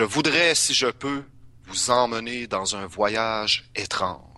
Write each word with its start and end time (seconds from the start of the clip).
Je 0.00 0.04
voudrais, 0.04 0.54
si 0.54 0.72
je 0.72 0.86
peux, 0.86 1.24
vous 1.66 1.90
emmener 1.90 2.46
dans 2.46 2.74
un 2.74 2.86
voyage 2.86 3.70
étrange. 3.74 4.29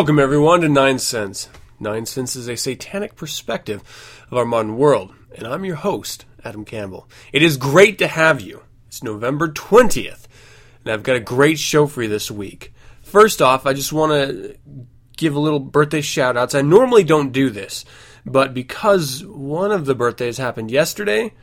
Welcome, 0.00 0.18
everyone, 0.18 0.62
to 0.62 0.68
Nine 0.70 0.98
Cents. 0.98 1.50
Nine 1.78 2.06
Cents 2.06 2.34
is 2.34 2.48
a 2.48 2.56
satanic 2.56 3.16
perspective 3.16 3.82
of 4.30 4.38
our 4.38 4.46
modern 4.46 4.78
world, 4.78 5.12
and 5.34 5.46
I'm 5.46 5.66
your 5.66 5.76
host, 5.76 6.24
Adam 6.42 6.64
Campbell. 6.64 7.06
It 7.34 7.42
is 7.42 7.58
great 7.58 7.98
to 7.98 8.06
have 8.06 8.40
you. 8.40 8.62
It's 8.88 9.02
November 9.02 9.48
20th, 9.48 10.26
and 10.82 10.94
I've 10.94 11.02
got 11.02 11.16
a 11.16 11.20
great 11.20 11.58
show 11.58 11.86
for 11.86 12.02
you 12.02 12.08
this 12.08 12.30
week. 12.30 12.72
First 13.02 13.42
off, 13.42 13.66
I 13.66 13.74
just 13.74 13.92
want 13.92 14.12
to 14.12 14.56
give 15.18 15.34
a 15.34 15.38
little 15.38 15.60
birthday 15.60 16.00
shout 16.00 16.34
outs. 16.34 16.54
I 16.54 16.62
normally 16.62 17.04
don't 17.04 17.30
do 17.30 17.50
this, 17.50 17.84
but 18.24 18.54
because 18.54 19.22
one 19.26 19.70
of 19.70 19.84
the 19.84 19.94
birthdays 19.94 20.38
happened 20.38 20.70
yesterday, 20.70 21.34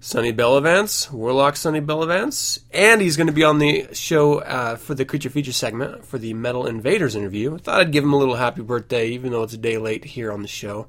Sonny 0.00 0.32
Bellavance, 0.32 1.10
Warlock 1.10 1.56
Sonny 1.56 1.80
Bellavance, 1.80 2.60
and 2.72 3.00
he's 3.00 3.16
going 3.16 3.26
to 3.26 3.32
be 3.32 3.42
on 3.42 3.58
the 3.58 3.88
show 3.92 4.38
uh, 4.38 4.76
for 4.76 4.94
the 4.94 5.04
Creature 5.04 5.30
Feature 5.30 5.52
segment 5.52 6.04
for 6.04 6.18
the 6.18 6.34
Metal 6.34 6.68
Invaders 6.68 7.16
interview. 7.16 7.56
I 7.56 7.58
thought 7.58 7.80
I'd 7.80 7.90
give 7.90 8.04
him 8.04 8.12
a 8.12 8.16
little 8.16 8.36
happy 8.36 8.62
birthday, 8.62 9.08
even 9.08 9.32
though 9.32 9.42
it's 9.42 9.54
a 9.54 9.58
day 9.58 9.76
late 9.76 10.04
here 10.04 10.30
on 10.30 10.42
the 10.42 10.48
show. 10.48 10.86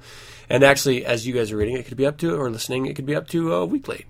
And 0.48 0.64
actually, 0.64 1.06
as 1.06 1.26
you 1.26 1.34
guys 1.34 1.52
are 1.52 1.58
reading, 1.58 1.76
it 1.76 1.88
could 1.88 1.98
be 1.98 2.06
up 2.06 2.20
to, 2.20 2.36
or 2.36 2.52
listening, 2.52 2.86
it 2.86 2.96
could 2.96 3.08
be 3.08 3.16
up 3.16 3.28
to 3.30 3.52
a 3.56 3.66
week 3.66 3.88
late. 3.88 4.06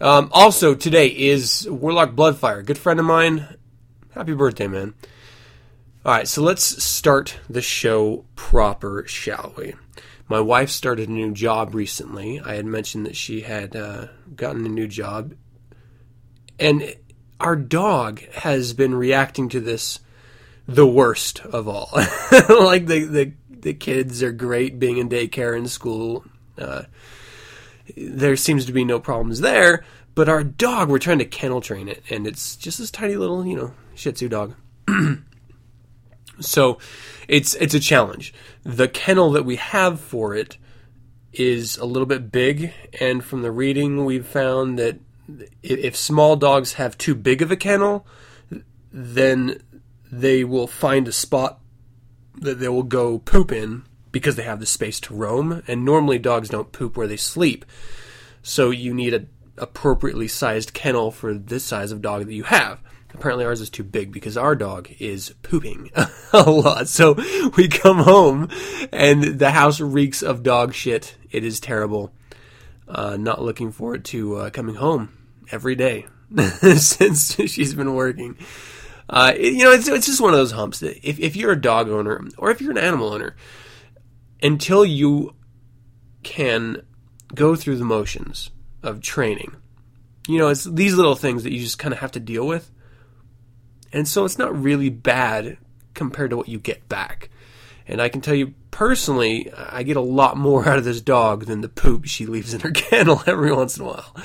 Um, 0.00 0.28
also, 0.30 0.76
today 0.76 1.08
is 1.08 1.68
Warlock 1.68 2.12
Bloodfire, 2.12 2.64
good 2.64 2.78
friend 2.78 3.00
of 3.00 3.06
mine. 3.06 3.56
Happy 4.12 4.32
birthday, 4.32 4.68
man. 4.68 4.94
All 6.04 6.12
right, 6.12 6.28
so 6.28 6.40
let's 6.40 6.84
start 6.84 7.40
the 7.50 7.62
show 7.62 8.26
proper, 8.36 9.04
shall 9.08 9.54
we? 9.56 9.74
My 10.28 10.40
wife 10.40 10.70
started 10.70 11.08
a 11.08 11.12
new 11.12 11.32
job 11.32 11.74
recently. 11.74 12.40
I 12.40 12.54
had 12.54 12.66
mentioned 12.66 13.06
that 13.06 13.16
she 13.16 13.42
had 13.42 13.76
uh, 13.76 14.06
gotten 14.34 14.64
a 14.64 14.70
new 14.70 14.88
job. 14.88 15.34
And 16.58 16.94
our 17.40 17.56
dog 17.56 18.20
has 18.32 18.72
been 18.72 18.94
reacting 18.94 19.48
to 19.50 19.60
this 19.60 20.00
the 20.66 20.86
worst 20.86 21.40
of 21.40 21.68
all. 21.68 21.90
like 22.48 22.86
the, 22.86 23.04
the 23.04 23.32
the 23.48 23.74
kids 23.74 24.22
are 24.22 24.32
great 24.32 24.78
being 24.78 24.98
in 24.98 25.08
daycare 25.08 25.56
and 25.56 25.70
school. 25.70 26.24
Uh, 26.56 26.82
there 27.96 28.36
seems 28.36 28.66
to 28.66 28.72
be 28.72 28.84
no 28.84 29.00
problems 29.00 29.40
there, 29.40 29.84
but 30.14 30.28
our 30.28 30.44
dog, 30.44 30.88
we're 30.88 30.98
trying 30.98 31.18
to 31.18 31.24
kennel 31.24 31.60
train 31.60 31.88
it, 31.88 32.02
and 32.10 32.26
it's 32.26 32.56
just 32.56 32.78
this 32.78 32.90
tiny 32.90 33.16
little, 33.16 33.46
you 33.46 33.56
know, 33.56 33.74
Shih 33.94 34.12
Tzu 34.12 34.28
dog. 34.28 34.54
So 36.40 36.78
it's 37.28 37.54
it's 37.54 37.74
a 37.74 37.80
challenge. 37.80 38.34
The 38.62 38.88
kennel 38.88 39.30
that 39.32 39.44
we 39.44 39.56
have 39.56 40.00
for 40.00 40.34
it 40.34 40.58
is 41.32 41.76
a 41.78 41.84
little 41.84 42.06
bit 42.06 42.30
big, 42.30 42.72
and 43.00 43.24
from 43.24 43.42
the 43.42 43.50
reading, 43.50 44.04
we've 44.04 44.26
found 44.26 44.78
that 44.78 45.00
if 45.62 45.96
small 45.96 46.36
dogs 46.36 46.74
have 46.74 46.98
too 46.98 47.14
big 47.14 47.42
of 47.42 47.50
a 47.50 47.56
kennel, 47.56 48.06
then 48.92 49.60
they 50.10 50.44
will 50.44 50.66
find 50.66 51.08
a 51.08 51.12
spot 51.12 51.60
that 52.36 52.60
they 52.60 52.68
will 52.68 52.82
go 52.82 53.18
poop 53.18 53.50
in 53.50 53.84
because 54.12 54.36
they 54.36 54.42
have 54.42 54.60
the 54.60 54.66
space 54.66 55.00
to 55.00 55.14
roam. 55.14 55.62
And 55.66 55.84
normally, 55.84 56.18
dogs 56.18 56.48
don't 56.48 56.72
poop 56.72 56.96
where 56.96 57.08
they 57.08 57.16
sleep, 57.16 57.64
so 58.42 58.70
you 58.70 58.94
need 58.94 59.14
a 59.14 59.26
appropriately 59.56 60.28
sized 60.28 60.74
kennel 60.74 61.10
for 61.10 61.34
this 61.34 61.64
size 61.64 61.92
of 61.92 62.02
dog 62.02 62.26
that 62.26 62.34
you 62.34 62.44
have. 62.44 62.80
Apparently, 63.14 63.44
ours 63.44 63.60
is 63.60 63.70
too 63.70 63.84
big 63.84 64.12
because 64.12 64.36
our 64.36 64.56
dog 64.56 64.90
is 64.98 65.34
pooping 65.42 65.90
a 66.32 66.50
lot. 66.50 66.88
So 66.88 67.14
we 67.56 67.68
come 67.68 67.98
home 67.98 68.48
and 68.92 69.38
the 69.38 69.52
house 69.52 69.80
reeks 69.80 70.22
of 70.22 70.42
dog 70.42 70.74
shit. 70.74 71.16
It 71.30 71.44
is 71.44 71.60
terrible. 71.60 72.12
Uh, 72.88 73.16
not 73.16 73.40
looking 73.40 73.72
forward 73.72 74.04
to 74.06 74.36
uh, 74.36 74.50
coming 74.50 74.74
home 74.74 75.16
every 75.50 75.74
day 75.74 76.06
since 76.76 77.34
she's 77.34 77.74
been 77.74 77.94
working. 77.94 78.36
Uh, 79.08 79.32
you 79.38 79.64
know, 79.64 79.72
it's, 79.72 79.86
it's 79.86 80.06
just 80.06 80.20
one 80.20 80.32
of 80.32 80.38
those 80.38 80.52
humps 80.52 80.80
that 80.80 81.08
if, 81.08 81.18
if 81.20 81.36
you're 81.36 81.52
a 81.52 81.60
dog 81.60 81.88
owner 81.88 82.20
or 82.36 82.50
if 82.50 82.60
you're 82.60 82.72
an 82.72 82.78
animal 82.78 83.12
owner, 83.12 83.36
until 84.42 84.84
you 84.84 85.34
can 86.22 86.82
go 87.34 87.54
through 87.54 87.76
the 87.76 87.84
motions 87.84 88.50
of 88.82 89.00
training, 89.00 89.54
you 90.26 90.38
know, 90.38 90.48
it's 90.48 90.64
these 90.64 90.94
little 90.94 91.14
things 91.14 91.44
that 91.44 91.52
you 91.52 91.60
just 91.60 91.78
kind 91.78 91.92
of 91.94 92.00
have 92.00 92.12
to 92.12 92.20
deal 92.20 92.46
with 92.46 92.70
and 93.94 94.08
so 94.08 94.24
it's 94.24 94.38
not 94.38 94.60
really 94.60 94.90
bad 94.90 95.56
compared 95.94 96.30
to 96.30 96.36
what 96.36 96.48
you 96.48 96.58
get 96.58 96.88
back. 96.88 97.30
And 97.86 98.02
I 98.02 98.08
can 98.08 98.20
tell 98.20 98.34
you 98.34 98.54
personally, 98.72 99.52
I 99.52 99.84
get 99.84 99.96
a 99.96 100.02
lot 100.02 100.36
more 100.36 100.68
out 100.68 100.78
of 100.78 100.84
this 100.84 101.00
dog 101.00 101.46
than 101.46 101.60
the 101.60 101.68
poop 101.68 102.04
she 102.04 102.26
leaves 102.26 102.52
in 102.52 102.60
her 102.60 102.70
kennel 102.74 103.22
every 103.26 103.54
once 103.54 103.76
in 103.76 103.84
a 103.84 103.86
while. 103.86 104.16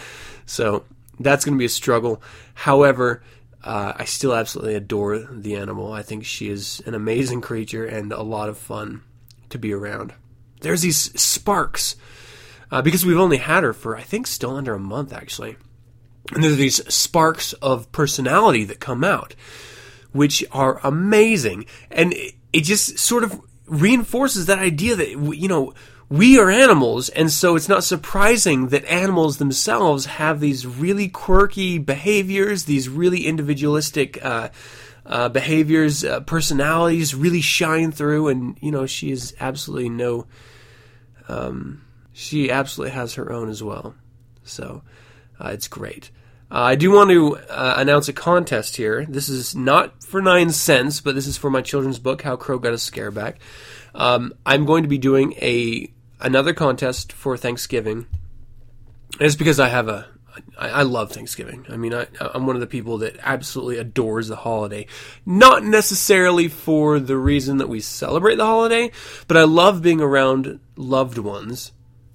So 0.45 0.85
that's 1.19 1.45
going 1.45 1.55
to 1.55 1.59
be 1.59 1.65
a 1.65 1.69
struggle. 1.69 2.21
However, 2.55 3.21
uh, 3.63 3.93
I 3.95 4.05
still 4.05 4.33
absolutely 4.33 4.73
adore 4.73 5.19
the 5.19 5.55
animal. 5.55 5.93
I 5.93 6.01
think 6.01 6.25
she 6.25 6.49
is 6.49 6.81
an 6.87 6.95
amazing 6.95 7.41
creature 7.41 7.85
and 7.85 8.11
a 8.11 8.23
lot 8.23 8.49
of 8.49 8.57
fun 8.57 9.03
to 9.49 9.59
be 9.59 9.71
around. 9.71 10.13
There's 10.61 10.81
these 10.81 10.97
sparks 11.21 11.95
uh, 12.71 12.81
because 12.81 13.05
we've 13.05 13.19
only 13.19 13.37
had 13.37 13.63
her 13.63 13.73
for 13.73 13.95
I 13.95 14.01
think 14.01 14.25
still 14.25 14.55
under 14.55 14.73
a 14.73 14.79
month 14.79 15.13
actually. 15.13 15.57
And 16.33 16.43
there's 16.43 16.57
these 16.57 16.93
sparks 16.93 17.53
of 17.53 17.91
personality 17.91 18.63
that 18.65 18.79
come 18.79 19.03
out, 19.03 19.35
which 20.11 20.43
are 20.51 20.79
amazing. 20.83 21.65
And 21.89 22.13
it 22.13 22.61
just 22.61 22.99
sort 22.99 23.23
of 23.23 23.41
reinforces 23.65 24.45
that 24.45 24.59
idea 24.59 24.95
that, 24.95 25.09
you 25.09 25.47
know, 25.47 25.73
we 26.09 26.39
are 26.39 26.49
animals, 26.49 27.09
and 27.09 27.31
so 27.31 27.55
it's 27.55 27.69
not 27.69 27.83
surprising 27.83 28.69
that 28.69 28.83
animals 28.85 29.37
themselves 29.37 30.07
have 30.07 30.39
these 30.39 30.65
really 30.65 31.07
quirky 31.07 31.77
behaviors, 31.77 32.63
these 32.63 32.89
really 32.89 33.27
individualistic 33.27 34.23
uh, 34.25 34.49
uh, 35.05 35.29
behaviors, 35.29 36.03
uh, 36.03 36.21
personalities 36.21 37.13
really 37.13 37.41
shine 37.41 37.91
through. 37.91 38.27
And 38.27 38.57
you 38.59 38.71
know, 38.71 38.87
she 38.87 39.11
is 39.11 39.35
absolutely 39.39 39.89
no, 39.89 40.25
um, 41.27 41.85
she 42.11 42.49
absolutely 42.49 42.95
has 42.95 43.13
her 43.13 43.31
own 43.31 43.47
as 43.47 43.61
well. 43.61 43.93
So 44.43 44.81
uh, 45.39 45.49
it's 45.49 45.67
great. 45.67 46.09
Uh, 46.51 46.61
I 46.61 46.75
do 46.75 46.91
want 46.91 47.11
to 47.11 47.37
uh, 47.37 47.75
announce 47.77 48.07
a 48.07 48.13
contest 48.13 48.75
here. 48.75 49.05
This 49.05 49.29
is 49.29 49.55
not 49.55 50.03
for 50.03 50.21
nine 50.21 50.49
cents, 50.49 50.99
but 50.99 51.13
this 51.13 51.27
is 51.27 51.37
for 51.37 51.51
my 51.51 51.61
children's 51.61 51.99
book, 51.99 52.23
How 52.23 52.35
Crow 52.35 52.57
Got 52.57 52.73
a 52.73 52.77
Scare 52.77 53.11
Back. 53.11 53.39
Um, 53.93 54.33
I'm 54.45 54.65
going 54.65 54.83
to 54.83 54.89
be 54.89 54.97
doing 54.97 55.33
a 55.33 55.91
another 56.19 56.53
contest 56.53 57.13
for 57.13 57.37
Thanksgiving. 57.37 58.07
It's 59.19 59.35
because 59.35 59.59
I 59.59 59.69
have 59.69 59.87
a 59.87 60.07
I, 60.57 60.69
I 60.69 60.81
love 60.83 61.11
Thanksgiving. 61.11 61.65
I 61.69 61.77
mean, 61.77 61.93
I, 61.93 62.07
I'm 62.19 62.47
one 62.47 62.55
of 62.55 62.61
the 62.61 62.67
people 62.67 62.99
that 62.99 63.17
absolutely 63.21 63.77
adores 63.77 64.27
the 64.27 64.35
holiday. 64.35 64.87
Not 65.27 65.63
necessarily 65.63 66.47
for 66.47 66.99
the 66.99 67.17
reason 67.17 67.57
that 67.57 67.69
we 67.69 67.79
celebrate 67.79 68.35
the 68.35 68.45
holiday, 68.45 68.91
but 69.27 69.37
I 69.37 69.43
love 69.43 69.83
being 69.83 70.01
around 70.01 70.59
loved 70.75 71.19
ones, 71.19 71.73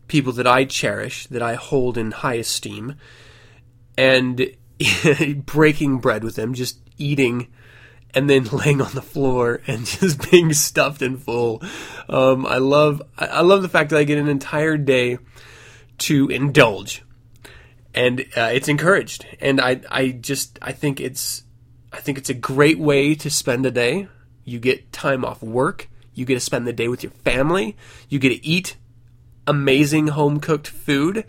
people 0.08 0.32
that 0.32 0.46
I 0.46 0.64
cherish, 0.64 1.28
that 1.28 1.42
I 1.42 1.54
hold 1.54 1.96
in 1.96 2.10
high 2.10 2.34
esteem 2.34 2.96
and 3.96 4.50
breaking 5.46 5.99
bread 5.99 6.25
with 6.25 6.37
them, 6.37 6.55
just 6.55 6.79
eating 6.99 7.49
and 8.14 8.31
then 8.31 8.44
laying 8.52 8.81
on 8.81 8.93
the 8.93 9.02
floor 9.02 9.61
and 9.67 9.85
just 9.87 10.31
being 10.31 10.52
stuffed 10.52 11.02
and 11.02 11.20
full. 11.20 11.62
Um, 12.08 12.46
I 12.46 12.58
love 12.58 13.02
I 13.19 13.43
love 13.43 13.62
the 13.62 13.69
fact 13.69 13.91
that 13.91 13.99
I 13.99 14.05
get 14.05 14.19
an 14.19 14.29
entire 14.29 14.76
day 14.76 15.19
to 15.96 16.29
indulge, 16.29 17.02
and 17.94 18.20
uh, 18.37 18.50
it's 18.52 18.69
encouraged. 18.69 19.26
And 19.41 19.61
I 19.61 19.81
I 19.91 20.11
just 20.11 20.58
I 20.62 20.73
think 20.73 21.00
it's 21.00 21.44
I 21.93 22.00
think 22.00 22.19
it's 22.19 22.31
a 22.31 22.35
great 22.35 22.79
way 22.79 23.14
to 23.17 23.31
spend 23.31 23.67
a 23.67 23.70
day. 23.70 24.08
You 24.44 24.58
get 24.58 24.93
time 24.93 25.25
off 25.25 25.43
work. 25.43 25.88
You 26.14 26.25
get 26.25 26.35
to 26.35 26.40
spend 26.40 26.67
the 26.67 26.73
day 26.73 26.87
with 26.87 27.02
your 27.02 27.12
family. 27.12 27.76
You 28.08 28.19
get 28.19 28.29
to 28.29 28.47
eat 28.47 28.76
amazing 29.47 30.08
home 30.08 30.40
cooked 30.40 30.69
food 30.69 31.25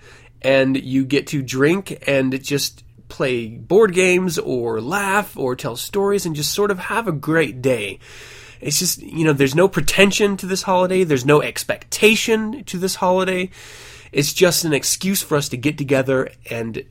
and 0.45 0.77
you 0.77 1.03
get 1.03 1.25
to 1.27 1.41
drink 1.41 2.03
and 2.05 2.41
just 2.43 2.83
play 3.07 3.47
board 3.47 3.93
games 3.93 4.37
or 4.37 4.79
laugh 4.79 5.35
or 5.35 5.55
tell 5.55 5.75
stories 5.75 6.23
and 6.25 6.35
just 6.35 6.53
sort 6.53 6.69
of 6.69 6.77
have 6.77 7.07
a 7.07 7.11
great 7.11 7.63
day. 7.63 7.97
It's 8.61 8.77
just, 8.77 9.01
you 9.01 9.25
know, 9.25 9.33
there's 9.33 9.55
no 9.55 9.67
pretension 9.67 10.37
to 10.37 10.45
this 10.45 10.61
holiday, 10.61 11.03
there's 11.03 11.25
no 11.25 11.41
expectation 11.41 12.63
to 12.65 12.77
this 12.77 12.95
holiday. 12.95 13.49
It's 14.11 14.33
just 14.33 14.65
an 14.65 14.73
excuse 14.73 15.23
for 15.23 15.35
us 15.35 15.49
to 15.49 15.57
get 15.57 15.79
together 15.79 16.29
and 16.49 16.85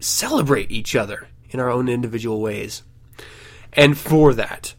celebrate 0.00 0.70
each 0.70 0.96
other 0.96 1.28
in 1.50 1.60
our 1.60 1.70
own 1.70 1.90
individual 1.90 2.40
ways. 2.40 2.82
And 3.74 3.98
for 3.98 4.32
that, 4.32 4.74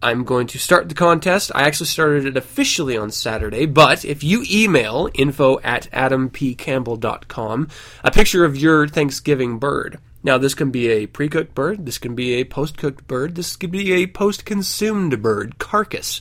I'm 0.00 0.22
going 0.22 0.46
to 0.48 0.58
start 0.58 0.88
the 0.88 0.94
contest. 0.94 1.50
I 1.54 1.62
actually 1.62 1.86
started 1.86 2.24
it 2.24 2.36
officially 2.36 2.96
on 2.96 3.10
Saturday, 3.10 3.66
but 3.66 4.04
if 4.04 4.22
you 4.22 4.44
email 4.48 5.10
info 5.14 5.58
at 5.60 5.90
adampcampbell.com 5.90 7.68
a 8.04 8.10
picture 8.12 8.44
of 8.44 8.56
your 8.56 8.86
Thanksgiving 8.86 9.58
bird. 9.58 9.98
Now, 10.22 10.38
this 10.38 10.54
can 10.54 10.70
be 10.70 10.88
a 10.88 11.06
pre 11.06 11.28
cooked 11.28 11.54
bird, 11.54 11.84
this 11.84 11.98
can 11.98 12.14
be 12.14 12.34
a 12.34 12.44
post 12.44 12.76
cooked 12.76 13.06
bird, 13.08 13.34
this 13.34 13.56
could 13.56 13.72
be 13.72 13.92
a 13.92 14.06
post 14.06 14.44
consumed 14.44 15.20
bird, 15.20 15.58
carcass. 15.58 16.20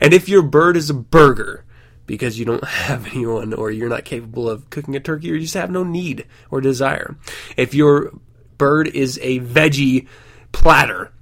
And 0.00 0.14
if 0.14 0.28
your 0.28 0.42
bird 0.42 0.76
is 0.76 0.88
a 0.88 0.94
burger, 0.94 1.64
because 2.06 2.38
you 2.38 2.44
don't 2.44 2.64
have 2.68 3.06
anyone 3.06 3.52
or 3.52 3.70
you're 3.70 3.88
not 3.88 4.04
capable 4.04 4.48
of 4.48 4.68
cooking 4.70 4.96
a 4.96 5.00
turkey 5.00 5.30
or 5.30 5.34
you 5.34 5.42
just 5.42 5.54
have 5.54 5.70
no 5.70 5.84
need 5.84 6.26
or 6.50 6.60
desire. 6.60 7.16
If 7.56 7.74
your 7.74 8.12
bird 8.58 8.88
is 8.88 9.18
a 9.22 9.40
veggie 9.40 10.08
platter, 10.52 11.12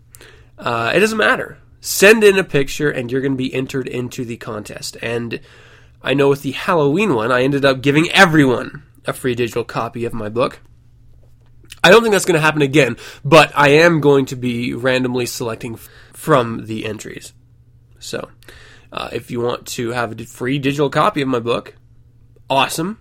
uh, 0.58 0.92
it 0.94 1.00
doesn't 1.00 1.18
matter. 1.18 1.58
Send 1.80 2.24
in 2.24 2.38
a 2.38 2.44
picture 2.44 2.90
and 2.90 3.10
you're 3.10 3.20
going 3.20 3.32
to 3.32 3.36
be 3.36 3.54
entered 3.54 3.86
into 3.86 4.24
the 4.24 4.36
contest. 4.36 4.96
And 5.00 5.40
I 6.02 6.14
know 6.14 6.28
with 6.28 6.42
the 6.42 6.52
Halloween 6.52 7.14
one, 7.14 7.30
I 7.30 7.42
ended 7.42 7.64
up 7.64 7.82
giving 7.82 8.10
everyone 8.10 8.82
a 9.06 9.12
free 9.12 9.34
digital 9.34 9.64
copy 9.64 10.04
of 10.04 10.12
my 10.12 10.28
book. 10.28 10.60
I 11.82 11.90
don't 11.90 12.02
think 12.02 12.12
that's 12.12 12.24
going 12.24 12.34
to 12.34 12.40
happen 12.40 12.62
again, 12.62 12.96
but 13.24 13.52
I 13.54 13.70
am 13.70 14.00
going 14.00 14.26
to 14.26 14.36
be 14.36 14.74
randomly 14.74 15.26
selecting 15.26 15.74
f- 15.74 15.88
from 16.12 16.66
the 16.66 16.84
entries. 16.84 17.32
So, 18.00 18.30
uh, 18.92 19.10
if 19.12 19.30
you 19.30 19.40
want 19.40 19.66
to 19.68 19.90
have 19.90 20.18
a 20.18 20.24
free 20.24 20.58
digital 20.58 20.90
copy 20.90 21.22
of 21.22 21.28
my 21.28 21.38
book, 21.38 21.76
awesome. 22.50 22.98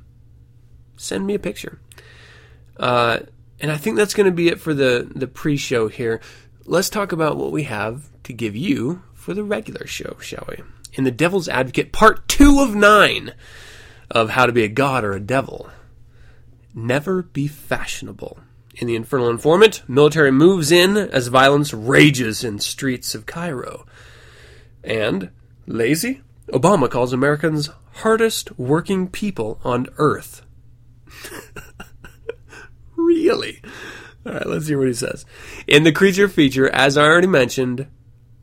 Send 0.95 1.25
me 1.25 1.33
a 1.33 1.39
picture. 1.39 1.79
Uh, 2.79 3.19
and 3.59 3.71
I 3.71 3.77
think 3.77 3.97
that's 3.97 4.13
going 4.13 4.25
to 4.25 4.35
be 4.35 4.49
it 4.49 4.59
for 4.59 4.73
the, 4.73 5.09
the 5.13 5.27
pre 5.27 5.57
show 5.57 5.87
here. 5.87 6.21
Let's 6.65 6.89
talk 6.89 7.11
about 7.11 7.37
what 7.37 7.51
we 7.51 7.63
have 7.63 8.07
to 8.27 8.33
give 8.33 8.57
you 8.57 9.03
for 9.13 9.33
the 9.33 9.43
regular 9.43 9.87
show, 9.87 10.17
shall 10.19 10.45
we? 10.49 10.57
In 10.93 11.05
The 11.05 11.11
Devil's 11.11 11.47
Advocate, 11.47 11.93
part 11.93 12.27
two 12.27 12.59
of 12.59 12.75
nine 12.75 13.33
of 14.11 14.31
How 14.31 14.45
to 14.45 14.51
Be 14.51 14.63
a 14.63 14.69
God 14.69 15.05
or 15.05 15.13
a 15.13 15.19
Devil. 15.19 15.69
Never 16.73 17.23
be 17.23 17.47
fashionable. 17.47 18.39
In 18.75 18.87
The 18.87 18.97
Infernal 18.97 19.29
Informant, 19.29 19.81
military 19.87 20.31
moves 20.31 20.73
in 20.73 20.97
as 20.97 21.27
violence 21.27 21.73
rages 21.73 22.43
in 22.43 22.59
streets 22.59 23.15
of 23.15 23.25
Cairo. 23.25 23.85
And 24.83 25.31
lazy? 25.65 26.21
Obama 26.49 26.91
calls 26.91 27.13
Americans 27.13 27.69
hardest 27.93 28.59
working 28.59 29.07
people 29.07 29.59
on 29.63 29.87
earth. 29.97 30.41
really? 32.97 33.61
All 34.25 34.33
right, 34.33 34.45
let's 34.45 34.67
hear 34.67 34.77
what 34.77 34.87
he 34.87 34.93
says. 34.93 35.25
In 35.65 35.83
the 35.83 35.93
creature 35.93 36.27
feature, 36.27 36.69
as 36.69 36.97
I 36.97 37.03
already 37.03 37.27
mentioned, 37.27 37.87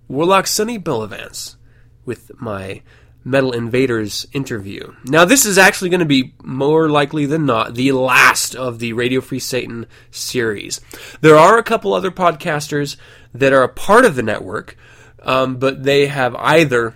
Warlock 0.09 0.47
Sonny 0.47 0.79
Bellavance 0.79 1.57
with 2.05 2.31
my 2.41 2.83
Metal 3.25 3.53
Invaders 3.53 4.27
interview. 4.33 4.93
Now, 5.05 5.25
this 5.25 5.47
is 5.47 5.57
actually 5.57 5.89
going 5.89 6.01
to 6.01 6.07
be 6.07 6.35
more 6.43 6.91
likely 6.91 7.25
than 7.25 7.47
not 7.47 7.75
the 7.75 7.93
last 7.93 8.55
of 8.55 8.79
the 8.79 8.93
Radio 8.93 9.23
Free 9.23 9.39
Satan 9.39 9.87
series. 10.11 10.81
There 11.23 11.37
are 11.37 11.57
a 11.57 11.63
couple 11.63 11.95
other 11.95 12.11
podcasters 12.11 12.97
that 13.33 13.55
are 13.55 13.63
a 13.63 13.69
part 13.69 14.05
of 14.05 14.15
the 14.15 14.23
network, 14.23 14.77
um, 15.23 15.57
but 15.57 15.85
they 15.85 16.07
have 16.07 16.35
either 16.37 16.95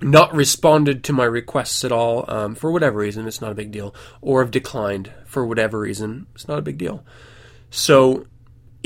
not 0.00 0.34
responded 0.34 1.04
to 1.04 1.12
my 1.12 1.24
requests 1.24 1.84
at 1.84 1.92
all 1.92 2.24
um, 2.28 2.54
for 2.54 2.72
whatever 2.72 2.98
reason, 2.98 3.26
it's 3.26 3.40
not 3.40 3.52
a 3.52 3.56
big 3.56 3.70
deal, 3.70 3.94
or 4.22 4.42
have 4.42 4.50
declined 4.50 5.12
for 5.26 5.46
whatever 5.46 5.78
reason, 5.78 6.26
it's 6.34 6.48
not 6.48 6.58
a 6.58 6.62
big 6.62 6.78
deal. 6.78 7.04
So, 7.70 8.26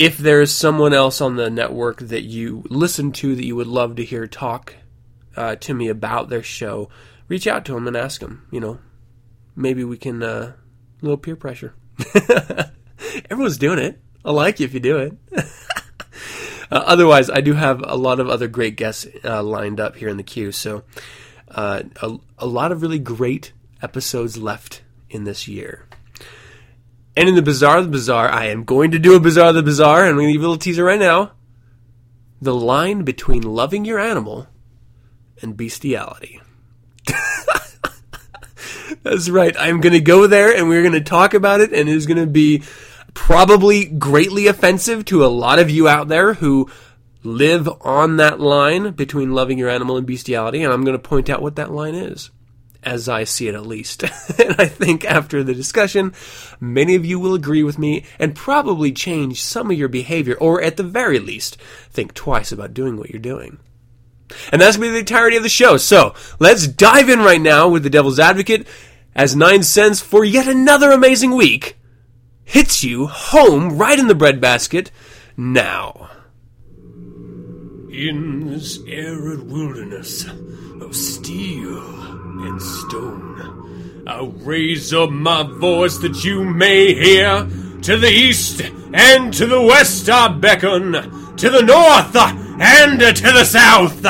if 0.01 0.17
there's 0.17 0.51
someone 0.51 0.95
else 0.95 1.21
on 1.21 1.37
the 1.37 1.51
network 1.51 1.99
that 1.99 2.23
you 2.23 2.65
listen 2.71 3.13
to 3.13 3.37
that 3.37 3.45
you 3.45 3.55
would 3.55 3.67
love 3.67 3.97
to 3.97 4.05
hear 4.05 4.27
talk 4.27 4.75
uh, 5.37 5.57
to 5.57 5.75
me 5.75 5.89
about 5.89 6.31
their 6.31 6.43
show, 6.43 6.89
reach 7.29 7.47
out 7.47 7.67
to 7.67 7.75
them 7.75 7.87
and 7.87 7.95
ask 7.95 8.23
them. 8.23 8.47
You 8.51 8.61
know, 8.61 8.79
maybe 9.55 9.85
we 9.85 9.99
can 9.99 10.23
uh, 10.23 10.55
a 10.55 11.03
little 11.03 11.19
peer 11.19 11.37
pressure. 11.37 11.75
Everyone's 13.31 13.59
doing 13.59 13.79
it. 13.79 14.01
I 14.25 14.31
like 14.31 14.59
you 14.59 14.65
if 14.65 14.73
you 14.73 14.81
do 14.81 14.97
it. 14.97 15.19
uh, 15.37 15.43
otherwise, 16.71 17.29
I 17.29 17.43
do 17.43 17.53
have 17.53 17.85
a 17.87 17.97
lot 17.97 18.21
of 18.21 18.31
other 18.31 18.49
great 18.49 18.77
guests 18.77 19.07
uh, 19.23 19.43
lined 19.43 19.81
up 19.81 19.97
here 19.97 20.09
in 20.09 20.17
the 20.17 20.23
queue. 20.23 20.51
So, 20.51 20.83
uh, 21.51 21.83
a, 22.01 22.17
a 22.39 22.47
lot 22.47 22.73
of 22.73 22.81
really 22.81 22.99
great 22.99 23.53
episodes 23.83 24.39
left 24.39 24.81
in 25.11 25.25
this 25.25 25.47
year. 25.47 25.85
And 27.17 27.29
in 27.29 27.35
the 27.35 27.43
Bazaar 27.43 27.79
of 27.79 27.85
the 27.85 27.91
Bizarre, 27.91 28.29
I 28.29 28.47
am 28.47 28.65
going 28.65 28.93
to 28.93 28.99
do 28.99 29.17
a 29.17 29.21
Bazaar 29.21 29.49
of 29.49 29.57
the 29.57 29.63
Bizarre, 29.63 30.03
and 30.03 30.11
I'm 30.11 30.17
going 30.17 30.29
to 30.29 30.33
give 30.33 30.43
you 30.43 30.47
a 30.47 30.51
little 30.51 30.61
teaser 30.61 30.85
right 30.85 30.99
now. 30.99 31.33
The 32.41 32.55
line 32.55 33.03
between 33.03 33.43
loving 33.43 33.85
your 33.85 33.99
animal 33.99 34.47
and 35.43 35.57
bestiality. 35.57 36.41
That's 39.03 39.29
right. 39.29 39.55
I'm 39.59 39.81
going 39.81 39.93
to 39.93 40.01
go 40.01 40.27
there 40.27 40.55
and 40.55 40.69
we're 40.69 40.83
going 40.83 40.95
to 40.95 41.01
talk 41.01 41.35
about 41.35 41.61
it, 41.61 41.73
and 41.73 41.89
it 41.89 41.95
is 41.95 42.07
going 42.07 42.19
to 42.19 42.27
be 42.27 42.63
probably 43.13 43.85
greatly 43.85 44.47
offensive 44.47 45.05
to 45.07 45.25
a 45.25 45.27
lot 45.27 45.59
of 45.59 45.69
you 45.69 45.89
out 45.89 46.09
there 46.09 46.35
who 46.35 46.71
live 47.23 47.69
on 47.83 48.17
that 48.17 48.41
line 48.41 48.93
between 48.93 49.33
loving 49.33 49.59
your 49.59 49.69
animal 49.69 49.97
and 49.97 50.07
bestiality, 50.07 50.63
and 50.63 50.73
I'm 50.73 50.85
going 50.85 50.97
to 50.97 51.09
point 51.09 51.29
out 51.29 51.43
what 51.43 51.57
that 51.57 51.73
line 51.73 51.95
is 51.95 52.31
as 52.83 53.09
I 53.09 53.25
see 53.25 53.49
it 53.49 53.55
at 53.55 53.67
least. 53.67 54.03
and 54.39 54.57
I 54.59 54.67
think 54.67 55.05
after 55.05 55.43
the 55.43 55.55
discussion, 55.55 56.15
many 56.61 56.95
of 56.95 57.05
you 57.05 57.19
will 57.19 57.35
agree 57.35 57.63
with 57.63 57.79
me 57.79 58.05
and 58.19 58.35
probably 58.35 58.93
change 58.93 59.43
some 59.43 59.71
of 59.71 59.79
your 59.79 59.89
behavior, 59.89 60.37
or 60.41 60.63
at 60.63 60.77
the 60.77 60.83
very 60.83 61.19
least, 61.19 61.57
think 61.91 62.15
twice 62.15 62.53
about 62.53 62.75
doing 62.75 62.97
what 62.97 63.11
you're 63.11 63.21
doing. 63.21 63.59
And 64.53 64.61
that's 64.61 64.77
going 64.77 64.89
to 64.89 64.93
be 64.93 64.95
the 64.95 64.99
entirety 65.01 65.37
of 65.37 65.43
the 65.43 65.49
show. 65.49 65.77
So 65.77 66.15
let's 66.39 66.67
dive 66.67 67.09
in 67.09 67.21
right 67.21 67.41
now 67.41 67.69
with 67.69 67.83
the 67.83 67.91
Devil's 67.91 68.21
Advocate 68.21 68.67
as 69.15 69.35
Nine 69.35 69.63
Cents 69.63 70.01
for 70.01 70.25
yet 70.25 70.47
another 70.47 70.93
amazing 70.93 71.35
week 71.35 71.77
hits 72.45 72.83
you 72.83 73.07
home 73.07 73.79
right 73.79 73.99
in 73.99 74.09
the 74.09 74.15
breadbasket 74.15 74.91
now. 75.37 76.11
In 77.93 78.47
this 78.47 78.79
arid 78.87 79.51
wilderness 79.51 80.27
of 80.81 80.95
steel 80.95 82.20
and 82.47 82.61
stone, 82.61 84.05
I'll 84.07 84.29
raise 84.29 84.93
up 84.93 85.11
my 85.11 85.43
voice 85.43 85.99
that 85.99 86.25
you 86.25 86.45
may 86.45 86.95
hear. 86.95 87.49
To 87.83 87.97
the 87.97 88.11
east 88.11 88.61
and 88.93 89.33
to 89.33 89.47
the 89.47 89.63
west 89.63 90.11
I 90.11 90.29
beckon, 90.29 90.93
to 90.93 91.49
the 91.49 91.63
north 91.63 92.15
and 92.15 93.01
to 93.01 93.33
the 93.33 93.45
south. 93.45 94.05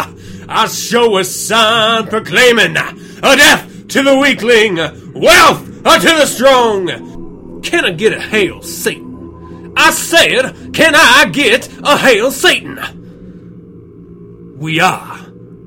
I 0.48 0.66
show 0.66 1.18
a 1.18 1.24
sign 1.24 2.08
proclaiming 2.08 2.76
a 2.76 3.36
death 3.36 3.86
to 3.88 4.02
the 4.02 4.16
weakling, 4.18 4.76
wealth 5.14 5.64
to 5.84 6.00
the 6.00 6.26
strong. 6.26 7.60
Can 7.62 7.84
I 7.84 7.92
get 7.92 8.12
a 8.12 8.20
hail, 8.20 8.60
Satan? 8.62 9.72
I 9.76 9.92
said, 9.92 10.72
can 10.74 10.94
I 10.96 11.28
get 11.30 11.68
a 11.84 11.96
hail, 11.96 12.32
Satan? 12.32 12.78
We 14.58 14.80
are 14.80 15.18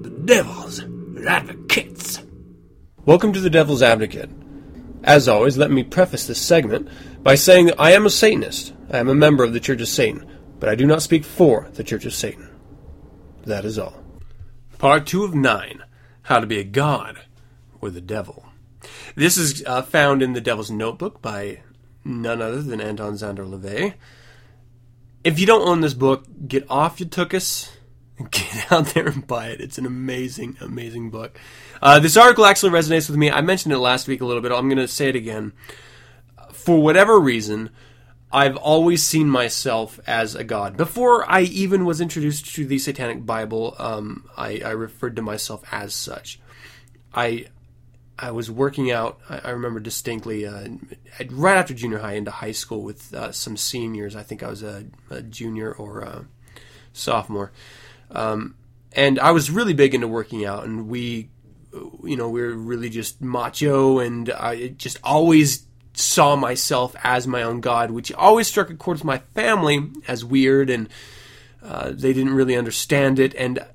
the 0.01 0.09
devil's 0.09 0.81
advocates. 1.25 2.22
Welcome 3.05 3.33
to 3.33 3.41
the 3.41 3.49
Devil's 3.49 3.83
Advocate. 3.83 4.29
As 5.03 5.27
always, 5.27 5.57
let 5.57 5.69
me 5.69 5.83
preface 5.83 6.25
this 6.25 6.41
segment 6.41 6.87
by 7.21 7.35
saying 7.35 7.65
that 7.65 7.75
I 7.77 7.91
am 7.91 8.05
a 8.05 8.09
Satanist. 8.09 8.73
I 8.89 8.99
am 8.99 9.09
a 9.09 9.13
member 9.13 9.43
of 9.43 9.51
the 9.51 9.59
Church 9.59 9.81
of 9.81 9.89
Satan, 9.89 10.25
but 10.57 10.69
I 10.69 10.75
do 10.75 10.85
not 10.85 11.01
speak 11.01 11.25
for 11.25 11.67
the 11.73 11.83
Church 11.83 12.05
of 12.05 12.13
Satan. 12.13 12.49
That 13.43 13.65
is 13.65 13.77
all. 13.77 14.01
Part 14.77 15.05
2 15.05 15.25
of 15.25 15.35
9 15.35 15.83
How 16.21 16.39
to 16.39 16.47
Be 16.47 16.59
a 16.59 16.63
God 16.63 17.19
or 17.81 17.89
the 17.89 17.99
Devil. 17.99 18.45
This 19.15 19.37
is 19.37 19.65
uh, 19.65 19.81
found 19.81 20.23
in 20.23 20.31
The 20.31 20.39
Devil's 20.39 20.71
Notebook 20.71 21.21
by 21.21 21.61
none 22.05 22.41
other 22.41 22.61
than 22.61 22.79
Anton 22.79 23.15
Szandor 23.15 23.45
LaVey. 23.45 23.95
If 25.25 25.41
you 25.41 25.45
don't 25.45 25.67
own 25.67 25.81
this 25.81 25.93
book, 25.93 26.23
get 26.47 26.65
off 26.71 27.01
your 27.01 27.09
tuchus 27.09 27.69
get 28.31 28.71
out 28.71 28.87
there 28.87 29.07
and 29.07 29.25
buy 29.25 29.47
it. 29.47 29.61
It's 29.61 29.77
an 29.77 29.85
amazing, 29.85 30.57
amazing 30.61 31.09
book. 31.09 31.39
Uh, 31.83 31.99
this 31.99 32.15
article 32.15 32.45
actually 32.45 32.71
resonates 32.71 33.09
with 33.09 33.17
me. 33.17 33.29
I 33.29 33.41
mentioned 33.41 33.73
it 33.73 33.77
last 33.77 34.07
week 34.07 34.21
a 34.21 34.25
little 34.25 34.41
bit. 34.41 34.53
I'm 34.53 34.69
going 34.69 34.77
to 34.77 34.87
say 34.87 35.09
it 35.09 35.17
again. 35.17 35.51
For 36.53 36.81
whatever 36.81 37.19
reason, 37.19 37.71
I've 38.31 38.55
always 38.55 39.03
seen 39.03 39.27
myself 39.27 39.99
as 40.07 40.33
a 40.33 40.45
god. 40.45 40.77
Before 40.77 41.29
I 41.29 41.41
even 41.41 41.83
was 41.83 41.99
introduced 41.99 42.55
to 42.55 42.65
the 42.65 42.79
Satanic 42.79 43.25
Bible, 43.25 43.75
um, 43.79 44.29
I, 44.37 44.61
I, 44.63 44.69
referred 44.69 45.17
to 45.17 45.21
myself 45.21 45.61
as 45.73 45.93
such. 45.93 46.39
I 47.13 47.47
I 48.17 48.31
was 48.31 48.49
working 48.49 48.89
out. 48.89 49.19
I, 49.27 49.39
I 49.39 49.49
remember 49.49 49.81
distinctly 49.81 50.45
uh, 50.45 50.69
right 51.31 51.57
after 51.57 51.73
junior 51.73 51.97
high 51.97 52.13
into 52.13 52.31
high 52.31 52.53
school 52.53 52.81
with 52.81 53.13
uh, 53.13 53.33
some 53.33 53.57
seniors. 53.57 54.15
I 54.15 54.23
think 54.23 54.41
I 54.41 54.47
was 54.47 54.63
a, 54.63 54.85
a 55.09 55.21
junior 55.21 55.73
or 55.73 55.99
a 55.99 56.25
sophomore 56.93 57.51
um, 58.11 58.55
and 58.95 59.19
I 59.19 59.31
was 59.31 59.49
really 59.49 59.73
big 59.73 59.95
into 59.95 60.07
working 60.07 60.45
out, 60.45 60.65
and 60.65 60.87
we, 60.87 61.29
you 62.03 62.15
know, 62.15 62.29
we 62.29 62.41
are 62.41 62.53
really 62.53 62.89
just 62.89 63.21
macho, 63.21 63.99
and 63.99 64.29
I 64.29 64.69
just 64.69 64.99
always 65.03 65.65
saw 65.93 66.35
myself 66.35 66.95
as 67.03 67.27
my 67.27 67.43
own 67.43 67.61
god, 67.61 67.91
which 67.91 68.11
always 68.13 68.47
struck 68.47 68.69
a 68.69 68.75
chord 68.75 68.97
with 68.97 69.03
my 69.03 69.19
family 69.35 69.89
as 70.07 70.25
weird, 70.25 70.69
and 70.69 70.89
uh, 71.63 71.91
they 71.91 72.13
didn't 72.13 72.33
really 72.33 72.55
understand 72.55 73.19
it, 73.19 73.33
and 73.35 73.65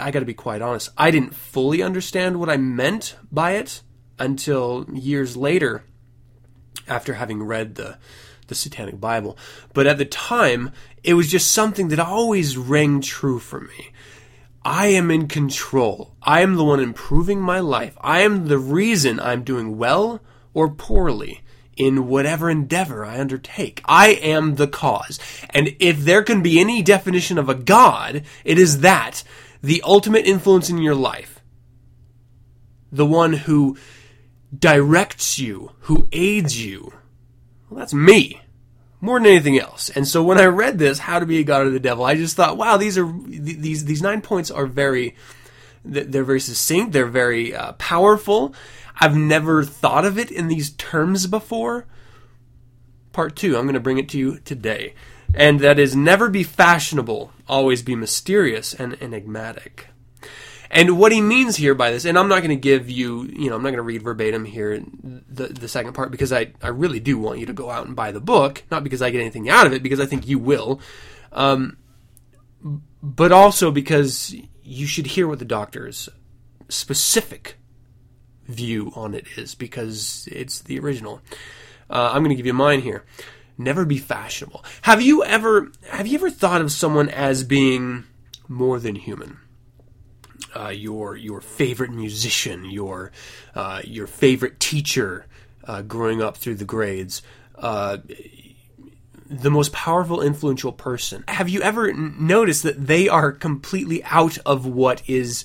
I 0.00 0.10
got 0.10 0.20
to 0.20 0.24
be 0.24 0.34
quite 0.34 0.62
honest, 0.62 0.90
I 0.96 1.10
didn't 1.10 1.34
fully 1.34 1.82
understand 1.82 2.40
what 2.40 2.48
I 2.48 2.56
meant 2.56 3.16
by 3.30 3.52
it 3.52 3.82
until 4.18 4.86
years 4.92 5.36
later, 5.36 5.84
after 6.88 7.14
having 7.14 7.42
read 7.42 7.76
the 7.76 7.98
the 8.46 8.54
Satanic 8.54 9.00
Bible. 9.00 9.38
But 9.72 9.86
at 9.86 9.96
the 9.96 10.04
time, 10.04 10.70
it 11.02 11.14
was 11.14 11.30
just 11.30 11.50
something 11.50 11.88
that 11.88 11.98
always 11.98 12.58
rang 12.58 13.00
true 13.00 13.38
for 13.38 13.60
me. 13.60 13.90
I 14.64 14.86
am 14.86 15.10
in 15.10 15.28
control. 15.28 16.14
I 16.22 16.40
am 16.40 16.54
the 16.54 16.64
one 16.64 16.80
improving 16.80 17.40
my 17.40 17.60
life. 17.60 17.96
I 18.00 18.20
am 18.20 18.48
the 18.48 18.58
reason 18.58 19.20
I'm 19.20 19.44
doing 19.44 19.76
well 19.76 20.20
or 20.54 20.70
poorly 20.70 21.42
in 21.76 22.08
whatever 22.08 22.48
endeavor 22.48 23.04
I 23.04 23.20
undertake. 23.20 23.82
I 23.84 24.08
am 24.08 24.54
the 24.54 24.68
cause. 24.68 25.18
And 25.50 25.76
if 25.80 26.00
there 26.00 26.22
can 26.22 26.42
be 26.42 26.60
any 26.60 26.82
definition 26.82 27.36
of 27.36 27.48
a 27.48 27.54
God, 27.54 28.22
it 28.44 28.58
is 28.58 28.80
that 28.80 29.22
the 29.62 29.82
ultimate 29.84 30.26
influence 30.26 30.70
in 30.70 30.78
your 30.78 30.94
life, 30.94 31.40
the 32.90 33.06
one 33.06 33.32
who 33.32 33.76
directs 34.56 35.38
you, 35.38 35.72
who 35.80 36.08
aids 36.12 36.64
you. 36.64 36.92
Well, 37.68 37.80
that's 37.80 37.94
me 37.94 38.40
more 39.04 39.18
than 39.18 39.26
anything 39.26 39.58
else. 39.58 39.90
And 39.90 40.08
so 40.08 40.22
when 40.22 40.38
I 40.38 40.46
read 40.46 40.78
this, 40.78 40.98
How 40.98 41.18
to 41.18 41.26
Be 41.26 41.38
a 41.38 41.44
God 41.44 41.66
of 41.66 41.72
the 41.72 41.80
Devil, 41.80 42.04
I 42.04 42.14
just 42.14 42.36
thought, 42.36 42.56
wow, 42.56 42.78
these 42.78 42.96
are 42.96 43.12
these 43.26 43.84
these 43.84 44.02
nine 44.02 44.22
points 44.22 44.50
are 44.50 44.66
very 44.66 45.14
they're 45.84 46.24
very 46.24 46.40
succinct, 46.40 46.92
they're 46.92 47.06
very 47.06 47.54
uh, 47.54 47.72
powerful. 47.72 48.54
I've 48.98 49.16
never 49.16 49.62
thought 49.62 50.06
of 50.06 50.18
it 50.18 50.30
in 50.30 50.48
these 50.48 50.70
terms 50.70 51.26
before. 51.26 51.86
Part 53.12 53.36
two, 53.36 53.56
I'm 53.56 53.64
going 53.64 53.74
to 53.74 53.80
bring 53.80 53.98
it 53.98 54.08
to 54.10 54.18
you 54.18 54.38
today. 54.40 54.94
And 55.34 55.60
that 55.60 55.78
is 55.78 55.94
never 55.94 56.30
be 56.30 56.42
fashionable, 56.42 57.32
always 57.48 57.82
be 57.82 57.96
mysterious 57.96 58.72
and 58.72 58.96
enigmatic. 59.02 59.88
And 60.74 60.98
what 60.98 61.12
he 61.12 61.20
means 61.20 61.54
here 61.54 61.76
by 61.76 61.92
this, 61.92 62.04
and 62.04 62.18
I'm 62.18 62.26
not 62.26 62.40
going 62.40 62.50
to 62.50 62.56
give 62.56 62.90
you, 62.90 63.22
you 63.32 63.48
know, 63.48 63.54
I'm 63.54 63.62
not 63.62 63.68
going 63.68 63.76
to 63.76 63.82
read 63.82 64.02
verbatim 64.02 64.44
here 64.44 64.82
the 65.02 65.46
the 65.46 65.68
second 65.68 65.92
part 65.92 66.10
because 66.10 66.32
I 66.32 66.52
I 66.60 66.68
really 66.68 66.98
do 66.98 67.16
want 67.16 67.38
you 67.38 67.46
to 67.46 67.52
go 67.52 67.70
out 67.70 67.86
and 67.86 67.94
buy 67.94 68.10
the 68.10 68.20
book, 68.20 68.64
not 68.72 68.82
because 68.82 69.00
I 69.00 69.10
get 69.10 69.20
anything 69.20 69.48
out 69.48 69.68
of 69.68 69.72
it, 69.72 69.84
because 69.84 70.00
I 70.00 70.06
think 70.06 70.26
you 70.26 70.40
will, 70.40 70.80
um, 71.30 71.76
but 73.00 73.30
also 73.30 73.70
because 73.70 74.34
you 74.64 74.86
should 74.86 75.06
hear 75.06 75.28
what 75.28 75.38
the 75.38 75.44
doctor's 75.44 76.08
specific 76.68 77.56
view 78.46 78.90
on 78.96 79.14
it 79.14 79.26
is 79.36 79.54
because 79.54 80.28
it's 80.32 80.60
the 80.60 80.80
original. 80.80 81.20
Uh, 81.88 82.10
I'm 82.12 82.24
going 82.24 82.30
to 82.30 82.36
give 82.36 82.46
you 82.46 82.52
mine 82.52 82.80
here. 82.80 83.04
Never 83.56 83.84
be 83.84 83.98
fashionable. 83.98 84.64
Have 84.82 85.00
you 85.00 85.22
ever 85.22 85.70
have 85.90 86.08
you 86.08 86.18
ever 86.18 86.30
thought 86.30 86.60
of 86.60 86.72
someone 86.72 87.08
as 87.10 87.44
being 87.44 88.06
more 88.48 88.80
than 88.80 88.96
human? 88.96 89.38
Uh, 90.56 90.68
your 90.68 91.16
your 91.16 91.40
favorite 91.40 91.90
musician, 91.90 92.70
your 92.70 93.12
uh, 93.54 93.82
your 93.84 94.06
favorite 94.06 94.60
teacher 94.60 95.26
uh, 95.64 95.82
growing 95.82 96.22
up 96.22 96.36
through 96.36 96.56
the 96.56 96.64
grades, 96.64 97.22
uh, 97.56 97.98
the 99.28 99.50
most 99.50 99.72
powerful, 99.72 100.20
influential 100.20 100.72
person. 100.72 101.24
Have 101.28 101.48
you 101.48 101.62
ever 101.62 101.92
noticed 101.92 102.62
that 102.62 102.86
they 102.86 103.08
are 103.08 103.32
completely 103.32 104.04
out 104.04 104.38
of 104.46 104.66
what 104.66 105.02
is 105.08 105.44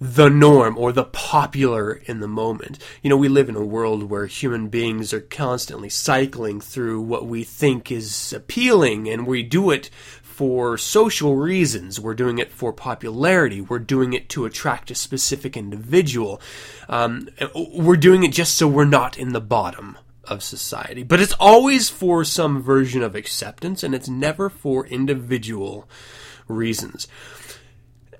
the 0.00 0.28
norm 0.28 0.76
or 0.76 0.92
the 0.92 1.04
popular 1.04 1.92
in 1.92 2.20
the 2.20 2.28
moment. 2.28 2.78
You 3.02 3.10
know, 3.10 3.16
we 3.16 3.28
live 3.28 3.48
in 3.48 3.56
a 3.56 3.64
world 3.64 4.04
where 4.04 4.26
human 4.26 4.68
beings 4.68 5.12
are 5.12 5.20
constantly 5.20 5.88
cycling 5.88 6.60
through 6.60 7.00
what 7.02 7.26
we 7.26 7.44
think 7.44 7.90
is 7.90 8.32
appealing 8.32 9.08
and 9.08 9.26
we 9.26 9.42
do 9.42 9.70
it 9.70 9.90
for 10.22 10.76
social 10.76 11.36
reasons. 11.36 11.98
We're 11.98 12.14
doing 12.14 12.38
it 12.38 12.52
for 12.52 12.70
popularity. 12.70 13.62
We're 13.62 13.78
doing 13.78 14.12
it 14.12 14.28
to 14.30 14.44
attract 14.44 14.90
a 14.90 14.94
specific 14.94 15.56
individual. 15.56 16.42
Um, 16.90 17.30
we're 17.54 17.96
doing 17.96 18.22
it 18.22 18.32
just 18.32 18.54
so 18.54 18.68
we're 18.68 18.84
not 18.84 19.16
in 19.16 19.32
the 19.32 19.40
bottom 19.40 19.96
of 20.24 20.42
society. 20.42 21.02
But 21.02 21.20
it's 21.20 21.32
always 21.40 21.88
for 21.88 22.22
some 22.22 22.60
version 22.60 23.02
of 23.02 23.14
acceptance, 23.14 23.82
and 23.82 23.94
it's 23.94 24.08
never 24.08 24.50
for 24.50 24.86
individual 24.86 25.88
reasons. 26.48 27.08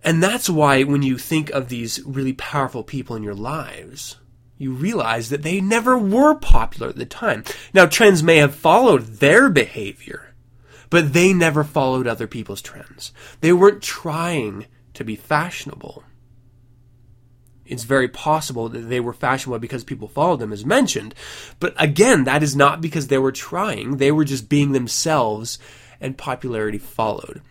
And 0.06 0.22
that's 0.22 0.48
why 0.48 0.84
when 0.84 1.02
you 1.02 1.18
think 1.18 1.50
of 1.50 1.68
these 1.68 2.00
really 2.06 2.32
powerful 2.32 2.84
people 2.84 3.16
in 3.16 3.24
your 3.24 3.34
lives, 3.34 4.16
you 4.56 4.72
realize 4.72 5.30
that 5.30 5.42
they 5.42 5.60
never 5.60 5.98
were 5.98 6.36
popular 6.36 6.88
at 6.90 6.96
the 6.96 7.04
time. 7.04 7.42
Now, 7.74 7.86
trends 7.86 8.22
may 8.22 8.36
have 8.36 8.54
followed 8.54 9.02
their 9.18 9.50
behavior, 9.50 10.32
but 10.90 11.12
they 11.12 11.32
never 11.32 11.64
followed 11.64 12.06
other 12.06 12.28
people's 12.28 12.62
trends. 12.62 13.12
They 13.40 13.52
weren't 13.52 13.82
trying 13.82 14.66
to 14.94 15.02
be 15.02 15.16
fashionable. 15.16 16.04
It's 17.66 17.82
very 17.82 18.06
possible 18.06 18.68
that 18.68 18.78
they 18.88 19.00
were 19.00 19.12
fashionable 19.12 19.58
because 19.58 19.82
people 19.82 20.06
followed 20.06 20.38
them, 20.38 20.52
as 20.52 20.64
mentioned. 20.64 21.16
But 21.58 21.74
again, 21.78 22.22
that 22.24 22.44
is 22.44 22.54
not 22.54 22.80
because 22.80 23.08
they 23.08 23.18
were 23.18 23.32
trying. 23.32 23.96
They 23.96 24.12
were 24.12 24.24
just 24.24 24.48
being 24.48 24.70
themselves, 24.70 25.58
and 26.00 26.16
popularity 26.16 26.78
followed. 26.78 27.42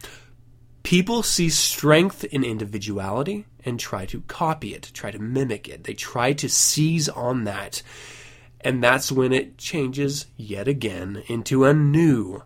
People 0.85 1.23
see 1.23 1.49
strength 1.49 2.23
in 2.25 2.43
individuality 2.43 3.47
and 3.65 3.79
try 3.79 4.05
to 4.05 4.21
copy 4.21 4.75
it, 4.75 4.91
try 4.93 5.09
to 5.09 5.17
mimic 5.17 5.67
it. 5.67 5.83
They 5.83 5.95
try 5.95 6.33
to 6.33 6.47
seize 6.47 7.09
on 7.09 7.45
that. 7.45 7.81
And 8.61 8.83
that's 8.83 9.11
when 9.11 9.33
it 9.33 9.57
changes 9.57 10.27
yet 10.37 10.67
again 10.67 11.23
into 11.25 11.65
a 11.65 11.73
new 11.73 12.43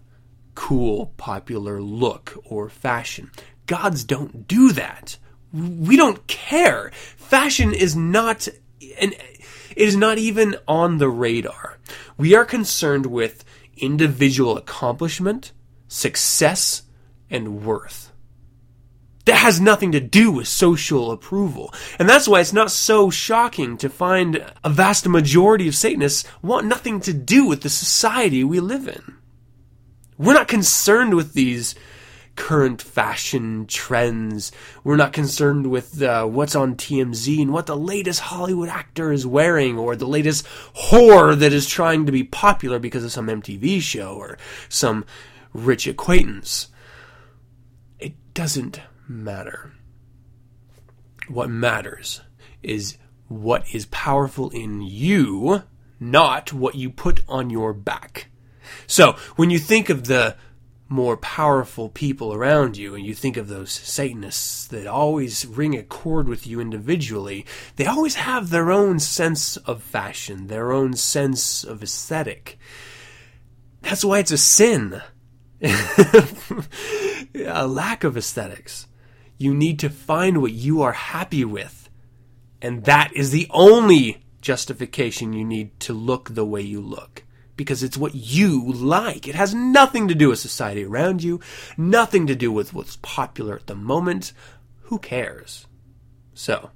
cool, 0.55 1.07
popular 1.17 1.81
look 1.81 2.41
or 2.45 2.69
fashion. 2.69 3.29
Gods 3.65 4.05
don't 4.05 4.47
do 4.47 4.71
that. 4.71 5.17
We 5.51 5.97
don't 5.97 6.25
care. 6.27 6.91
Fashion 7.17 7.73
is 7.73 7.93
not 7.93 8.47
and 9.01 9.11
it 9.11 9.41
is 9.75 9.97
not 9.97 10.17
even 10.17 10.55
on 10.65 10.97
the 10.97 11.09
radar. 11.09 11.77
We 12.15 12.35
are 12.35 12.45
concerned 12.45 13.05
with 13.05 13.43
individual 13.75 14.57
accomplishment, 14.57 15.51
success, 15.89 16.83
and 17.29 17.65
worth. 17.65 18.13
That 19.25 19.35
has 19.35 19.59
nothing 19.59 19.91
to 19.91 19.99
do 19.99 20.31
with 20.31 20.47
social 20.47 21.11
approval. 21.11 21.73
And 21.99 22.09
that's 22.09 22.27
why 22.27 22.39
it's 22.39 22.53
not 22.53 22.71
so 22.71 23.09
shocking 23.09 23.77
to 23.77 23.89
find 23.89 24.43
a 24.63 24.69
vast 24.69 25.07
majority 25.07 25.67
of 25.67 25.75
Satanists 25.75 26.27
want 26.41 26.67
nothing 26.67 26.99
to 27.01 27.13
do 27.13 27.45
with 27.45 27.61
the 27.61 27.69
society 27.69 28.43
we 28.43 28.59
live 28.59 28.87
in. 28.87 29.15
We're 30.17 30.33
not 30.33 30.47
concerned 30.47 31.13
with 31.15 31.33
these 31.33 31.75
current 32.39 32.81
fashion 32.81 33.65
trends. 33.67 34.51
We're 34.83 34.95
not 34.95 35.11
concerned 35.11 35.69
with 35.69 36.01
uh, 36.01 36.25
what's 36.25 36.55
on 36.55 36.75
TMZ 36.75 37.41
and 37.41 37.53
what 37.53 37.65
the 37.65 37.77
latest 37.77 38.21
Hollywood 38.21 38.69
actor 38.69 39.11
is 39.11 39.27
wearing 39.27 39.77
or 39.77 39.95
the 39.95 40.07
latest 40.07 40.47
whore 40.73 41.37
that 41.37 41.53
is 41.53 41.67
trying 41.67 42.05
to 42.05 42.11
be 42.11 42.23
popular 42.23 42.79
because 42.79 43.03
of 43.03 43.11
some 43.11 43.27
MTV 43.27 43.81
show 43.81 44.15
or 44.15 44.37
some 44.69 45.05
rich 45.53 45.85
acquaintance. 45.85 46.69
It 47.99 48.13
doesn't 48.33 48.79
matter. 49.09 49.73
What 51.27 51.49
matters 51.49 52.21
is 52.63 52.97
what 53.27 53.63
is 53.73 53.85
powerful 53.87 54.49
in 54.49 54.81
you, 54.81 55.63
not 55.99 56.53
what 56.53 56.75
you 56.75 56.89
put 56.89 57.21
on 57.27 57.49
your 57.49 57.73
back. 57.73 58.27
So 58.87 59.13
when 59.35 59.49
you 59.49 59.59
think 59.59 59.89
of 59.89 60.05
the 60.05 60.35
more 60.91 61.17
powerful 61.17 61.89
people 61.89 62.33
around 62.33 62.75
you 62.75 62.95
and 62.95 63.05
you 63.05 63.13
think 63.13 63.37
of 63.37 63.47
those 63.47 63.71
Satanists 63.71 64.65
that 64.67 64.87
always 64.87 65.45
ring 65.45 65.77
a 65.77 65.83
chord 65.83 66.27
with 66.27 66.47
you 66.47 66.59
individually, 66.59 67.45
they 67.75 67.85
always 67.85 68.15
have 68.15 68.49
their 68.49 68.71
own 68.71 68.97
sense 68.97 69.55
of 69.57 69.83
fashion, 69.83 70.47
their 70.47 70.71
own 70.71 70.93
sense 70.93 71.63
of 71.63 71.83
aesthetic. 71.83 72.57
That's 73.81 74.03
why 74.03 74.19
it's 74.19 74.31
a 74.31 74.37
sin. 74.37 75.01
a 75.61 76.27
lack 77.67 78.03
of 78.03 78.17
aesthetics. 78.17 78.87
You 79.39 79.55
need 79.55 79.79
to 79.79 79.89
find 79.89 80.41
what 80.41 80.51
you 80.51 80.83
are 80.83 80.91
happy 80.91 81.43
with. 81.43 81.89
And 82.61 82.83
that 82.83 83.11
is 83.15 83.31
the 83.31 83.47
only 83.49 84.23
justification 84.41 85.33
you 85.33 85.43
need 85.43 85.79
to 85.79 85.93
look 85.93 86.35
the 86.35 86.45
way 86.45 86.61
you 86.61 86.81
look 86.81 87.23
because 87.55 87.83
it's 87.83 87.97
what 87.97 88.15
you 88.15 88.71
like. 88.71 89.27
It 89.27 89.35
has 89.35 89.53
nothing 89.53 90.07
to 90.07 90.15
do 90.15 90.29
with 90.29 90.39
society 90.39 90.85
around 90.85 91.23
you, 91.23 91.41
nothing 91.77 92.25
to 92.27 92.35
do 92.35 92.51
with 92.51 92.73
what's 92.73 92.97
popular 93.01 93.55
at 93.55 93.67
the 93.67 93.75
moment. 93.75 94.31
Who 94.83 94.97
cares? 94.97 95.67
So, 96.33 96.71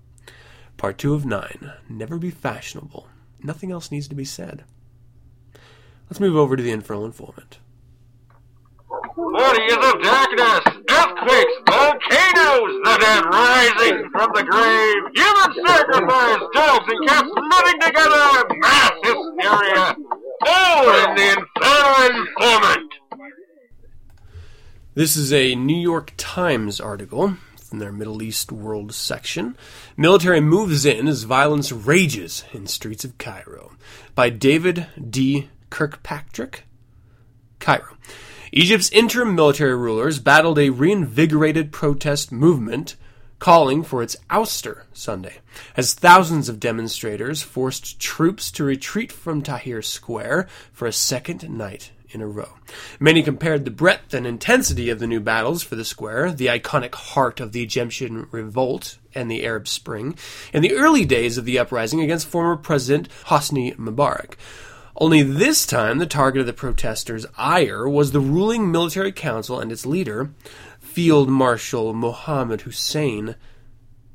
part 0.76 0.98
two 0.98 1.14
of 1.14 1.26
nine 1.26 1.72
never 1.88 2.18
be 2.18 2.32
fashionable. 2.32 3.08
Nothing 3.42 3.72
else 3.72 3.92
needs 3.92 4.10
to 4.10 4.16
be 4.16 4.26
said. 4.26 4.66
Let's 6.10 6.20
move 6.20 6.36
over 6.36 6.58
to 6.58 6.64
the 6.64 6.72
infernal 6.72 7.06
informant. 7.06 7.60
Bodies 9.16 9.74
of 9.74 10.02
darkness, 10.02 10.84
earthquakes, 10.92 11.63
volcanoes. 12.10 12.82
the 12.84 13.30
rising 13.32 14.10
from 14.12 14.32
the 14.34 14.44
grave, 14.44 15.04
human 15.16 15.66
sacrifice, 15.66 16.40
dogs 16.54 16.86
and 16.88 17.08
cats 17.08 17.30
living 17.52 17.82
together, 17.82 18.44
mass 18.58 18.92
hysteria, 19.04 19.96
all 20.48 21.10
in 21.10 21.16
the 21.16 21.28
infernal 21.30 22.22
informant. 22.22 22.94
This 24.96 25.16
is 25.16 25.34
a 25.34 25.56
New 25.56 25.80
York 25.80 26.14
Times 26.18 26.80
article 26.80 27.38
from 27.58 27.80
their 27.80 27.92
Middle 27.92 28.22
East 28.22 28.52
World 28.52 28.94
section. 28.94 29.58
Military 29.98 30.40
moves 30.40 30.86
in 30.86 31.08
as 31.08 31.24
violence 31.24 31.72
rages 31.72 32.44
in 32.54 32.68
streets 32.68 33.04
of 33.04 33.18
Cairo 33.18 33.72
by 34.14 34.30
David 34.30 34.86
D. 35.10 35.50
Kirkpatrick. 35.72 36.66
Cairo. 37.60 37.98
Egypt's 38.56 38.92
interim 38.92 39.34
military 39.34 39.76
rulers 39.76 40.20
battled 40.20 40.60
a 40.60 40.70
reinvigorated 40.70 41.72
protest 41.72 42.32
movement 42.32 42.96
calling 43.40 43.82
for 43.82 44.04
its 44.04 44.16
ouster 44.30 44.84
Sunday, 44.94 45.40
as 45.76 45.96
thousands 45.96 46.48
of 46.48 46.60
demonstrators 46.60 47.42
forced 47.42 48.00
troops 48.00 48.52
to 48.52 48.64
retreat 48.64 49.12
from 49.12 49.42
Tahrir 49.42 49.84
Square 49.84 50.48
for 50.72 50.88
a 50.88 50.94
second 50.94 51.50
night 51.50 51.94
in 52.12 52.22
a 52.22 52.28
row. 52.28 52.50
Many 53.00 53.24
compared 53.24 53.66
the 53.66 53.72
breadth 53.72 54.14
and 54.14 54.28
intensity 54.28 54.92
of 54.92 55.00
the 55.00 55.08
new 55.08 55.20
battles 55.20 55.64
for 55.64 55.76
the 55.76 55.84
square, 55.84 56.32
the 56.32 56.46
iconic 56.46 56.94
heart 56.94 57.40
of 57.40 57.54
the 57.54 57.64
Egyptian 57.64 58.28
revolt 58.30 59.00
and 59.16 59.32
the 59.32 59.44
Arab 59.48 59.68
Spring, 59.68 60.16
in 60.54 60.62
the 60.62 60.74
early 60.74 61.06
days 61.06 61.40
of 61.40 61.46
the 61.46 61.58
uprising 61.58 62.02
against 62.02 62.28
former 62.28 62.56
President 62.56 63.10
Hosni 63.26 63.76
Mubarak. 63.78 64.36
Only 64.96 65.24
this 65.24 65.66
time, 65.66 65.98
the 65.98 66.06
target 66.06 66.42
of 66.42 66.46
the 66.46 66.54
protesters' 66.54 67.26
ire 67.36 67.90
was 67.90 68.12
the 68.12 68.20
ruling 68.20 68.72
military 68.72 69.12
council 69.12 69.60
and 69.60 69.72
its 69.72 69.86
leader, 69.86 70.32
Field 70.80 71.30
Marshal 71.30 71.94
Mohammed 71.94 72.62
Hussein 72.62 73.36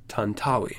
Tantawi. 0.08 0.78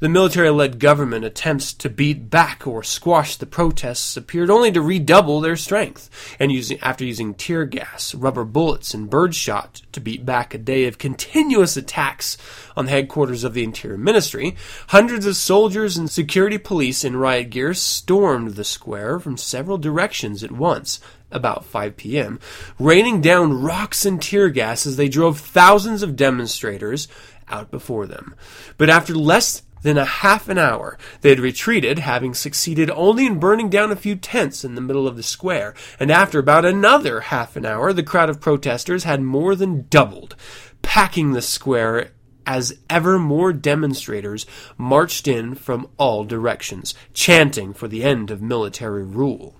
The 0.00 0.08
military 0.08 0.50
led 0.50 0.78
government 0.78 1.24
attempts 1.24 1.72
to 1.72 1.90
beat 1.90 2.30
back 2.30 2.66
or 2.68 2.84
squash 2.84 3.34
the 3.34 3.46
protests 3.46 4.16
appeared 4.16 4.48
only 4.48 4.70
to 4.70 4.80
redouble 4.80 5.40
their 5.40 5.56
strength, 5.56 6.36
and 6.38 6.52
using, 6.52 6.78
after 6.80 7.04
using 7.04 7.34
tear 7.34 7.64
gas, 7.64 8.14
rubber 8.14 8.44
bullets, 8.44 8.94
and 8.94 9.10
birdshot 9.10 9.82
to 9.90 10.00
beat 10.00 10.24
back 10.24 10.54
a 10.54 10.58
day 10.58 10.86
of 10.86 10.98
continuous 10.98 11.76
attacks 11.76 12.38
on 12.76 12.84
the 12.84 12.92
headquarters 12.92 13.42
of 13.42 13.54
the 13.54 13.64
Interior 13.64 13.98
Ministry, 13.98 14.56
hundreds 14.88 15.26
of 15.26 15.34
soldiers 15.34 15.96
and 15.96 16.08
security 16.08 16.58
police 16.58 17.02
in 17.02 17.16
riot 17.16 17.50
gear 17.50 17.74
stormed 17.74 18.54
the 18.54 18.64
square 18.64 19.18
from 19.18 19.36
several 19.36 19.78
directions 19.78 20.44
at 20.44 20.52
once, 20.52 21.00
about 21.32 21.64
5 21.64 21.96
p.m., 21.96 22.38
raining 22.78 23.20
down 23.20 23.62
rocks 23.62 24.06
and 24.06 24.22
tear 24.22 24.48
gas 24.48 24.86
as 24.86 24.96
they 24.96 25.08
drove 25.08 25.40
thousands 25.40 26.04
of 26.04 26.14
demonstrators 26.14 27.08
out 27.50 27.70
before 27.70 28.06
them. 28.06 28.34
But 28.76 28.90
after 28.90 29.14
less 29.14 29.62
than 29.82 29.96
a 29.96 30.04
half 30.04 30.48
an 30.48 30.58
hour, 30.58 30.98
they 31.20 31.30
had 31.30 31.40
retreated, 31.40 32.00
having 32.00 32.34
succeeded 32.34 32.90
only 32.90 33.26
in 33.26 33.38
burning 33.38 33.68
down 33.68 33.92
a 33.92 33.96
few 33.96 34.16
tents 34.16 34.64
in 34.64 34.74
the 34.74 34.80
middle 34.80 35.06
of 35.06 35.16
the 35.16 35.22
square, 35.22 35.74
and 36.00 36.10
after 36.10 36.38
about 36.38 36.64
another 36.64 37.20
half 37.20 37.56
an 37.56 37.64
hour, 37.64 37.92
the 37.92 38.02
crowd 38.02 38.28
of 38.28 38.40
protesters 38.40 39.04
had 39.04 39.22
more 39.22 39.54
than 39.54 39.86
doubled, 39.88 40.34
packing 40.82 41.32
the 41.32 41.42
square 41.42 42.10
as 42.46 42.78
ever 42.88 43.18
more 43.18 43.52
demonstrators 43.52 44.46
marched 44.78 45.28
in 45.28 45.54
from 45.54 45.86
all 45.98 46.24
directions, 46.24 46.94
chanting 47.12 47.74
for 47.74 47.88
the 47.88 48.02
end 48.02 48.30
of 48.30 48.40
military 48.40 49.04
rule. 49.04 49.54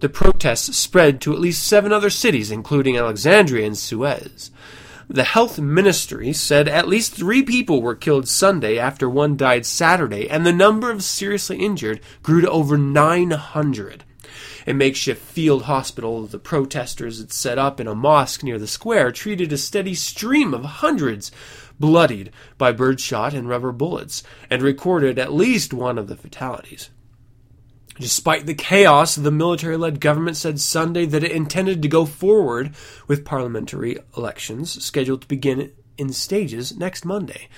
The 0.00 0.08
protests 0.08 0.76
spread 0.76 1.20
to 1.20 1.32
at 1.32 1.38
least 1.38 1.66
seven 1.66 1.92
other 1.92 2.10
cities, 2.10 2.50
including 2.50 2.96
Alexandria 2.96 3.66
and 3.66 3.76
Suez. 3.76 4.50
The 5.08 5.24
health 5.24 5.58
ministry 5.58 6.32
said 6.32 6.66
at 6.66 6.88
least 6.88 7.12
three 7.12 7.42
people 7.42 7.82
were 7.82 7.94
killed 7.94 8.26
Sunday 8.26 8.78
after 8.78 9.08
one 9.08 9.36
died 9.36 9.66
Saturday, 9.66 10.30
and 10.30 10.46
the 10.46 10.52
number 10.52 10.90
of 10.90 11.04
seriously 11.04 11.58
injured 11.58 12.00
grew 12.22 12.40
to 12.40 12.50
over 12.50 12.78
900. 12.78 14.04
A 14.66 14.72
makeshift 14.72 15.20
field 15.20 15.64
hospital 15.64 16.26
the 16.26 16.38
protesters 16.38 17.18
had 17.18 17.32
set 17.32 17.58
up 17.58 17.80
in 17.80 17.86
a 17.86 17.94
mosque 17.94 18.42
near 18.42 18.58
the 18.58 18.66
square 18.66 19.12
treated 19.12 19.52
a 19.52 19.58
steady 19.58 19.94
stream 19.94 20.54
of 20.54 20.64
hundreds 20.64 21.30
bloodied 21.78 22.30
by 22.56 22.72
birdshot 22.72 23.34
and 23.34 23.46
rubber 23.46 23.72
bullets, 23.72 24.22
and 24.48 24.62
recorded 24.62 25.18
at 25.18 25.34
least 25.34 25.74
one 25.74 25.98
of 25.98 26.06
the 26.06 26.16
fatalities. 26.16 26.88
Despite 27.98 28.46
the 28.46 28.54
chaos, 28.54 29.14
the 29.14 29.30
military 29.30 29.76
led 29.76 30.00
government 30.00 30.36
said 30.36 30.58
Sunday 30.58 31.06
that 31.06 31.22
it 31.22 31.30
intended 31.30 31.80
to 31.82 31.88
go 31.88 32.04
forward 32.04 32.74
with 33.06 33.24
parliamentary 33.24 33.98
elections 34.16 34.82
scheduled 34.82 35.22
to 35.22 35.28
begin 35.28 35.70
in 35.96 36.12
stages 36.12 36.76
next 36.76 37.04
Monday, 37.04 37.48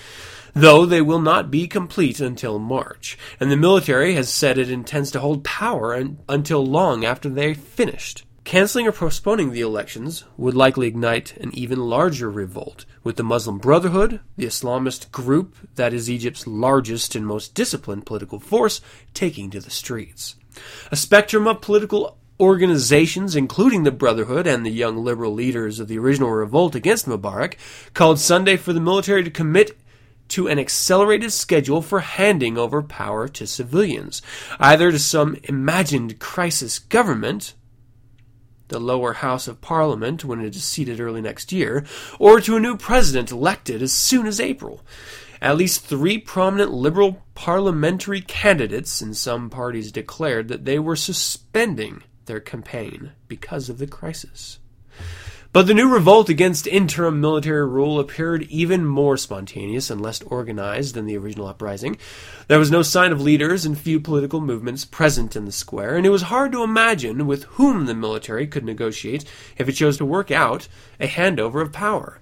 though 0.55 0.85
they 0.85 1.01
will 1.01 1.21
not 1.21 1.51
be 1.51 1.67
complete 1.67 2.21
until 2.21 2.59
March. 2.59 3.17
And 3.41 3.51
the 3.51 3.57
military 3.57 4.13
has 4.15 4.29
said 4.29 4.59
it 4.59 4.71
intends 4.71 5.11
to 5.13 5.21
hold 5.21 5.43
power 5.43 5.95
un- 5.95 6.19
until 6.29 6.67
long 6.67 7.03
after 7.03 7.31
they're 7.31 7.55
finished. 7.55 8.26
Canceling 8.47 8.87
or 8.87 8.93
postponing 8.93 9.51
the 9.51 9.61
elections 9.61 10.23
would 10.37 10.55
likely 10.55 10.87
ignite 10.87 11.37
an 11.39 11.51
even 11.53 11.81
larger 11.81 12.31
revolt, 12.31 12.85
with 13.03 13.17
the 13.17 13.25
Muslim 13.25 13.59
Brotherhood, 13.59 14.21
the 14.37 14.47
Islamist 14.47 15.11
group 15.11 15.57
that 15.75 15.93
is 15.93 16.09
Egypt's 16.09 16.47
largest 16.47 17.17
and 17.17 17.27
most 17.27 17.57
disciplined 17.57 18.07
political 18.07 18.39
force, 18.39 18.81
taking 19.15 19.51
to 19.51 19.59
the 19.59 19.69
streets. 19.69 20.37
A 20.93 20.97
spectrum 20.97 21.49
of 21.49 21.61
political 21.61 22.19
organizations, 22.39 23.35
including 23.35 23.83
the 23.83 23.91
Brotherhood 23.91 24.47
and 24.47 24.65
the 24.65 24.71
young 24.71 24.97
liberal 24.97 25.35
leaders 25.35 25.81
of 25.81 25.89
the 25.89 25.99
original 25.99 26.31
revolt 26.31 26.77
against 26.77 27.09
Mubarak, 27.09 27.55
called 27.95 28.21
Sunday 28.21 28.57
for 28.57 28.73
the 28.73 28.81
military 28.81 29.25
to 29.25 29.31
commit 29.31 29.77
to 30.29 30.47
an 30.47 30.61
accelerated 30.61 31.33
schedule 31.33 31.83
for 31.83 31.99
handing 31.99 32.57
over 32.57 32.81
power 32.81 33.27
to 33.27 33.45
civilians, 33.45 34.23
either 34.61 34.93
to 34.93 35.01
some 35.01 35.37
imagined 35.43 36.21
crisis 36.21 36.79
government 36.79 37.55
the 38.69 38.81
lower 38.81 39.15
house 39.15 39.49
of 39.49 39.61
parliament 39.61 40.25
when 40.25 40.41
it 40.41 40.55
is 40.57 40.65
seated 40.65 41.01
early 41.01 41.21
next 41.21 41.53
year, 41.53 41.85
or 42.19 42.41
to 42.41 42.57
a 42.57 42.61
new 42.61 42.77
president 42.77 43.31
elected 43.31 43.83
as 43.83 43.93
soon 43.93 44.27
as 44.27 44.41
April. 44.41 44.83
At 45.41 45.57
least 45.57 45.85
three 45.85 46.19
prominent 46.19 46.73
liberal 46.73 47.23
parliamentary 47.35 48.21
candidates 48.23 49.03
in 49.03 49.15
some 49.15 49.51
parties 49.51 49.93
declared 49.93 50.49
that 50.49 50.65
they 50.65 50.79
were 50.79 50.97
suspending 50.97 52.03
their 52.25 52.41
campaign 52.41 53.13
because 53.29 53.69
of 53.69 53.79
the 53.79 53.87
crisis. 53.87 54.59
But 55.57 55.67
the 55.67 55.73
new 55.73 55.89
revolt 55.89 56.29
against 56.29 56.67
interim 56.67 57.19
military 57.19 57.67
rule 57.67 57.99
appeared 57.99 58.43
even 58.51 58.85
more 58.85 59.17
spontaneous 59.17 59.89
and 59.89 60.03
less 60.03 60.21
organized 60.21 60.95
than 60.95 61.07
the 61.07 61.17
original 61.17 61.47
uprising. 61.47 61.97
There 62.47 62.59
was 62.59 62.71
no 62.71 62.83
sign 62.83 63.11
of 63.11 63.23
leaders 63.23 63.65
and 63.65 63.79
few 63.79 63.99
political 63.99 64.43
movements 64.43 64.85
present 64.85 65.35
in 65.35 65.47
the 65.47 65.53
square, 65.53 65.97
and 65.97 66.05
it 66.05 66.11
was 66.11 66.25
hard 66.29 66.53
to 66.53 66.63
imagine 66.63 67.27
with 67.27 67.45
whom 67.45 67.87
the 67.87 67.95
military 67.95 68.47
could 68.47 68.67
negotiate 68.67 69.25
if 69.57 69.67
it 69.67 69.73
chose 69.73 69.97
to 69.97 70.05
work 70.05 70.31
out 70.31 70.69
a 71.01 71.07
handover 71.09 71.63
of 71.63 71.73
power. 71.73 72.21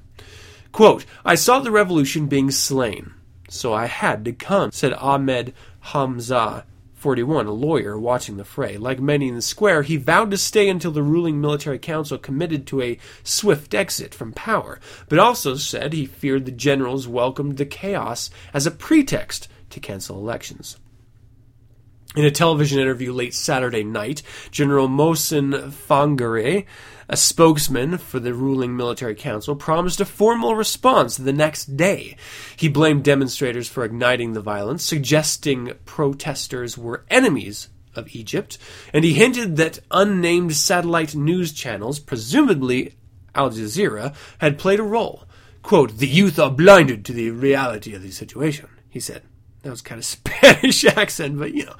Quote, 0.70 1.04
I 1.24 1.34
saw 1.34 1.58
the 1.58 1.72
revolution 1.72 2.28
being 2.28 2.52
slain, 2.52 3.14
so 3.48 3.74
I 3.74 3.86
had 3.86 4.24
to 4.26 4.32
come, 4.32 4.70
said 4.70 4.92
Ahmed 4.92 5.52
Hamza 5.80 6.66
41, 7.04 7.44
a 7.44 7.52
lawyer 7.52 7.98
watching 7.98 8.38
the 8.38 8.46
fray. 8.46 8.78
Like 8.78 8.98
many 8.98 9.28
in 9.28 9.34
the 9.34 9.42
square, 9.42 9.82
he 9.82 9.98
vowed 9.98 10.30
to 10.30 10.38
stay 10.38 10.70
until 10.70 10.90
the 10.90 11.02
ruling 11.02 11.38
military 11.38 11.78
council 11.78 12.16
committed 12.16 12.66
to 12.68 12.80
a 12.80 12.98
swift 13.22 13.74
exit 13.74 14.14
from 14.14 14.32
power, 14.32 14.80
but 15.10 15.18
also 15.18 15.54
said 15.56 15.92
he 15.92 16.06
feared 16.06 16.46
the 16.46 16.50
generals 16.50 17.06
welcomed 17.06 17.58
the 17.58 17.66
chaos 17.66 18.30
as 18.54 18.66
a 18.66 18.70
pretext 18.70 19.48
to 19.68 19.80
cancel 19.80 20.16
elections. 20.16 20.78
In 22.16 22.24
a 22.24 22.30
television 22.30 22.80
interview 22.80 23.12
late 23.12 23.34
Saturday 23.34 23.84
night, 23.84 24.22
General 24.50 24.88
Mohsen 24.88 25.72
Fangary, 25.72 26.64
a 27.08 27.16
spokesman 27.16 27.98
for 27.98 28.20
the 28.20 28.34
ruling 28.34 28.76
military 28.76 29.14
council, 29.14 29.54
promised 29.54 30.00
a 30.00 30.04
formal 30.04 30.54
response 30.54 31.16
the 31.16 31.32
next 31.32 31.76
day. 31.76 32.16
He 32.56 32.68
blamed 32.68 33.04
demonstrators 33.04 33.68
for 33.68 33.84
igniting 33.84 34.32
the 34.32 34.40
violence, 34.40 34.84
suggesting 34.84 35.72
protesters 35.84 36.78
were 36.78 37.04
enemies 37.10 37.68
of 37.94 38.14
Egypt, 38.14 38.58
and 38.92 39.04
he 39.04 39.14
hinted 39.14 39.56
that 39.56 39.80
unnamed 39.90 40.54
satellite 40.54 41.14
news 41.14 41.52
channels, 41.52 41.98
presumably 41.98 42.94
Al 43.34 43.50
Jazeera, 43.50 44.14
had 44.38 44.58
played 44.58 44.80
a 44.80 44.84
role. 44.84 45.24
Quote, 45.62 45.98
the 45.98 46.06
youth 46.06 46.38
are 46.38 46.50
blinded 46.50 47.04
to 47.04 47.12
the 47.12 47.30
reality 47.30 47.94
of 47.94 48.02
the 48.02 48.10
situation, 48.10 48.68
he 48.90 49.00
said. 49.00 49.22
That 49.64 49.70
was 49.70 49.82
kind 49.82 49.98
of 49.98 50.04
Spanish 50.04 50.84
accent, 50.84 51.38
but 51.38 51.54
you 51.54 51.64
know. 51.64 51.76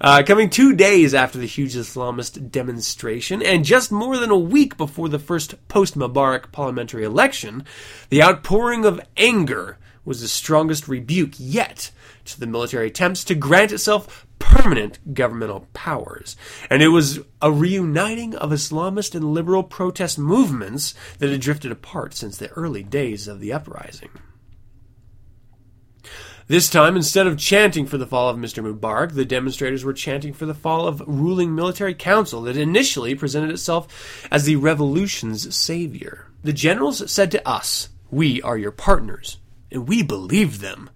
Uh, 0.00 0.22
coming 0.26 0.48
two 0.48 0.74
days 0.74 1.14
after 1.14 1.38
the 1.38 1.46
huge 1.46 1.74
Islamist 1.74 2.50
demonstration, 2.50 3.42
and 3.42 3.64
just 3.64 3.92
more 3.92 4.16
than 4.16 4.30
a 4.30 4.38
week 4.38 4.76
before 4.78 5.10
the 5.10 5.18
first 5.18 5.54
post 5.68 5.98
Mubarak 5.98 6.50
parliamentary 6.50 7.04
election, 7.04 7.64
the 8.08 8.22
outpouring 8.22 8.86
of 8.86 9.00
anger 9.18 9.76
was 10.04 10.22
the 10.22 10.28
strongest 10.28 10.88
rebuke 10.88 11.34
yet 11.36 11.90
to 12.24 12.40
the 12.40 12.46
military 12.46 12.86
attempts 12.86 13.22
to 13.24 13.34
grant 13.34 13.70
itself 13.70 14.26
permanent 14.38 15.14
governmental 15.14 15.68
powers. 15.74 16.36
And 16.70 16.82
it 16.82 16.88
was 16.88 17.20
a 17.42 17.52
reuniting 17.52 18.34
of 18.34 18.50
Islamist 18.50 19.14
and 19.14 19.34
liberal 19.34 19.62
protest 19.62 20.18
movements 20.18 20.94
that 21.18 21.30
had 21.30 21.40
drifted 21.40 21.70
apart 21.70 22.14
since 22.14 22.38
the 22.38 22.50
early 22.52 22.82
days 22.82 23.28
of 23.28 23.40
the 23.40 23.52
uprising. 23.52 24.10
This 26.48 26.70
time, 26.70 26.94
instead 26.94 27.26
of 27.26 27.38
chanting 27.38 27.86
for 27.86 27.98
the 27.98 28.06
fall 28.06 28.28
of 28.28 28.36
Mr. 28.36 28.62
Mubarak, 28.62 29.14
the 29.14 29.24
demonstrators 29.24 29.82
were 29.82 29.92
chanting 29.92 30.32
for 30.32 30.46
the 30.46 30.54
fall 30.54 30.86
of 30.86 31.02
ruling 31.04 31.56
military 31.56 31.92
council 31.92 32.42
that 32.42 32.56
initially 32.56 33.16
presented 33.16 33.50
itself 33.50 34.28
as 34.30 34.44
the 34.44 34.54
revolution's 34.54 35.56
savior. 35.56 36.28
The 36.44 36.52
generals 36.52 37.10
said 37.10 37.32
to 37.32 37.48
us, 37.48 37.88
We 38.12 38.40
are 38.42 38.56
your 38.56 38.70
partners, 38.70 39.38
and 39.72 39.88
we 39.88 40.04
believed 40.04 40.60
them, 40.60 40.88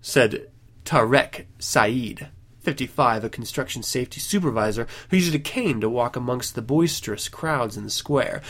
said 0.00 0.48
Tarek 0.84 1.46
Said, 1.58 2.28
55, 2.60 3.24
a 3.24 3.28
construction 3.28 3.82
safety 3.82 4.20
supervisor 4.20 4.86
who 5.10 5.16
used 5.16 5.34
a 5.34 5.40
cane 5.40 5.80
to 5.80 5.90
walk 5.90 6.14
amongst 6.14 6.54
the 6.54 6.62
boisterous 6.62 7.28
crowds 7.28 7.76
in 7.76 7.82
the 7.82 7.90
square. 7.90 8.42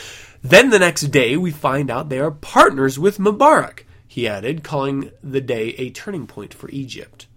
Then 0.42 0.68
the 0.68 0.78
next 0.78 1.04
day, 1.04 1.38
we 1.38 1.52
find 1.52 1.90
out 1.90 2.10
they 2.10 2.20
are 2.20 2.30
partners 2.30 2.98
with 2.98 3.16
Mubarak 3.16 3.84
he 4.18 4.26
added, 4.26 4.64
calling 4.64 5.12
the 5.22 5.40
day 5.40 5.68
a 5.78 5.90
turning 5.90 6.26
point 6.26 6.52
for 6.52 6.68
Egypt. 6.70 7.28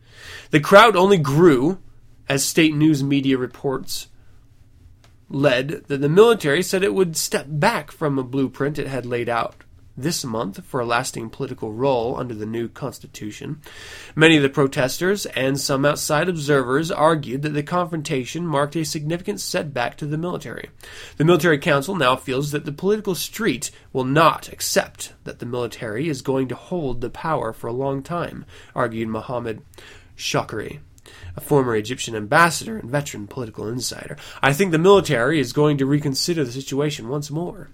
The 0.50 0.60
crowd 0.60 0.96
only 0.96 1.20
grew 1.20 1.78
as 2.28 2.44
state 2.44 2.74
news 2.74 3.04
media 3.04 3.38
reports 3.38 4.08
led 5.30 5.84
that 5.86 6.02
the 6.02 6.10
military 6.10 6.64
said 6.64 6.84
it 6.84 6.96
would 6.96 7.16
step 7.16 7.46
back 7.48 7.92
from 7.92 8.18
a 8.18 8.24
blueprint 8.24 8.80
it 8.80 8.88
had 8.88 9.06
laid 9.06 9.30
out 9.30 9.64
this 9.96 10.24
month 10.24 10.64
for 10.66 10.80
a 10.80 10.86
lasting 10.86 11.30
political 11.30 11.74
role 11.74 12.16
under 12.18 12.34
the 12.34 12.46
new 12.46 12.68
constitution. 12.68 13.62
Many 14.16 14.38
of 14.38 14.44
the 14.44 14.50
protesters 14.50 15.26
and 15.28 15.60
some 15.60 15.86
outside 15.86 16.30
observers 16.30 16.92
argued 16.92 17.42
that 17.42 17.50
the 17.50 17.64
confrontation 17.64 18.46
marked 18.46 18.76
a 18.76 18.86
significant 18.86 19.40
setback 19.40 19.98
to 19.98 20.06
the 20.06 20.18
military. 20.18 20.70
The 21.18 21.26
military 21.26 21.60
council 21.60 21.96
now 21.96 22.16
feels 22.16 22.52
that 22.52 22.66
the 22.66 22.72
political 22.72 23.16
street 23.16 23.72
will 23.94 24.06
not 24.06 24.52
accept 24.52 25.14
that 25.24 25.40
the 25.40 25.46
military 25.46 26.08
is 26.08 26.22
going 26.22 26.48
to 26.50 26.56
hold 26.56 27.02
the 27.02 27.10
power 27.10 27.54
for 27.54 27.68
a 27.68 27.74
long 27.74 28.04
time, 28.04 28.46
argued 28.76 29.10
Mohammed 29.10 29.62
Shakri 30.16 30.80
a 31.36 31.42
former 31.42 31.76
Egyptian 31.76 32.16
ambassador 32.16 32.78
and 32.78 32.90
veteran 32.90 33.28
political 33.28 33.68
insider. 33.68 34.18
I 34.42 34.54
think 34.54 34.72
the 34.72 34.78
military 34.78 35.40
is 35.40 35.54
going 35.54 35.78
to 35.78 35.86
reconsider 35.86 36.44
the 36.44 36.52
situation 36.52 37.10
once 37.10 37.32
more. 37.32 37.70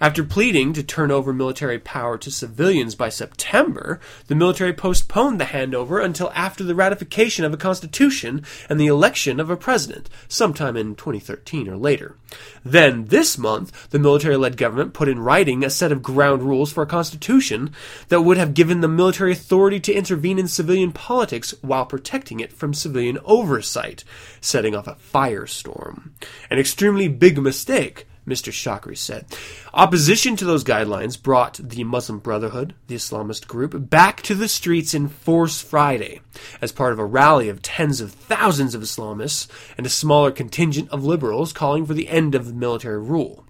After 0.00 0.22
pleading 0.22 0.72
to 0.74 0.82
turn 0.82 1.10
over 1.10 1.32
military 1.32 1.78
power 1.78 2.18
to 2.18 2.30
civilians 2.30 2.94
by 2.94 3.08
September, 3.08 3.98
the 4.26 4.34
military 4.34 4.72
postponed 4.72 5.40
the 5.40 5.46
handover 5.46 6.04
until 6.04 6.30
after 6.34 6.62
the 6.62 6.74
ratification 6.74 7.44
of 7.44 7.52
a 7.52 7.56
constitution 7.56 8.44
and 8.68 8.78
the 8.78 8.86
election 8.86 9.40
of 9.40 9.50
a 9.50 9.56
president, 9.56 10.10
sometime 10.28 10.76
in 10.76 10.94
2013 10.94 11.68
or 11.68 11.76
later. 11.76 12.16
Then, 12.64 13.06
this 13.06 13.38
month, 13.38 13.90
the 13.90 13.98
military 13.98 14.36
led 14.36 14.56
government 14.56 14.92
put 14.92 15.08
in 15.08 15.20
writing 15.20 15.64
a 15.64 15.70
set 15.70 15.92
of 15.92 16.02
ground 16.02 16.42
rules 16.42 16.72
for 16.72 16.82
a 16.82 16.86
constitution 16.86 17.70
that 18.08 18.22
would 18.22 18.36
have 18.36 18.54
given 18.54 18.80
the 18.80 18.88
military 18.88 19.32
authority 19.32 19.80
to 19.80 19.94
intervene 19.94 20.38
in 20.38 20.48
civilian 20.48 20.92
politics 20.92 21.54
while 21.62 21.86
protecting 21.86 22.40
it 22.40 22.52
from 22.52 22.74
civilian 22.74 23.18
oversight, 23.24 24.04
setting 24.40 24.74
off 24.74 24.86
a 24.86 24.94
firestorm. 24.94 26.10
An 26.50 26.58
extremely 26.58 27.08
big 27.08 27.38
mistake 27.38 28.06
Mr. 28.26 28.52
Shakri 28.52 28.96
said. 28.96 29.24
Opposition 29.72 30.36
to 30.36 30.44
those 30.44 30.64
guidelines 30.64 31.20
brought 31.20 31.60
the 31.62 31.84
Muslim 31.84 32.18
Brotherhood, 32.18 32.74
the 32.88 32.96
Islamist 32.96 33.46
group, 33.46 33.88
back 33.88 34.22
to 34.22 34.34
the 34.34 34.48
streets 34.48 34.94
in 34.94 35.08
force 35.08 35.60
Friday 35.60 36.20
as 36.60 36.72
part 36.72 36.92
of 36.92 36.98
a 36.98 37.04
rally 37.04 37.48
of 37.48 37.62
tens 37.62 38.00
of 38.00 38.12
thousands 38.12 38.74
of 38.74 38.82
Islamists 38.82 39.48
and 39.76 39.86
a 39.86 39.90
smaller 39.90 40.30
contingent 40.30 40.90
of 40.90 41.04
liberals 41.04 41.52
calling 41.52 41.86
for 41.86 41.94
the 41.94 42.08
end 42.08 42.34
of 42.34 42.54
military 42.54 42.98
rule. 42.98 43.44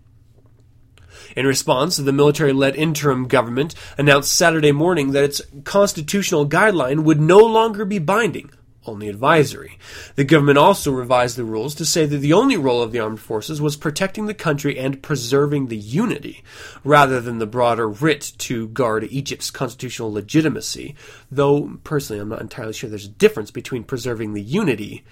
In 1.34 1.46
response, 1.46 1.96
the 1.96 2.12
military 2.12 2.52
led 2.52 2.76
interim 2.76 3.28
government 3.28 3.74
announced 3.98 4.32
Saturday 4.32 4.72
morning 4.72 5.12
that 5.12 5.24
its 5.24 5.42
constitutional 5.64 6.48
guideline 6.48 7.04
would 7.04 7.20
no 7.20 7.38
longer 7.38 7.84
be 7.84 7.98
binding 7.98 8.50
only 8.86 9.08
advisory. 9.08 9.78
The 10.14 10.24
government 10.24 10.58
also 10.58 10.92
revised 10.92 11.36
the 11.36 11.44
rules 11.44 11.74
to 11.76 11.84
say 11.84 12.06
that 12.06 12.18
the 12.18 12.32
only 12.32 12.56
role 12.56 12.82
of 12.82 12.92
the 12.92 13.00
armed 13.00 13.20
forces 13.20 13.60
was 13.60 13.76
protecting 13.76 14.26
the 14.26 14.34
country 14.34 14.78
and 14.78 15.02
preserving 15.02 15.66
the 15.66 15.76
unity, 15.76 16.42
rather 16.84 17.20
than 17.20 17.38
the 17.38 17.46
broader 17.46 17.88
writ 17.88 18.32
to 18.38 18.68
guard 18.68 19.04
Egypt's 19.04 19.50
constitutional 19.50 20.12
legitimacy, 20.12 20.94
though 21.30 21.78
personally 21.84 22.20
I'm 22.20 22.28
not 22.28 22.40
entirely 22.40 22.72
sure 22.72 22.88
there's 22.88 23.06
a 23.06 23.08
difference 23.08 23.50
between 23.50 23.84
preserving 23.84 24.32
the 24.32 24.42
unity 24.42 25.04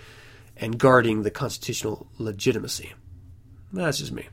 and 0.56 0.78
guarding 0.78 1.22
the 1.22 1.30
constitutional 1.30 2.06
legitimacy. 2.18 2.92
That's 3.72 3.98
just 3.98 4.12
me. 4.12 4.28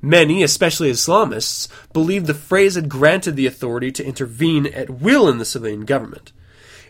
Many, 0.00 0.42
especially 0.42 0.90
Islamists, 0.90 1.68
believed 1.92 2.26
the 2.26 2.34
phrase 2.34 2.76
had 2.76 2.88
granted 2.88 3.34
the 3.34 3.46
authority 3.46 3.90
to 3.92 4.06
intervene 4.06 4.66
at 4.66 4.90
will 4.90 5.28
in 5.28 5.38
the 5.38 5.44
civilian 5.44 5.84
government. 5.84 6.32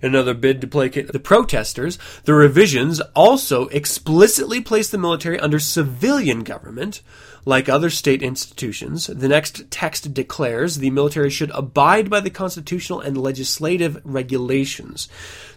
In 0.02 0.11
another 0.11 0.35
bid 0.35 0.61
to 0.61 0.66
placate 0.66 1.12
the 1.12 1.18
protesters, 1.18 1.98
the 2.24 2.35
revisions 2.35 3.00
also 3.14 3.68
explicitly 3.68 4.61
place 4.61 4.90
the 4.90 4.98
military 4.98 5.38
under 5.40 5.59
civilian 5.59 6.44
government. 6.44 7.02
Like 7.48 7.68
other 7.68 7.90
state 7.90 8.24
institutions, 8.24 9.06
the 9.06 9.28
next 9.28 9.70
text 9.70 10.12
declares 10.12 10.78
the 10.78 10.90
military 10.90 11.30
should 11.30 11.52
abide 11.52 12.11
by 12.11 12.18
the 12.18 12.28
constitutional 12.28 13.00
and 13.00 13.16
legislative 13.16 14.02
regulations. 14.04 15.09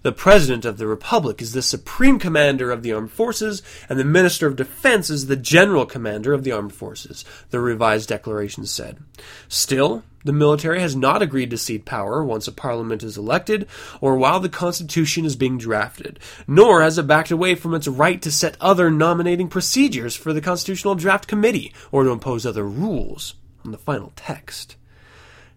The 0.03 0.11
President 0.11 0.65
of 0.65 0.77
the 0.77 0.85
Republic 0.85 1.41
is 1.41 1.53
the 1.53 1.63
supreme 1.63 2.19
commander 2.19 2.69
of 2.71 2.83
the 2.83 2.93
armed 2.93 3.11
forces, 3.11 3.63
and 3.89 3.97
the 3.97 4.05
Minister 4.05 4.45
of 4.45 4.55
Defense 4.55 5.09
is 5.09 5.25
the 5.25 5.35
general 5.35 5.87
commander 5.87 6.31
of 6.31 6.43
the 6.43 6.51
armed 6.51 6.73
forces, 6.73 7.25
the 7.49 7.59
revised 7.59 8.07
declaration 8.07 8.67
said. 8.67 8.99
Still, 9.47 10.03
the 10.23 10.33
military 10.33 10.79
has 10.81 10.95
not 10.95 11.21
agreed 11.21 11.49
to 11.49 11.57
cede 11.57 11.85
power 11.85 12.23
once 12.23 12.47
a 12.47 12.51
parliament 12.51 13.03
is 13.03 13.17
elected 13.17 13.67
or 14.01 14.17
while 14.17 14.39
the 14.39 14.49
Constitution 14.49 15.25
is 15.25 15.35
being 15.35 15.57
drafted, 15.57 16.19
nor 16.47 16.81
has 16.81 16.97
it 16.97 17.07
backed 17.07 17.31
away 17.31 17.55
from 17.55 17.73
its 17.73 17.87
right 17.87 18.21
to 18.21 18.31
set 18.31 18.57
other 18.59 18.91
nominating 18.91 19.47
procedures 19.47 20.15
for 20.15 20.33
the 20.33 20.41
Constitutional 20.41 20.95
Draft 20.95 21.27
Committee 21.27 21.73
or 21.91 22.03
to 22.03 22.11
impose 22.11 22.45
other 22.45 22.67
rules 22.67 23.35
on 23.63 23.71
the 23.71 23.77
final 23.77 24.11
text. 24.15 24.75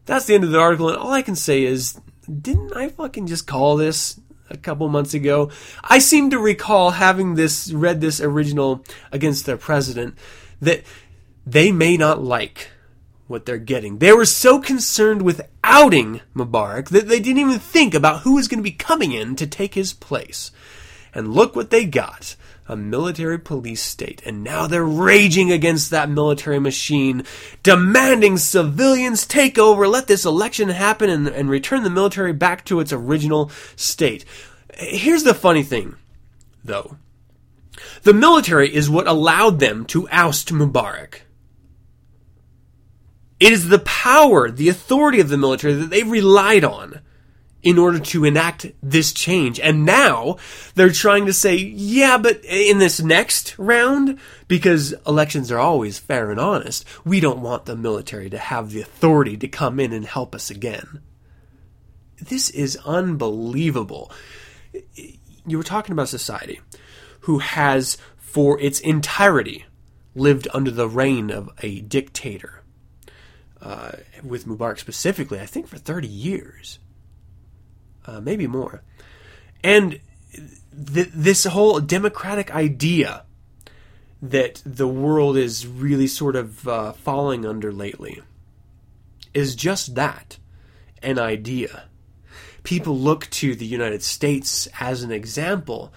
That's 0.07 0.27
the 0.27 0.35
end 0.35 0.45
of 0.45 0.51
the 0.51 0.61
article, 0.61 0.89
and 0.89 0.99
all 0.99 1.13
I 1.13 1.23
can 1.23 1.37
say 1.37 1.63
is, 1.63 2.01
didn't 2.41 2.77
I 2.77 2.89
fucking 2.89 3.27
just 3.27 3.47
call 3.47 3.77
this 3.77 4.21
a 4.51 4.57
couple 4.57 4.89
months 4.89 5.15
ago? 5.15 5.51
I 5.83 5.99
seem 5.99 6.31
to 6.31 6.39
recall 6.39 6.91
having 6.91 7.35
this, 7.35 7.73
read 7.73 8.01
this 8.01 8.21
original 8.21 8.85
against 9.11 9.47
their 9.47 9.57
president, 9.57 10.17
that 10.61 10.83
they 11.47 11.73
may 11.73 11.97
not 11.97 12.23
like 12.23 12.71
what 13.27 13.47
they're 13.47 13.59
getting. 13.59 13.99
They 13.99 14.13
were 14.13 14.25
so 14.25 14.61
concerned 14.61 15.23
with 15.23 15.49
outing 15.65 16.21
Mubarak 16.35 16.89
that 16.91 17.09
they 17.09 17.21
didn't 17.21 17.41
even 17.41 17.59
think 17.59 17.95
about 17.95 18.21
who 18.21 18.35
was 18.35 18.49
going 18.49 18.59
to 18.59 18.63
be 18.63 18.73
coming 18.73 19.13
in 19.13 19.37
to 19.37 19.47
take 19.47 19.75
his 19.75 19.93
place. 19.93 20.51
And 21.15 21.35
look 21.35 21.55
what 21.55 21.71
they 21.71 21.85
got 21.85 22.37
a 22.69 22.77
military 22.77 23.39
police 23.39 23.83
state. 23.83 24.23
And 24.25 24.43
now 24.43 24.67
they're 24.67 24.85
raging 24.85 25.51
against 25.51 25.91
that 25.91 26.09
military 26.09 26.59
machine, 26.59 27.25
demanding 27.63 28.39
civilians 28.39 29.27
take 29.27 29.59
over, 29.59 29.87
let 29.89 30.07
this 30.07 30.25
election 30.25 30.69
happen, 30.69 31.11
and, 31.11 31.29
and 31.29 31.51
return 31.51 31.83
the 31.83 31.91
military 31.91 32.33
back 32.33 32.65
to 32.67 32.81
its 32.81 32.93
original 32.93 33.51
state. 33.77 34.25
Here's 34.75 35.25
the 35.25 35.35
funny 35.35 35.63
thing, 35.63 35.97
though. 36.65 36.97
The 38.05 38.15
military 38.15 38.73
is 38.73 38.89
what 38.89 39.07
allowed 39.07 39.59
them 39.59 39.85
to 39.87 40.09
oust 40.11 40.53
Mubarak. 40.53 41.23
It 43.43 43.53
is 43.53 43.71
the 43.71 43.81
power, 43.81 44.53
the 44.53 44.69
authority 44.69 45.19
of 45.19 45.29
the 45.29 45.37
military 45.37 45.73
that 45.73 45.91
they 45.91 46.05
relied 46.05 46.63
on 46.63 47.01
in 47.61 47.77
order 47.77 47.99
to 47.99 48.25
enact 48.25 48.71
this 48.81 49.13
change. 49.13 49.59
And 49.59 49.85
now 49.85 50.37
they're 50.77 50.93
trying 50.93 51.27
to 51.27 51.33
say, 51.33 51.57
yeah, 51.57 52.19
but 52.19 52.45
in 52.45 52.79
this 52.79 53.03
next 53.03 53.59
round, 53.59 54.21
because 54.47 54.95
elections 55.09 55.51
are 55.51 55.59
always 55.59 55.99
fair 55.99 56.31
and 56.31 56.39
honest, 56.39 56.85
we 57.05 57.19
don't 57.19 57.43
want 57.43 57.65
the 57.65 57.75
military 57.75 58.31
to 58.31 58.39
have 58.39 58.71
the 58.71 58.81
authority 58.81 59.37
to 59.39 59.49
come 59.49 59.81
in 59.81 59.93
and 59.93 60.07
help 60.07 60.37
us 60.37 60.49
again. 60.49 61.01
This 62.21 62.49
is 62.49 62.79
unbelievable. 62.85 64.13
You 65.45 65.59
were 65.59 65.65
talking 65.65 65.95
about 65.95 66.09
society 66.09 66.61
who 67.23 67.41
has, 67.41 67.99
for 68.19 68.61
its 68.61 68.79
entirety, 68.79 69.65
lived 70.15 70.47
under 70.55 70.71
the 70.71 70.89
reign 70.89 71.33
of 71.33 71.51
a 71.61 71.81
dictator 71.81 72.62
uh, 73.63 73.93
with 74.25 74.47
Mubarak 74.47 74.79
specifically, 74.79 75.41
I 75.41 75.47
think 75.47 75.69
for 75.69 75.79
30 75.79 76.09
years, 76.09 76.81
uh, 78.07 78.21
maybe 78.21 78.47
more. 78.49 78.83
And 79.63 80.01
th- 80.33 81.11
this 81.15 81.45
whole 81.45 81.79
democratic 81.81 82.53
idea 82.53 83.25
that 84.21 84.63
the 84.67 84.89
world 84.89 85.37
is 85.37 85.67
really 85.67 86.09
sort 86.09 86.35
of 86.37 86.67
uh, 86.67 86.93
falling 86.93 87.47
under 87.47 87.73
lately 87.73 88.21
is 89.33 89.55
just 89.55 89.95
that 89.95 90.39
an 91.03 91.19
idea. 91.19 91.85
people 92.63 92.97
look 92.97 93.29
to 93.31 93.55
the 93.55 93.67
United 93.67 94.03
States 94.03 94.69
as 94.79 95.03
an 95.03 95.11
example. 95.11 95.93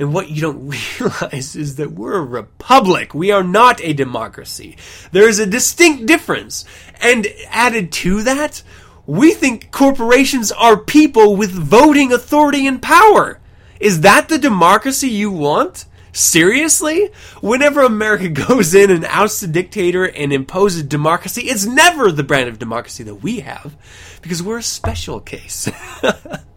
And 0.00 0.14
what 0.14 0.30
you 0.30 0.40
don't 0.40 0.68
realize 0.98 1.54
is 1.54 1.76
that 1.76 1.92
we're 1.92 2.16
a 2.16 2.24
republic. 2.24 3.12
We 3.12 3.30
are 3.30 3.44
not 3.44 3.82
a 3.84 3.92
democracy. 3.92 4.78
There 5.12 5.28
is 5.28 5.38
a 5.38 5.46
distinct 5.46 6.06
difference. 6.06 6.64
And 7.02 7.26
added 7.48 7.92
to 7.92 8.22
that, 8.22 8.62
we 9.06 9.32
think 9.32 9.70
corporations 9.70 10.50
are 10.52 10.78
people 10.78 11.36
with 11.36 11.50
voting 11.50 12.12
authority 12.12 12.66
and 12.66 12.80
power. 12.80 13.40
Is 13.78 14.00
that 14.00 14.30
the 14.30 14.38
democracy 14.38 15.08
you 15.08 15.30
want? 15.30 15.84
Seriously? 16.12 17.10
Whenever 17.42 17.82
America 17.82 18.28
goes 18.48 18.74
in 18.74 18.90
and 18.90 19.04
ousts 19.04 19.42
a 19.42 19.48
dictator 19.48 20.06
and 20.06 20.32
imposes 20.32 20.82
democracy, 20.84 21.42
it's 21.42 21.66
never 21.66 22.10
the 22.10 22.24
brand 22.24 22.48
of 22.48 22.58
democracy 22.58 23.02
that 23.02 23.16
we 23.16 23.40
have 23.40 23.76
because 24.22 24.42
we're 24.42 24.58
a 24.58 24.62
special 24.62 25.20
case. 25.20 25.68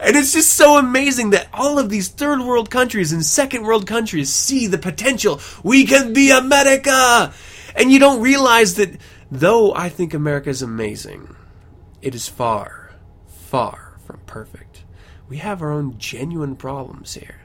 and 0.00 0.16
it's 0.16 0.32
just 0.32 0.50
so 0.50 0.78
amazing 0.78 1.30
that 1.30 1.48
all 1.52 1.78
of 1.78 1.90
these 1.90 2.08
third 2.08 2.40
world 2.40 2.70
countries 2.70 3.12
and 3.12 3.24
second 3.24 3.62
world 3.62 3.86
countries 3.86 4.32
see 4.32 4.66
the 4.66 4.78
potential. 4.78 5.40
We 5.62 5.84
can 5.84 6.12
be 6.12 6.30
America! 6.30 7.32
And 7.74 7.90
you 7.90 7.98
don't 7.98 8.20
realize 8.20 8.74
that 8.76 8.98
though 9.30 9.74
I 9.74 9.88
think 9.88 10.14
America 10.14 10.50
is 10.50 10.62
amazing, 10.62 11.34
it 12.02 12.14
is 12.14 12.28
far, 12.28 12.94
far 13.26 13.98
from 14.06 14.20
perfect. 14.26 14.84
We 15.28 15.38
have 15.38 15.60
our 15.60 15.72
own 15.72 15.98
genuine 15.98 16.56
problems 16.56 17.14
here. 17.14 17.40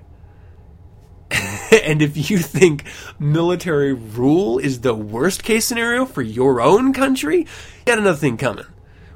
and 1.32 2.02
if 2.02 2.30
you 2.30 2.38
think 2.38 2.84
military 3.20 3.94
rule 3.94 4.60
is 4.60 4.82
the 4.82 4.94
worst 4.94 5.44
case 5.44 5.66
scenario 5.66 6.06
for 6.06 6.22
your 6.22 6.62
own 6.62 6.94
country, 6.94 7.40
you 7.40 7.86
got 7.86 7.98
another 7.98 8.18
thing 8.18 8.38
coming. 8.38 8.66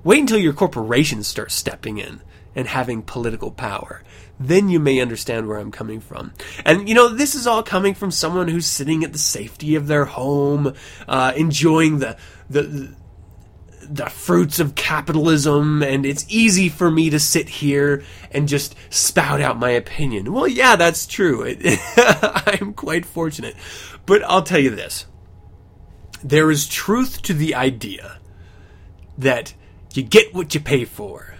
Wait 0.03 0.19
until 0.19 0.39
your 0.39 0.53
corporations 0.53 1.27
start 1.27 1.51
stepping 1.51 1.97
in 1.99 2.21
and 2.57 2.67
having 2.67 3.03
political 3.03 3.51
power. 3.51 4.01
Then 4.39 4.67
you 4.67 4.79
may 4.79 4.99
understand 4.99 5.47
where 5.47 5.59
I'm 5.59 5.71
coming 5.71 5.99
from. 5.99 6.33
And 6.65 6.89
you 6.89 6.95
know, 6.95 7.07
this 7.07 7.35
is 7.35 7.45
all 7.45 7.61
coming 7.61 7.93
from 7.93 8.09
someone 8.09 8.47
who's 8.47 8.65
sitting 8.65 9.03
at 9.03 9.13
the 9.13 9.19
safety 9.19 9.75
of 9.75 9.85
their 9.85 10.05
home, 10.05 10.73
uh, 11.07 11.33
enjoying 11.37 11.99
the, 11.99 12.17
the 12.49 12.95
the 13.89 14.09
fruits 14.09 14.59
of 14.59 14.75
capitalism 14.75 15.81
and 15.81 16.05
it's 16.05 16.25
easy 16.27 16.67
for 16.67 16.91
me 16.91 17.09
to 17.09 17.19
sit 17.19 17.47
here 17.47 18.03
and 18.31 18.49
just 18.49 18.75
spout 18.89 19.39
out 19.39 19.57
my 19.57 19.69
opinion. 19.69 20.33
Well, 20.33 20.47
yeah, 20.47 20.75
that's 20.75 21.07
true. 21.07 21.45
I'm 21.95 22.73
quite 22.73 23.05
fortunate. 23.05 23.55
But 24.05 24.23
I'll 24.23 24.41
tell 24.41 24.59
you 24.59 24.71
this. 24.71 25.05
There 26.21 26.51
is 26.51 26.67
truth 26.67 27.21
to 27.21 27.33
the 27.33 27.55
idea 27.55 28.19
that 29.17 29.53
you 29.93 30.03
get 30.03 30.33
what 30.33 30.53
you 30.53 30.59
pay 30.59 30.83
for. 30.83 31.36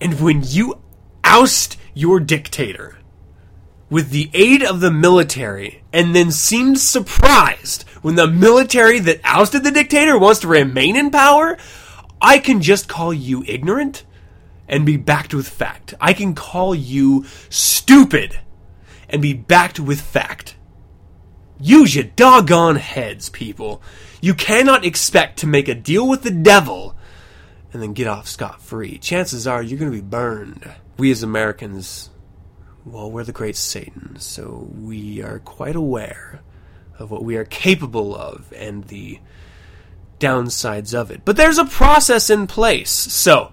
And 0.00 0.20
when 0.20 0.42
you 0.44 0.80
oust 1.24 1.76
your 1.94 2.20
dictator 2.20 2.98
with 3.90 4.10
the 4.10 4.30
aid 4.32 4.62
of 4.62 4.80
the 4.80 4.90
military 4.90 5.82
and 5.92 6.14
then 6.14 6.30
seemed 6.30 6.78
surprised 6.78 7.82
when 8.02 8.14
the 8.14 8.26
military 8.26 8.98
that 9.00 9.20
ousted 9.24 9.64
the 9.64 9.70
dictator 9.70 10.18
wants 10.18 10.40
to 10.40 10.48
remain 10.48 10.96
in 10.96 11.10
power, 11.10 11.58
I 12.20 12.38
can 12.38 12.62
just 12.62 12.88
call 12.88 13.12
you 13.12 13.44
ignorant 13.46 14.04
and 14.68 14.86
be 14.86 14.96
backed 14.96 15.34
with 15.34 15.48
fact. 15.48 15.94
I 16.00 16.12
can 16.12 16.34
call 16.34 16.74
you 16.74 17.24
stupid 17.48 18.38
and 19.08 19.20
be 19.20 19.34
backed 19.34 19.80
with 19.80 20.00
fact. 20.00 20.56
Use 21.58 21.94
your 21.94 22.04
doggone 22.04 22.76
heads, 22.76 23.28
people. 23.28 23.82
You 24.22 24.32
cannot 24.34 24.84
expect 24.84 25.40
to 25.40 25.46
make 25.46 25.68
a 25.68 25.74
deal 25.74 26.08
with 26.08 26.22
the 26.22 26.30
devil 26.30 26.96
and 27.72 27.82
then 27.82 27.92
get 27.92 28.06
off 28.06 28.28
scot 28.28 28.60
free. 28.60 28.98
Chances 28.98 29.46
are 29.46 29.62
you're 29.62 29.78
going 29.78 29.90
to 29.90 29.96
be 29.96 30.06
burned. 30.06 30.70
We 30.98 31.10
as 31.10 31.22
Americans, 31.22 32.10
well, 32.84 33.10
we're 33.10 33.24
the 33.24 33.32
great 33.32 33.56
Satan, 33.56 34.18
so 34.18 34.68
we 34.74 35.22
are 35.22 35.38
quite 35.38 35.76
aware 35.76 36.40
of 36.98 37.10
what 37.10 37.24
we 37.24 37.36
are 37.36 37.44
capable 37.44 38.14
of 38.14 38.52
and 38.54 38.84
the 38.84 39.18
downsides 40.18 40.94
of 40.94 41.10
it. 41.10 41.22
But 41.24 41.36
there's 41.36 41.58
a 41.58 41.64
process 41.64 42.30
in 42.30 42.46
place. 42.46 42.90
So, 42.90 43.52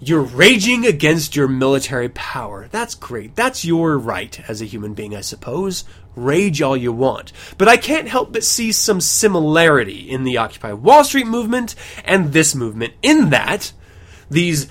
you're 0.00 0.22
raging 0.22 0.86
against 0.86 1.36
your 1.36 1.48
military 1.48 2.08
power. 2.08 2.68
That's 2.70 2.94
great. 2.94 3.36
That's 3.36 3.64
your 3.64 3.98
right 3.98 4.38
as 4.48 4.60
a 4.60 4.66
human 4.66 4.94
being, 4.94 5.14
I 5.16 5.20
suppose. 5.20 5.84
Rage 6.16 6.60
all 6.62 6.76
you 6.76 6.92
want. 6.92 7.32
But 7.58 7.68
I 7.68 7.76
can't 7.76 8.08
help 8.08 8.32
but 8.32 8.44
see 8.44 8.72
some 8.72 9.00
similarity 9.00 10.10
in 10.10 10.24
the 10.24 10.36
Occupy 10.36 10.72
Wall 10.72 11.04
Street 11.04 11.26
movement 11.26 11.74
and 12.04 12.32
this 12.32 12.54
movement, 12.54 12.94
in 13.02 13.30
that 13.30 13.72
these 14.30 14.68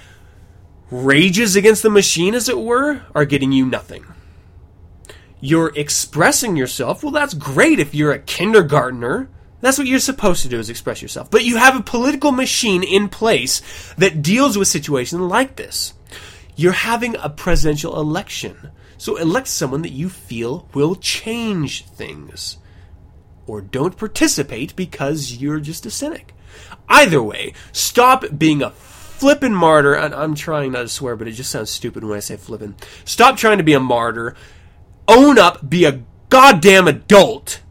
rages 0.92 1.56
against 1.56 1.84
the 1.84 1.90
machine, 1.90 2.34
as 2.34 2.48
it 2.48 2.60
were, 2.60 3.02
are 3.16 3.26
getting 3.26 3.52
you 3.52 3.66
nothing 3.66 4.06
you're 5.44 5.74
expressing 5.76 6.56
yourself, 6.56 7.04
well, 7.04 7.12
that's 7.12 7.34
great 7.34 7.78
if 7.78 7.94
you're 7.94 8.14
a 8.14 8.20
kindergartner. 8.20 9.28
That's 9.64 9.78
what 9.78 9.88
you're 9.88 10.00
supposed 10.00 10.42
to 10.42 10.50
do 10.50 10.60
is 10.60 10.70
express 10.70 11.02
yourself. 11.02 11.32
But 11.32 11.46
you 11.46 11.56
have 11.56 11.80
a 11.80 11.82
political 11.82 12.34
machine 12.34 12.84
in 12.84 13.08
place 13.08 13.62
that 13.98 14.22
deals 14.22 14.58
with 14.58 14.68
situations 14.68 15.22
like 15.22 15.56
this. 15.56 15.94
You're 16.58 16.74
having 16.74 17.16
a 17.16 17.30
presidential 17.30 17.98
election. 17.98 18.72
So 18.98 19.16
elect 19.16 19.48
someone 19.48 19.82
that 19.84 19.94
you 19.94 20.10
feel 20.10 20.68
will 20.74 20.96
change 20.96 21.86
things. 21.86 22.58
Or 23.48 23.62
don't 23.62 23.96
participate 23.96 24.76
because 24.76 25.38
you're 25.38 25.62
just 25.62 25.86
a 25.86 25.92
cynic. 25.92 26.34
Either 26.90 27.24
way, 27.24 27.54
stop 27.72 28.26
being 28.38 28.62
a 28.62 28.72
flippin' 28.72 29.56
martyr. 29.56 29.96
I'm 29.96 30.36
trying 30.36 30.74
not 30.74 30.82
to 30.82 30.90
swear, 30.90 31.16
but 31.16 31.30
it 31.30 31.32
just 31.32 31.52
sounds 31.52 31.70
stupid 31.70 32.04
when 32.04 32.18
I 32.18 32.20
say 32.20 32.36
flippin'. 32.36 32.76
Stop 33.06 33.38
trying 33.38 33.60
to 33.60 33.64
be 33.64 33.74
a 33.74 33.80
martyr 33.80 34.36
own 35.08 35.40
up, 35.40 35.70
be 35.70 35.86
a 35.86 36.02
goddamn 36.28 36.90
adult, 36.90 37.62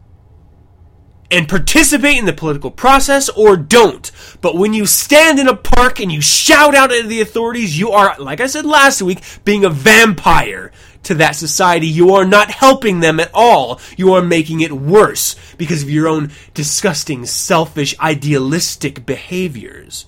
and 1.31 1.47
participate 1.47 2.17
in 2.17 2.25
the 2.25 2.33
political 2.33 2.71
process 2.71 3.29
or 3.29 3.57
don't. 3.57 4.11
But 4.41 4.55
when 4.55 4.73
you 4.73 4.85
stand 4.85 5.39
in 5.39 5.47
a 5.47 5.55
park 5.55 5.99
and 5.99 6.11
you 6.11 6.21
shout 6.21 6.75
out 6.75 6.91
at 6.91 7.07
the 7.07 7.21
authorities, 7.21 7.77
you 7.77 7.91
are, 7.91 8.15
like 8.19 8.39
I 8.39 8.47
said 8.47 8.65
last 8.65 9.01
week, 9.01 9.21
being 9.43 9.65
a 9.65 9.69
vampire 9.69 10.71
to 11.03 11.15
that 11.15 11.35
society. 11.35 11.87
You 11.87 12.13
are 12.13 12.25
not 12.25 12.49
helping 12.49 12.99
them 12.99 13.19
at 13.19 13.31
all. 13.33 13.81
You 13.97 14.13
are 14.13 14.21
making 14.21 14.61
it 14.61 14.71
worse 14.71 15.35
because 15.57 15.83
of 15.83 15.89
your 15.89 16.07
own 16.07 16.31
disgusting, 16.53 17.25
selfish, 17.25 17.97
idealistic 17.99 19.05
behaviors. 19.05 20.05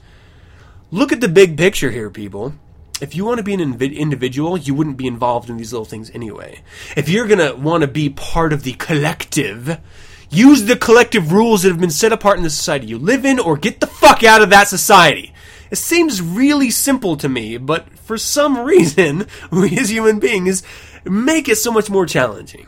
Look 0.91 1.11
at 1.11 1.19
the 1.19 1.27
big 1.27 1.57
picture 1.57 1.91
here, 1.91 2.09
people 2.09 2.53
if 3.01 3.15
you 3.15 3.25
want 3.25 3.37
to 3.37 3.43
be 3.43 3.53
an 3.53 3.81
individual, 3.81 4.57
you 4.57 4.73
wouldn't 4.73 4.97
be 4.97 5.07
involved 5.07 5.49
in 5.49 5.57
these 5.57 5.73
little 5.73 5.85
things 5.85 6.09
anyway. 6.13 6.61
If 6.95 7.09
you're 7.09 7.27
going 7.27 7.39
to 7.39 7.55
want 7.55 7.81
to 7.81 7.87
be 7.87 8.09
part 8.09 8.53
of 8.53 8.63
the 8.63 8.73
collective, 8.73 9.79
use 10.29 10.63
the 10.63 10.75
collective 10.75 11.31
rules 11.31 11.63
that 11.63 11.69
have 11.69 11.79
been 11.79 11.89
set 11.89 12.11
apart 12.11 12.37
in 12.37 12.43
the 12.43 12.49
society 12.49 12.87
you 12.87 12.97
live 12.97 13.25
in 13.25 13.39
or 13.39 13.57
get 13.57 13.79
the 13.79 13.87
fuck 13.87 14.23
out 14.23 14.41
of 14.41 14.49
that 14.49 14.67
society. 14.67 15.33
It 15.71 15.77
seems 15.77 16.21
really 16.21 16.69
simple 16.69 17.17
to 17.17 17.27
me, 17.27 17.57
but 17.57 17.97
for 17.99 18.17
some 18.17 18.59
reason, 18.65 19.27
we 19.51 19.77
as 19.77 19.89
human 19.89 20.19
beings 20.19 20.63
make 21.03 21.49
it 21.49 21.57
so 21.57 21.71
much 21.71 21.89
more 21.89 22.05
challenging. 22.05 22.67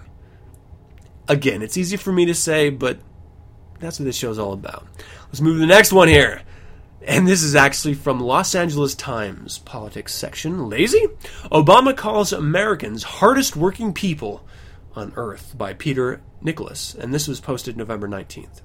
Again, 1.27 1.61
it's 1.61 1.77
easy 1.77 1.97
for 1.97 2.11
me 2.11 2.25
to 2.25 2.33
say, 2.33 2.69
but 2.69 2.99
that's 3.79 3.99
what 3.99 4.05
this 4.05 4.15
show's 4.15 4.39
all 4.39 4.53
about. 4.53 4.87
Let's 5.27 5.41
move 5.41 5.55
to 5.55 5.59
the 5.59 5.67
next 5.67 5.91
one 5.91 6.07
here. 6.07 6.41
And 7.05 7.27
this 7.27 7.43
is 7.43 7.55
actually 7.55 7.93
from 7.93 8.19
Los 8.19 8.55
Angeles 8.55 8.95
Times 8.95 9.59
politics 9.59 10.13
section. 10.13 10.67
Lazy? 10.67 11.07
Obama 11.51 11.95
calls 11.95 12.33
Americans 12.33 13.03
hardest 13.03 13.55
working 13.55 13.93
people 13.93 14.45
on 14.97 15.13
earth 15.15 15.55
by 15.57 15.73
Peter 15.73 16.21
Nicholas. 16.41 16.95
And 16.95 17.13
this 17.13 17.27
was 17.27 17.39
posted 17.39 17.77
November 17.77 18.07
19th. 18.07 18.61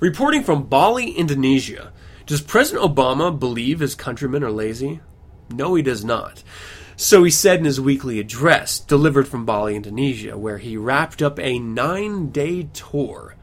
Reporting 0.00 0.42
from 0.42 0.64
Bali, 0.64 1.12
Indonesia. 1.12 1.92
Does 2.26 2.40
President 2.40 2.84
Obama 2.84 3.36
believe 3.36 3.80
his 3.80 3.94
countrymen 3.94 4.42
are 4.42 4.50
lazy? 4.50 5.00
No, 5.50 5.74
he 5.74 5.82
does 5.82 6.04
not. 6.04 6.42
So 6.96 7.24
he 7.24 7.30
said 7.30 7.58
in 7.58 7.64
his 7.64 7.80
weekly 7.80 8.20
address, 8.20 8.78
delivered 8.78 9.26
from 9.26 9.46
Bali, 9.46 9.74
Indonesia, 9.74 10.36
where 10.36 10.58
he 10.58 10.76
wrapped 10.76 11.22
up 11.22 11.38
a 11.38 11.58
nine 11.58 12.30
day 12.30 12.64
tour 12.72 13.36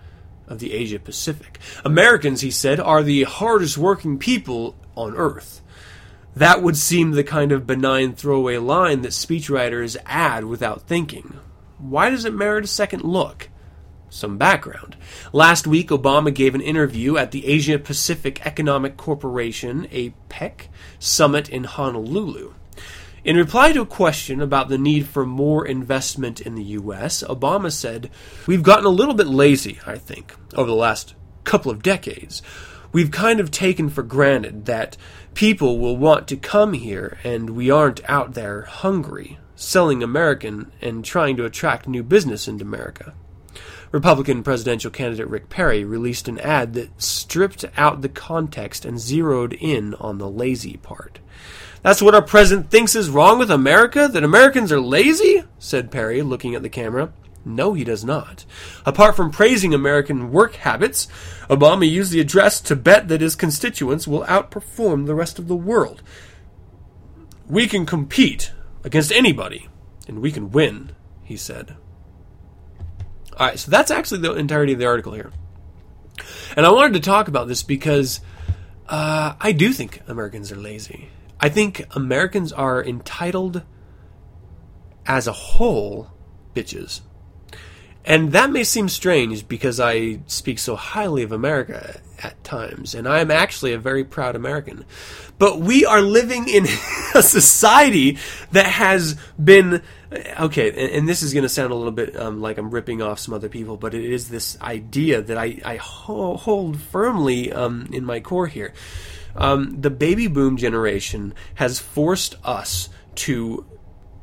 of 0.48 0.60
the 0.60 0.74
Asia 0.74 1.00
Pacific. 1.00 1.60
Americans, 1.84 2.42
he 2.42 2.52
said, 2.52 2.80
are 2.80 3.04
the 3.04 3.24
hardest 3.24 3.78
working 3.78 4.18
people 4.18 4.76
on 4.96 5.16
earth. 5.16 5.62
That 6.38 6.62
would 6.62 6.78
seem 6.78 7.12
the 7.12 7.24
kind 7.24 7.52
of 7.52 7.66
benign 7.66 8.14
throwaway 8.14 8.58
line 8.58 9.02
that 9.02 9.08
speechwriters 9.08 9.98
add 10.06 10.46
without 10.46 10.84
thinking. 10.84 11.40
Why 11.80 12.12
does 12.12 12.26
it 12.26 12.34
merit 12.34 12.64
a 12.64 12.68
second 12.68 13.04
look? 13.04 13.50
Some 14.12 14.38
background. 14.38 14.98
Last 15.34 15.66
week, 15.66 15.90
Obama 15.90 16.32
gave 16.32 16.54
an 16.54 16.62
interview 16.62 17.18
at 17.18 17.32
the 17.32 17.48
Asia 17.48 17.80
Pacific 17.80 18.46
Economic 18.46 18.98
Corporation, 18.98 19.88
APEC, 19.92 20.68
summit 21.00 21.50
in 21.50 21.64
Honolulu. 21.64 22.54
In 23.24 23.36
reply 23.36 23.72
to 23.72 23.82
a 23.82 23.88
question 23.88 24.40
about 24.40 24.70
the 24.70 24.78
need 24.78 25.08
for 25.08 25.26
more 25.26 25.66
investment 25.66 26.40
in 26.40 26.54
the 26.54 26.64
U.S., 26.64 27.24
Obama 27.24 27.72
said, 27.72 28.12
We've 28.46 28.62
gotten 28.62 28.86
a 28.86 28.90
little 28.90 29.16
bit 29.16 29.28
lazy, 29.28 29.80
I 29.88 29.98
think, 29.98 30.36
over 30.54 30.70
the 30.70 30.76
last 30.76 31.16
couple 31.46 31.72
of 31.72 31.82
decades. 31.82 32.44
We've 32.98 33.12
kind 33.12 33.40
of 33.40 33.52
taken 33.52 33.92
for 33.92 34.02
granted 34.02 34.66
that 34.66 34.98
people 35.36 35.78
will 35.78 35.96
want 35.96 36.28
to 36.28 36.36
come 36.36 36.74
here 36.74 37.16
and 37.24 37.52
we 37.52 37.70
aren't 37.70 38.02
out 38.10 38.34
there 38.34 38.64
hungry, 38.64 39.38
selling 39.56 40.02
American 40.02 40.72
and 40.82 41.06
trying 41.06 41.38
to 41.38 41.46
attract 41.46 41.88
new 41.88 42.02
business 42.02 42.48
into 42.48 42.66
America. 42.66 43.14
Republican 43.92 44.42
presidential 44.42 44.90
candidate 44.90 45.28
Rick 45.28 45.48
Perry 45.48 45.84
released 45.84 46.28
an 46.28 46.40
ad 46.40 46.74
that 46.74 47.00
stripped 47.00 47.64
out 47.78 48.02
the 48.02 48.10
context 48.10 48.84
and 48.84 49.00
zeroed 49.00 49.54
in 49.54 49.94
on 49.94 50.18
the 50.18 50.28
lazy 50.28 50.78
part. 50.78 51.20
That's 51.84 52.02
what 52.02 52.16
our 52.16 52.24
president 52.24 52.72
thinks 52.72 52.96
is 52.96 53.12
wrong 53.12 53.38
with 53.38 53.52
America? 53.52 54.10
That 54.12 54.24
Americans 54.24 54.72
are 54.72 54.82
lazy? 54.82 55.44
said 55.60 55.92
Perry, 55.92 56.24
looking 56.24 56.56
at 56.56 56.64
the 56.64 56.68
camera. 56.68 57.14
No, 57.48 57.74
he 57.74 57.84
does 57.84 58.04
not. 58.04 58.46
Apart 58.86 59.16
from 59.16 59.32
praising 59.32 59.74
American 59.74 60.32
work 60.32 60.56
habits, 60.56 61.08
Obama 61.50 61.90
used 61.90 62.12
the 62.12 62.20
address 62.20 62.60
to 62.62 62.76
bet 62.76 63.08
that 63.08 63.22
his 63.22 63.36
constituents 63.36 64.08
will 64.08 64.26
outperform 64.26 65.06
the 65.06 65.16
rest 65.16 65.40
of 65.40 65.48
the 65.48 65.56
world. 65.56 66.04
We 67.48 67.68
can 67.68 67.86
compete 67.86 68.52
against 68.84 69.12
anybody, 69.12 69.70
and 70.08 70.20
we 70.20 70.32
can 70.32 70.52
win, 70.52 70.92
he 71.24 71.38
said. 71.38 71.78
All 73.38 73.48
right, 73.48 73.58
so 73.58 73.72
that's 73.72 73.92
actually 73.92 74.22
the 74.22 74.34
entirety 74.34 74.74
of 74.74 74.80
the 74.80 74.86
article 74.86 75.14
here. 75.14 75.32
And 76.58 76.66
I 76.66 76.72
wanted 76.72 76.94
to 76.94 77.00
talk 77.00 77.28
about 77.28 77.48
this 77.48 77.64
because 77.64 78.20
uh, 78.90 79.36
I 79.40 79.54
do 79.54 79.72
think 79.72 80.02
Americans 80.08 80.52
are 80.52 80.58
lazy. 80.58 81.10
I 81.40 81.50
think 81.50 81.86
Americans 81.96 82.52
are 82.52 82.84
entitled 82.84 83.64
as 85.06 85.28
a 85.28 85.32
whole 85.32 86.12
bitches. 86.54 87.02
And 88.08 88.32
that 88.32 88.52
may 88.52 88.64
seem 88.64 88.88
strange 88.88 89.50
because 89.50 89.82
I 89.82 90.22
speak 90.28 90.60
so 90.60 90.78
highly 90.78 91.24
of 91.24 91.34
America 91.34 92.00
at 92.24 92.42
times, 92.42 92.96
and 92.96 93.06
I 93.06 93.20
am 93.20 93.30
actually 93.30 93.74
a 93.74 93.78
very 93.78 94.06
proud 94.06 94.34
American. 94.34 94.86
But 95.38 95.60
we 95.60 95.86
are 95.86 96.02
living 96.02 96.48
in 96.48 96.64
a 97.16 97.22
society 97.22 98.18
that 98.54 98.66
has 98.66 99.18
been 99.44 99.84
okay, 100.40 100.70
and, 100.70 101.00
and 101.00 101.10
this 101.10 101.22
is 101.22 101.34
going 101.34 101.44
to 101.44 101.50
sound 101.50 101.74
a 101.74 101.76
little 101.76 101.92
bit 101.92 102.16
um, 102.16 102.40
like 102.40 102.58
I'm 102.58 102.72
ripping 102.72 103.02
off 103.02 103.20
some 103.20 103.34
other 103.34 103.50
people, 103.50 103.76
but 103.76 103.94
it 103.94 104.06
is 104.06 104.30
this 104.30 104.58
idea 104.62 105.22
that 105.22 105.38
I, 105.38 105.60
I 105.66 105.76
ho- 105.76 106.38
hold 106.38 106.80
firmly 106.80 107.52
um, 107.52 107.90
in 107.92 108.06
my 108.06 108.22
core 108.22 108.48
here. 108.48 108.74
Um, 109.36 109.82
the 109.82 109.90
baby 109.90 110.28
boom 110.28 110.56
generation 110.56 111.34
has 111.56 111.78
forced 111.78 112.36
us 112.46 112.88
to 113.16 113.66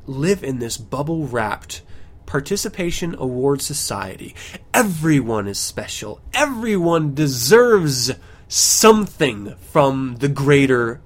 live 0.07 0.42
in 0.42 0.59
this 0.59 0.79
bubble 0.79 1.27
wrapped 1.27 1.83
participation 2.27 3.15
award 3.19 3.63
society. 3.63 4.35
Everyone 4.73 5.47
is 5.47 5.59
special. 5.59 6.21
Everyone 6.33 7.15
deserves 7.15 8.13
something 8.49 9.55
from 9.57 10.17
the 10.19 10.29
greater 10.29 11.01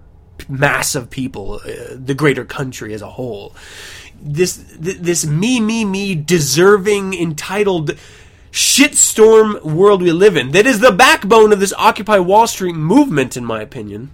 mass 0.48 0.94
of 0.94 1.10
people, 1.10 1.60
uh, 1.64 1.94
the 1.94 2.14
greater 2.14 2.44
country 2.44 2.94
as 2.94 3.02
a 3.02 3.10
whole. 3.10 3.54
This 4.20 4.56
this 4.78 5.24
me 5.24 5.60
me 5.60 5.84
me 5.84 6.14
deserving 6.14 7.14
entitled 7.14 7.96
shitstorm 8.50 9.62
world 9.62 10.02
we 10.02 10.10
live 10.10 10.36
in 10.36 10.50
that 10.52 10.66
is 10.66 10.80
the 10.80 10.90
backbone 10.90 11.52
of 11.52 11.60
this 11.60 11.74
occupy 11.76 12.18
wall 12.18 12.46
street 12.46 12.74
movement 12.74 13.36
in 13.36 13.44
my 13.44 13.60
opinion 13.60 14.10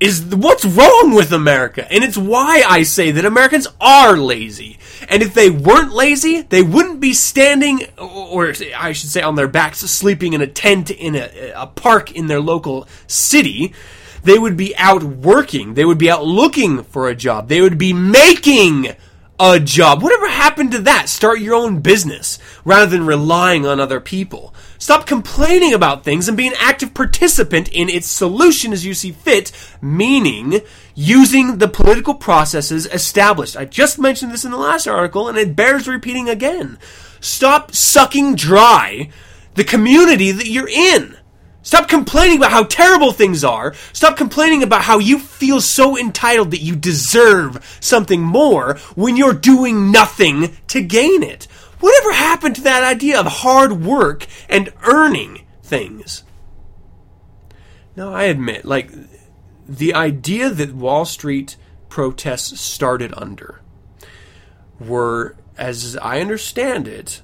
is 0.00 0.24
what's 0.34 0.64
wrong 0.64 1.14
with 1.14 1.30
America. 1.30 1.90
And 1.92 2.02
it's 2.02 2.16
why 2.16 2.64
I 2.66 2.82
say 2.82 3.10
that 3.10 3.26
Americans 3.26 3.68
are 3.80 4.16
lazy. 4.16 4.78
And 5.08 5.22
if 5.22 5.34
they 5.34 5.50
weren't 5.50 5.92
lazy, 5.92 6.40
they 6.40 6.62
wouldn't 6.62 7.00
be 7.00 7.12
standing, 7.12 7.86
or 7.98 8.54
I 8.76 8.92
should 8.92 9.10
say 9.10 9.20
on 9.20 9.34
their 9.34 9.48
backs, 9.48 9.80
sleeping 9.80 10.32
in 10.32 10.40
a 10.40 10.46
tent 10.46 10.90
in 10.90 11.14
a, 11.14 11.52
a 11.54 11.66
park 11.66 12.12
in 12.12 12.26
their 12.26 12.40
local 12.40 12.88
city. 13.06 13.74
They 14.22 14.38
would 14.38 14.56
be 14.56 14.76
out 14.76 15.02
working. 15.02 15.74
They 15.74 15.84
would 15.84 15.98
be 15.98 16.10
out 16.10 16.24
looking 16.24 16.82
for 16.82 17.08
a 17.08 17.14
job. 17.14 17.48
They 17.48 17.60
would 17.60 17.78
be 17.78 17.92
making 17.92 18.94
a 19.38 19.58
job. 19.58 20.02
Whatever 20.02 20.28
happened 20.28 20.72
to 20.72 20.78
that? 20.80 21.08
Start 21.08 21.40
your 21.40 21.54
own 21.54 21.80
business 21.80 22.38
rather 22.64 22.86
than 22.86 23.06
relying 23.06 23.66
on 23.66 23.80
other 23.80 24.00
people. 24.00 24.54
Stop 24.80 25.06
complaining 25.06 25.74
about 25.74 26.04
things 26.04 26.26
and 26.26 26.38
be 26.38 26.46
an 26.46 26.54
active 26.58 26.94
participant 26.94 27.68
in 27.68 27.90
its 27.90 28.06
solution 28.06 28.72
as 28.72 28.82
you 28.82 28.94
see 28.94 29.12
fit, 29.12 29.52
meaning 29.82 30.62
using 30.94 31.58
the 31.58 31.68
political 31.68 32.14
processes 32.14 32.86
established. 32.86 33.58
I 33.58 33.66
just 33.66 33.98
mentioned 33.98 34.32
this 34.32 34.46
in 34.46 34.52
the 34.52 34.56
last 34.56 34.88
article 34.88 35.28
and 35.28 35.36
it 35.36 35.54
bears 35.54 35.86
repeating 35.86 36.30
again. 36.30 36.78
Stop 37.20 37.74
sucking 37.74 38.36
dry 38.36 39.10
the 39.54 39.64
community 39.64 40.32
that 40.32 40.48
you're 40.48 40.66
in. 40.66 41.14
Stop 41.60 41.86
complaining 41.86 42.38
about 42.38 42.50
how 42.50 42.64
terrible 42.64 43.12
things 43.12 43.44
are. 43.44 43.74
Stop 43.92 44.16
complaining 44.16 44.62
about 44.62 44.80
how 44.80 44.98
you 44.98 45.18
feel 45.18 45.60
so 45.60 45.98
entitled 45.98 46.52
that 46.52 46.62
you 46.62 46.74
deserve 46.74 47.78
something 47.80 48.22
more 48.22 48.78
when 48.94 49.18
you're 49.18 49.34
doing 49.34 49.92
nothing 49.92 50.56
to 50.68 50.80
gain 50.80 51.22
it. 51.22 51.46
Whatever 51.80 52.12
happened 52.12 52.56
to 52.56 52.62
that 52.62 52.84
idea 52.84 53.18
of 53.18 53.26
hard 53.26 53.84
work 53.84 54.26
and 54.48 54.72
earning 54.84 55.46
things? 55.62 56.24
Now, 57.96 58.12
I 58.12 58.24
admit, 58.24 58.64
like, 58.64 58.90
the 59.68 59.94
idea 59.94 60.50
that 60.50 60.74
Wall 60.74 61.04
Street 61.04 61.56
protests 61.88 62.60
started 62.60 63.12
under 63.16 63.60
were, 64.78 65.36
as 65.56 65.96
I 65.96 66.20
understand 66.20 66.86
it, 66.86 67.22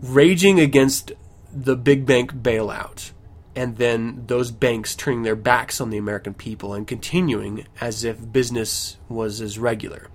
raging 0.00 0.60
against 0.60 1.12
the 1.52 1.76
big 1.76 2.06
bank 2.06 2.34
bailout 2.34 3.10
and 3.56 3.76
then 3.76 4.24
those 4.26 4.50
banks 4.50 4.94
turning 4.94 5.22
their 5.22 5.36
backs 5.36 5.80
on 5.80 5.90
the 5.90 5.98
American 5.98 6.34
people 6.34 6.72
and 6.72 6.86
continuing 6.86 7.66
as 7.80 8.04
if 8.04 8.32
business 8.32 8.96
was 9.08 9.40
as 9.40 9.58
regular. 9.58 10.08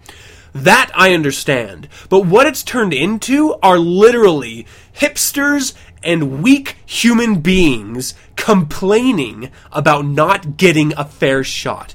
That 0.56 0.90
I 0.96 1.14
understand. 1.14 1.88
But 2.10 2.26
what 2.26 2.48
it's 2.48 2.64
turned 2.64 2.94
into 2.94 3.54
are 3.62 3.78
literally 3.78 4.66
hipsters 4.96 5.74
and 6.02 6.42
weak 6.42 6.78
human 6.86 7.42
beings 7.42 8.16
complaining 8.36 9.52
about 9.72 10.06
not 10.06 10.58
getting 10.58 10.94
a 10.98 11.06
fair 11.06 11.44
shot. 11.44 11.94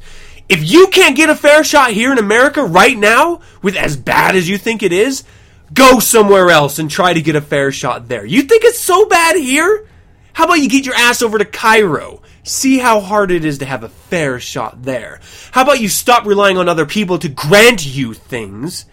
If 0.48 0.70
you 0.70 0.86
can't 0.88 1.16
get 1.16 1.30
a 1.30 1.34
fair 1.34 1.64
shot 1.64 1.90
here 1.90 2.12
in 2.12 2.18
America 2.18 2.62
right 2.62 2.96
now, 2.96 3.40
with 3.62 3.76
as 3.76 3.96
bad 3.96 4.36
as 4.36 4.48
you 4.48 4.58
think 4.58 4.82
it 4.82 4.92
is, 4.92 5.24
Go 5.72 6.00
somewhere 6.00 6.50
else 6.50 6.78
and 6.78 6.90
try 6.90 7.12
to 7.12 7.22
get 7.22 7.36
a 7.36 7.40
fair 7.40 7.70
shot 7.70 8.08
there. 8.08 8.24
You 8.24 8.42
think 8.42 8.64
it's 8.64 8.80
so 8.80 9.06
bad 9.06 9.36
here? 9.36 9.86
How 10.32 10.44
about 10.44 10.54
you 10.54 10.68
get 10.68 10.84
your 10.84 10.96
ass 10.96 11.22
over 11.22 11.38
to 11.38 11.44
Cairo? 11.44 12.22
See 12.42 12.78
how 12.78 13.00
hard 13.00 13.30
it 13.30 13.44
is 13.44 13.58
to 13.58 13.66
have 13.66 13.84
a 13.84 13.88
fair 13.88 14.40
shot 14.40 14.82
there. 14.82 15.20
How 15.52 15.62
about 15.62 15.80
you 15.80 15.88
stop 15.88 16.26
relying 16.26 16.56
on 16.56 16.68
other 16.68 16.86
people 16.86 17.18
to 17.18 17.28
grant 17.28 17.86
you 17.86 18.14
things 18.14 18.86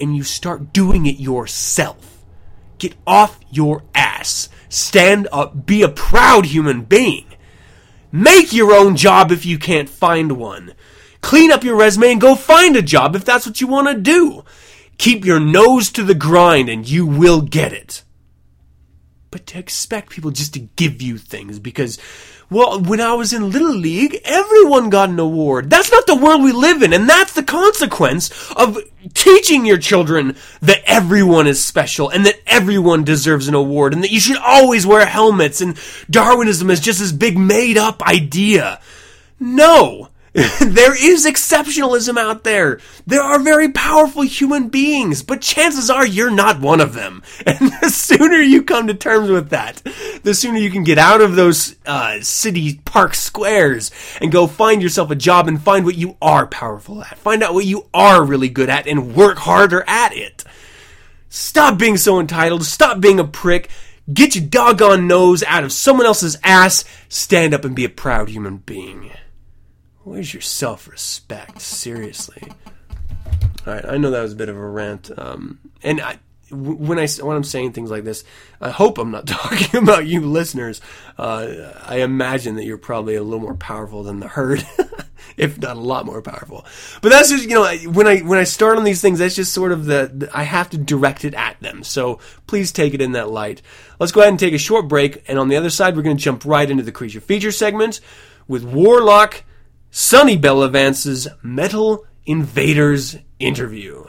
and 0.00 0.16
you 0.16 0.22
start 0.22 0.72
doing 0.72 1.06
it 1.06 1.20
yourself? 1.20 2.24
Get 2.78 2.94
off 3.06 3.38
your 3.50 3.84
ass. 3.94 4.48
Stand 4.68 5.28
up. 5.32 5.66
Be 5.66 5.82
a 5.82 5.88
proud 5.88 6.46
human 6.46 6.82
being. 6.82 7.26
Make 8.12 8.52
your 8.52 8.72
own 8.72 8.96
job 8.96 9.30
if 9.30 9.44
you 9.44 9.58
can't 9.58 9.88
find 9.88 10.32
one. 10.32 10.74
Clean 11.20 11.50
up 11.50 11.64
your 11.64 11.76
resume 11.76 12.12
and 12.12 12.20
go 12.20 12.34
find 12.34 12.76
a 12.76 12.82
job 12.82 13.16
if 13.16 13.24
that's 13.24 13.46
what 13.46 13.60
you 13.60 13.66
want 13.66 13.88
to 13.88 14.00
do. 14.00 14.44
Keep 14.98 15.24
your 15.24 15.40
nose 15.40 15.90
to 15.90 16.02
the 16.02 16.14
grind 16.14 16.68
and 16.68 16.88
you 16.88 17.06
will 17.06 17.40
get 17.42 17.72
it. 17.72 18.04
But 19.30 19.46
to 19.48 19.58
expect 19.58 20.10
people 20.10 20.30
just 20.30 20.54
to 20.54 20.60
give 20.60 21.02
you 21.02 21.18
things 21.18 21.58
because, 21.58 21.98
well, 22.48 22.80
when 22.80 23.00
I 23.00 23.14
was 23.14 23.32
in 23.32 23.50
Little 23.50 23.74
League, 23.74 24.20
everyone 24.24 24.90
got 24.90 25.08
an 25.08 25.18
award. 25.18 25.68
That's 25.68 25.90
not 25.90 26.06
the 26.06 26.16
world 26.16 26.42
we 26.42 26.52
live 26.52 26.82
in, 26.82 26.92
and 26.92 27.08
that's 27.08 27.32
the 27.32 27.42
consequence 27.42 28.30
of 28.52 28.78
teaching 29.14 29.66
your 29.66 29.78
children 29.78 30.36
that 30.62 30.82
everyone 30.86 31.46
is 31.46 31.64
special 31.64 32.08
and 32.08 32.24
that 32.26 32.40
everyone 32.46 33.04
deserves 33.04 33.48
an 33.48 33.54
award 33.54 33.94
and 33.94 34.02
that 34.02 34.12
you 34.12 34.20
should 34.20 34.36
always 34.38 34.86
wear 34.86 35.06
helmets 35.06 35.60
and 35.60 35.78
Darwinism 36.10 36.70
is 36.70 36.80
just 36.80 36.98
this 36.98 37.12
big 37.12 37.38
made 37.38 37.78
up 37.78 38.02
idea. 38.02 38.80
No! 39.38 40.08
there 40.60 40.94
is 40.94 41.24
exceptionalism 41.24 42.18
out 42.18 42.44
there. 42.44 42.78
There 43.06 43.22
are 43.22 43.38
very 43.38 43.70
powerful 43.70 44.20
human 44.20 44.68
beings, 44.68 45.22
but 45.22 45.40
chances 45.40 45.88
are 45.88 46.06
you're 46.06 46.30
not 46.30 46.60
one 46.60 46.82
of 46.82 46.92
them. 46.92 47.22
And 47.46 47.72
the 47.80 47.88
sooner 47.88 48.36
you 48.36 48.62
come 48.62 48.88
to 48.88 48.94
terms 48.94 49.30
with 49.30 49.48
that, 49.50 49.82
the 50.24 50.34
sooner 50.34 50.58
you 50.58 50.70
can 50.70 50.84
get 50.84 50.98
out 50.98 51.22
of 51.22 51.36
those 51.36 51.76
uh, 51.86 52.20
city 52.20 52.80
park 52.84 53.14
squares 53.14 53.90
and 54.20 54.30
go 54.30 54.46
find 54.46 54.82
yourself 54.82 55.10
a 55.10 55.14
job 55.14 55.48
and 55.48 55.62
find 55.62 55.86
what 55.86 55.94
you 55.94 56.16
are 56.20 56.46
powerful 56.46 57.02
at. 57.02 57.16
Find 57.16 57.42
out 57.42 57.54
what 57.54 57.64
you 57.64 57.88
are 57.94 58.22
really 58.22 58.50
good 58.50 58.68
at 58.68 58.86
and 58.86 59.14
work 59.14 59.38
harder 59.38 59.84
at 59.86 60.14
it. 60.14 60.44
Stop 61.30 61.78
being 61.78 61.96
so 61.96 62.20
entitled. 62.20 62.64
Stop 62.64 63.00
being 63.00 63.20
a 63.20 63.24
prick. 63.24 63.70
Get 64.12 64.34
your 64.34 64.44
doggone 64.44 65.06
nose 65.06 65.42
out 65.44 65.64
of 65.64 65.72
someone 65.72 66.06
else's 66.06 66.36
ass. 66.42 66.84
Stand 67.08 67.54
up 67.54 67.64
and 67.64 67.74
be 67.74 67.84
a 67.84 67.88
proud 67.88 68.28
human 68.28 68.58
being. 68.58 69.12
Where's 70.06 70.32
your 70.32 70.40
self 70.40 70.86
respect? 70.86 71.60
Seriously. 71.60 72.40
All 73.66 73.74
right, 73.74 73.84
I 73.84 73.96
know 73.96 74.12
that 74.12 74.22
was 74.22 74.34
a 74.34 74.36
bit 74.36 74.48
of 74.48 74.56
a 74.56 74.64
rant, 74.64 75.10
um, 75.18 75.58
and 75.82 76.00
I, 76.00 76.20
when 76.48 77.00
I 77.00 77.08
when 77.08 77.36
I'm 77.36 77.42
saying 77.42 77.72
things 77.72 77.90
like 77.90 78.04
this, 78.04 78.22
I 78.60 78.70
hope 78.70 78.98
I'm 78.98 79.10
not 79.10 79.26
talking 79.26 79.82
about 79.82 80.06
you 80.06 80.20
listeners. 80.20 80.80
Uh, 81.18 81.72
I 81.82 82.02
imagine 82.02 82.54
that 82.54 82.64
you're 82.64 82.78
probably 82.78 83.16
a 83.16 83.22
little 83.24 83.40
more 83.40 83.56
powerful 83.56 84.04
than 84.04 84.20
the 84.20 84.28
herd, 84.28 84.64
if 85.36 85.58
not 85.58 85.76
a 85.76 85.80
lot 85.80 86.06
more 86.06 86.22
powerful. 86.22 86.64
But 87.02 87.08
that's 87.08 87.30
just 87.30 87.42
you 87.42 87.56
know 87.56 87.66
when 87.90 88.06
I 88.06 88.20
when 88.20 88.38
I 88.38 88.44
start 88.44 88.78
on 88.78 88.84
these 88.84 89.02
things, 89.02 89.18
that's 89.18 89.34
just 89.34 89.52
sort 89.52 89.72
of 89.72 89.86
the, 89.86 90.12
the 90.14 90.30
I 90.32 90.44
have 90.44 90.70
to 90.70 90.78
direct 90.78 91.24
it 91.24 91.34
at 91.34 91.58
them. 91.58 91.82
So 91.82 92.20
please 92.46 92.70
take 92.70 92.94
it 92.94 93.00
in 93.02 93.10
that 93.12 93.28
light. 93.28 93.60
Let's 93.98 94.12
go 94.12 94.20
ahead 94.20 94.30
and 94.30 94.38
take 94.38 94.54
a 94.54 94.58
short 94.58 94.86
break, 94.86 95.24
and 95.26 95.36
on 95.36 95.48
the 95.48 95.56
other 95.56 95.68
side, 95.68 95.96
we're 95.96 96.02
going 96.02 96.16
to 96.16 96.22
jump 96.22 96.44
right 96.44 96.70
into 96.70 96.84
the 96.84 96.92
creature 96.92 97.20
feature 97.20 97.50
segment 97.50 98.00
with 98.46 98.62
Warlock 98.62 99.42
Sonny 100.00 100.36
Bellavance's 100.36 101.26
Metal 101.42 102.04
Invaders 102.26 103.16
interview. 103.38 104.04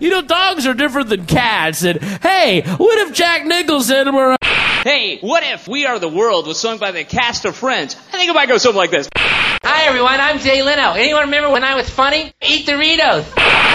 You 0.00 0.08
know, 0.08 0.22
dogs 0.22 0.68
are 0.68 0.72
different 0.74 1.08
than 1.08 1.26
cats. 1.26 1.82
And 1.82 2.00
hey, 2.00 2.60
what 2.62 2.96
if 3.08 3.12
Jack 3.12 3.44
Nicholson 3.44 4.14
were? 4.14 4.34
a- 4.34 4.36
Hey, 4.84 5.18
what 5.20 5.42
if 5.42 5.66
We 5.66 5.84
Are 5.86 5.98
the 5.98 6.08
World 6.08 6.46
was 6.46 6.60
sung 6.60 6.78
by 6.78 6.92
the 6.92 7.02
cast 7.02 7.44
of 7.44 7.56
Friends? 7.56 7.96
I 8.12 8.18
think 8.18 8.30
it 8.30 8.34
might 8.34 8.46
go 8.46 8.56
something 8.58 8.76
like 8.78 8.92
this. 8.92 9.08
Hi 9.16 9.86
everyone, 9.86 10.20
I'm 10.20 10.38
Jay 10.38 10.62
Leno. 10.62 10.92
Anyone 10.92 11.22
remember 11.24 11.50
when 11.50 11.64
I 11.64 11.74
was 11.74 11.90
funny? 11.90 12.32
Eat 12.40 12.64
Doritos. 12.68 13.24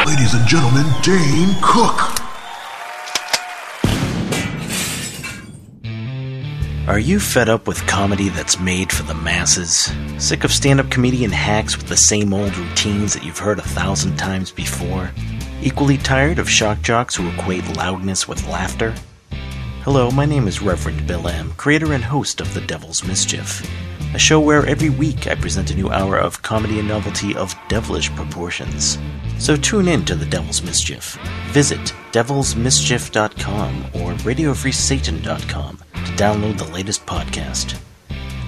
Ladies 0.07 0.33
and 0.33 0.47
gentlemen, 0.47 0.85
Dane 1.03 1.53
Cook. 1.61 1.99
Are 6.87 6.99
you 6.99 7.19
fed 7.19 7.49
up 7.49 7.67
with 7.67 7.85
comedy 7.85 8.29
that's 8.29 8.61
made 8.61 8.93
for 8.93 9.03
the 9.03 9.13
masses? 9.13 9.91
Sick 10.19 10.45
of 10.45 10.53
stand 10.53 10.79
up 10.79 10.89
comedian 10.89 11.31
hacks 11.31 11.75
with 11.75 11.89
the 11.89 11.97
same 11.97 12.33
old 12.33 12.55
routines 12.55 13.13
that 13.13 13.25
you've 13.25 13.37
heard 13.37 13.59
a 13.59 13.61
thousand 13.61 14.15
times 14.15 14.51
before? 14.51 15.11
Equally 15.61 15.97
tired 15.97 16.39
of 16.39 16.49
shock 16.49 16.81
jocks 16.81 17.13
who 17.13 17.27
equate 17.27 17.75
loudness 17.75 18.25
with 18.25 18.47
laughter? 18.47 18.95
Hello, 19.87 20.11
my 20.11 20.25
name 20.25 20.49
is 20.49 20.61
Reverend 20.61 21.07
Bill 21.07 21.29
M., 21.29 21.53
creator 21.55 21.93
and 21.93 22.03
host 22.03 22.41
of 22.41 22.53
The 22.53 22.59
Devil's 22.59 23.05
Mischief, 23.05 23.65
a 24.13 24.19
show 24.19 24.37
where 24.37 24.65
every 24.65 24.89
week 24.89 25.27
I 25.27 25.35
present 25.35 25.71
a 25.71 25.75
new 25.75 25.89
hour 25.89 26.17
of 26.17 26.41
comedy 26.41 26.79
and 26.79 26.89
novelty 26.89 27.33
of 27.33 27.55
devilish 27.69 28.13
proportions. 28.13 28.97
So 29.39 29.55
tune 29.55 29.87
in 29.87 30.03
to 30.03 30.15
The 30.15 30.25
Devil's 30.25 30.61
Mischief. 30.61 31.17
Visit 31.51 31.79
devilsmischief.com 32.11 33.85
or 33.93 34.11
radiofreesatan.com 34.25 35.77
to 35.77 36.11
download 36.21 36.57
the 36.57 36.73
latest 36.73 37.05
podcast. 37.05 37.79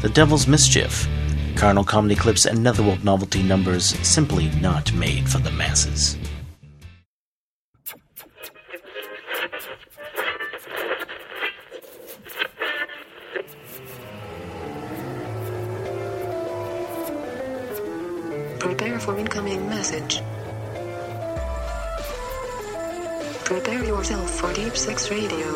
The 0.01 0.09
Devil's 0.09 0.45
Mischief. 0.45 1.07
Carnal 1.55 1.85
comedy 1.85 2.15
clips 2.17 2.47
and 2.47 2.61
Netherworld 2.61 3.05
novelty 3.05 3.43
numbers 3.43 3.97
simply 4.05 4.49
not 4.59 4.91
made 4.91 5.29
for 5.29 5.37
the 5.37 5.51
masses. 5.51 6.17
Prepare 18.59 18.99
for 18.99 19.17
incoming 19.17 19.69
message. 19.69 20.21
Prepare 23.45 23.85
yourself 23.85 24.29
for 24.29 24.53
Deep 24.53 24.75
Six 24.75 25.09
Radio. 25.09 25.47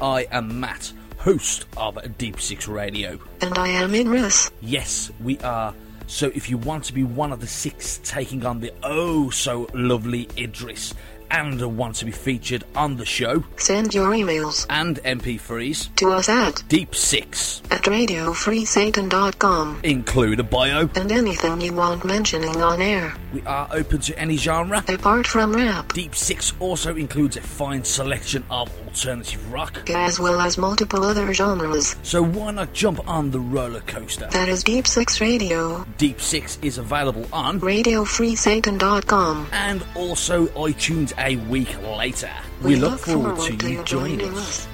I 0.00 0.28
am 0.30 0.60
Matt, 0.60 0.92
host 1.18 1.66
of 1.76 1.98
Deep 2.18 2.40
Six 2.40 2.68
Radio. 2.68 3.18
And 3.40 3.58
I 3.58 3.66
am 3.66 3.94
Inris. 3.96 4.52
Yes, 4.60 5.10
we 5.20 5.38
are. 5.40 5.74
So 6.06 6.30
if 6.34 6.48
you 6.48 6.58
want 6.58 6.84
to 6.84 6.92
be 6.92 7.02
one 7.02 7.32
of 7.32 7.40
the 7.40 7.46
six 7.46 7.98
taking 8.04 8.46
on 8.46 8.60
the 8.60 8.72
oh 8.82 9.30
so 9.30 9.68
lovely 9.74 10.28
Idris 10.38 10.94
and 11.30 11.60
want 11.76 11.96
to 11.96 12.04
be 12.04 12.10
featured 12.12 12.64
on 12.76 12.96
the 12.96 13.04
show 13.04 13.42
Send 13.56 13.94
your 13.94 14.10
emails 14.12 14.66
and 14.70 14.98
MP3s, 15.04 15.94
to 15.96 16.10
us 16.10 16.28
at 16.28 16.62
Deep 16.68 16.94
Six, 16.94 17.62
at 17.70 17.82
radiofreesatan.com 17.82 19.80
include 19.82 20.40
a 20.40 20.42
bio. 20.44 20.88
and 20.94 21.10
anything 21.12 21.60
you 21.60 21.72
want 21.72 22.04
mentioning 22.04 22.60
on 22.62 22.80
air, 22.82 23.14
We 23.32 23.42
are 23.42 23.68
open 23.72 24.00
to 24.02 24.18
any 24.18 24.36
genre. 24.36 24.84
apart 24.88 25.26
from 25.26 25.52
rap, 25.54 25.92
Deep 25.92 26.14
Six 26.14 26.52
also 26.60 26.94
includes 26.96 27.36
a 27.36 27.40
fine 27.40 27.82
selection 27.84 28.44
of 28.50 28.70
alternative 28.86 29.52
rock. 29.52 29.90
as 29.90 30.20
well 30.20 30.40
as 30.40 30.56
multiple 30.58 31.02
other 31.04 31.32
genres. 31.34 31.96
So 32.02 32.22
why 32.22 32.52
not 32.52 32.72
jump 32.72 33.00
on 33.08 33.30
the 33.30 33.40
roller 33.40 33.80
coaster? 33.80 34.28
That 34.30 34.48
is 34.48 34.62
Deep 34.62 34.86
Six 34.86 35.20
Radio, 35.20 35.84
Deep 35.98 36.20
Six 36.20 36.58
is 36.62 36.78
available 36.78 37.26
on 37.32 37.60
radiofreesatan.com. 37.60 39.48
and 39.52 39.84
also 39.94 40.46
iTunes 40.48 41.12
a 41.18 41.36
week 41.36 41.76
later. 41.82 42.30
We, 42.62 42.76
look, 42.76 43.00
forward, 43.00 43.38
to 43.58 43.70
you 43.70 43.82
joining 43.84 44.34
us. 44.34 44.68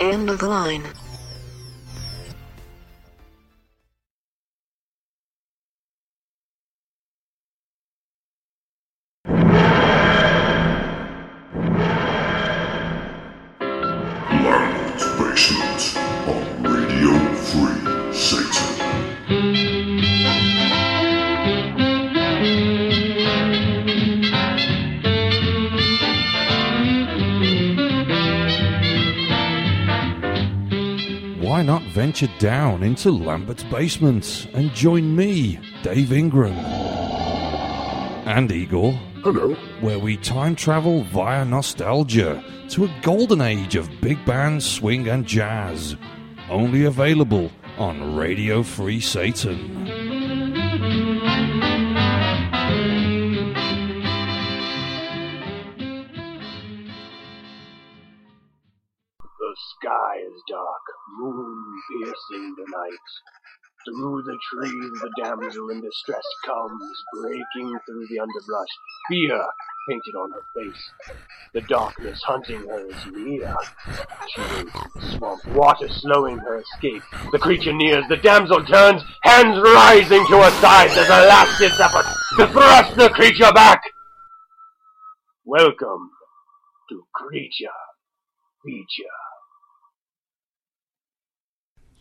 End 0.00 0.28
of 0.30 0.38
the 0.38 0.48
line. 0.48 0.84
Venture 32.16 32.38
down 32.38 32.82
into 32.82 33.10
Lambert's 33.10 33.64
basement 33.64 34.48
and 34.54 34.70
join 34.72 35.14
me, 35.14 35.58
Dave 35.82 36.12
Ingram, 36.14 36.54
and 38.26 38.50
Igor, 38.50 38.92
Hello. 39.22 39.54
where 39.82 39.98
we 39.98 40.16
time 40.16 40.56
travel 40.56 41.02
via 41.04 41.44
nostalgia 41.44 42.42
to 42.70 42.86
a 42.86 42.94
golden 43.02 43.42
age 43.42 43.76
of 43.76 43.90
big 44.00 44.24
band, 44.24 44.62
swing, 44.62 45.08
and 45.08 45.26
jazz. 45.26 45.94
Only 46.48 46.86
available 46.86 47.50
on 47.76 48.16
Radio 48.16 48.62
Free 48.62 49.00
Satan. 49.00 49.86
Dark, 60.48 60.84
moon 61.18 61.80
piercing 61.90 62.54
the 62.56 62.66
night. 62.70 63.06
Through 63.84 64.22
the 64.22 64.38
trees 64.50 64.92
the 65.00 65.10
damsel 65.22 65.70
in 65.70 65.80
distress 65.80 66.24
comes, 66.44 67.04
breaking 67.14 67.78
through 67.86 68.06
the 68.10 68.18
underbrush, 68.18 68.68
fear 69.08 69.40
painted 69.88 70.14
on 70.18 70.32
her 70.32 70.42
face. 70.54 70.90
The 71.54 71.60
darkness 71.62 72.20
hunting 72.24 72.66
her 72.68 72.86
is 72.86 73.06
near. 73.12 73.54
She 74.34 74.40
in 74.60 74.66
the 74.66 75.16
swamp, 75.16 75.46
water 75.54 75.88
slowing 75.88 76.38
her 76.38 76.60
escape. 76.60 77.02
The 77.30 77.38
creature 77.38 77.72
nears, 77.72 78.04
the 78.08 78.16
damsel 78.16 78.64
turns, 78.64 79.02
hands 79.22 79.58
rising 79.62 80.26
to 80.26 80.42
her 80.42 80.50
sides 80.60 80.96
as 80.96 81.08
a 81.08 81.26
last 81.28 81.58
ditch 81.58 81.78
effort 81.78 82.06
to 82.38 82.46
thrust 82.52 82.96
the 82.96 83.10
creature 83.10 83.52
back. 83.52 83.82
Welcome 85.44 86.10
to 86.90 87.04
Creature 87.14 87.70
Feature. 88.64 89.25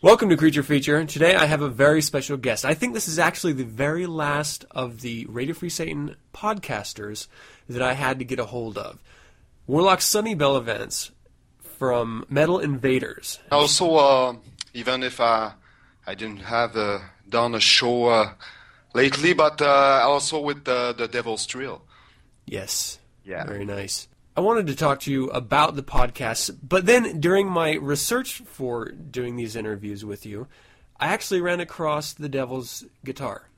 Welcome 0.05 0.29
to 0.29 0.37
Creature 0.37 0.61
Feature. 0.61 1.03
Today 1.05 1.33
I 1.33 1.47
have 1.47 1.63
a 1.63 1.67
very 1.67 1.99
special 2.03 2.37
guest. 2.37 2.63
I 2.63 2.75
think 2.75 2.93
this 2.93 3.07
is 3.07 3.17
actually 3.17 3.53
the 3.53 3.63
very 3.63 4.05
last 4.05 4.63
of 4.69 5.01
the 5.01 5.25
Radio 5.27 5.55
Free 5.55 5.67
Satan 5.67 6.15
podcasters 6.31 7.27
that 7.67 7.81
I 7.81 7.93
had 7.93 8.19
to 8.19 8.23
get 8.23 8.37
a 8.37 8.45
hold 8.45 8.77
of. 8.77 9.01
Warlock 9.65 10.01
Sonny 10.01 10.35
Bellavance 10.35 11.09
from 11.79 12.23
Metal 12.29 12.59
Invaders. 12.59 13.39
Also, 13.51 13.95
uh, 13.95 14.35
even 14.75 15.01
if 15.01 15.19
I 15.19 15.53
I 16.05 16.13
didn't 16.13 16.41
have 16.41 16.77
uh, 16.77 16.99
done 17.27 17.55
a 17.55 17.59
show 17.59 18.05
uh, 18.05 18.33
lately, 18.93 19.33
but 19.33 19.59
uh, 19.59 20.01
also 20.05 20.39
with 20.39 20.65
the 20.65 20.93
the 20.95 21.07
Devil's 21.07 21.47
Trill. 21.47 21.81
Yes. 22.45 22.99
Yeah. 23.23 23.43
Very 23.47 23.65
nice. 23.65 24.07
I 24.37 24.41
wanted 24.41 24.67
to 24.67 24.75
talk 24.75 24.99
to 25.01 25.11
you 25.11 25.29
about 25.29 25.75
the 25.75 25.83
podcast, 25.83 26.57
but 26.61 26.85
then 26.85 27.19
during 27.21 27.47
my 27.47 27.73
research 27.75 28.39
for 28.45 28.89
doing 28.91 29.37
these 29.37 29.55
interviews 29.55 30.03
with 30.03 30.25
you, 30.25 30.47
I 30.99 31.07
actually 31.07 31.41
ran 31.41 31.59
across 31.61 32.13
the 32.13 32.27
Devil's 32.27 32.83
Guitar. 33.05 33.49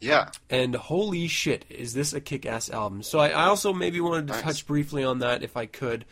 Yeah. 0.00 0.30
And 0.48 0.74
holy 0.76 1.26
shit, 1.28 1.64
is 1.68 1.92
this 1.92 2.12
a 2.12 2.20
kick 2.20 2.46
ass 2.46 2.70
album? 2.70 3.02
So 3.02 3.18
I, 3.18 3.28
I 3.30 3.44
also 3.46 3.72
maybe 3.72 4.00
wanted 4.00 4.28
to 4.28 4.32
Nice. 4.34 4.42
touch 4.42 4.66
briefly 4.66 5.04
on 5.04 5.18
that 5.18 5.42
if 5.42 5.56
I 5.56 5.66
could. 5.66 6.04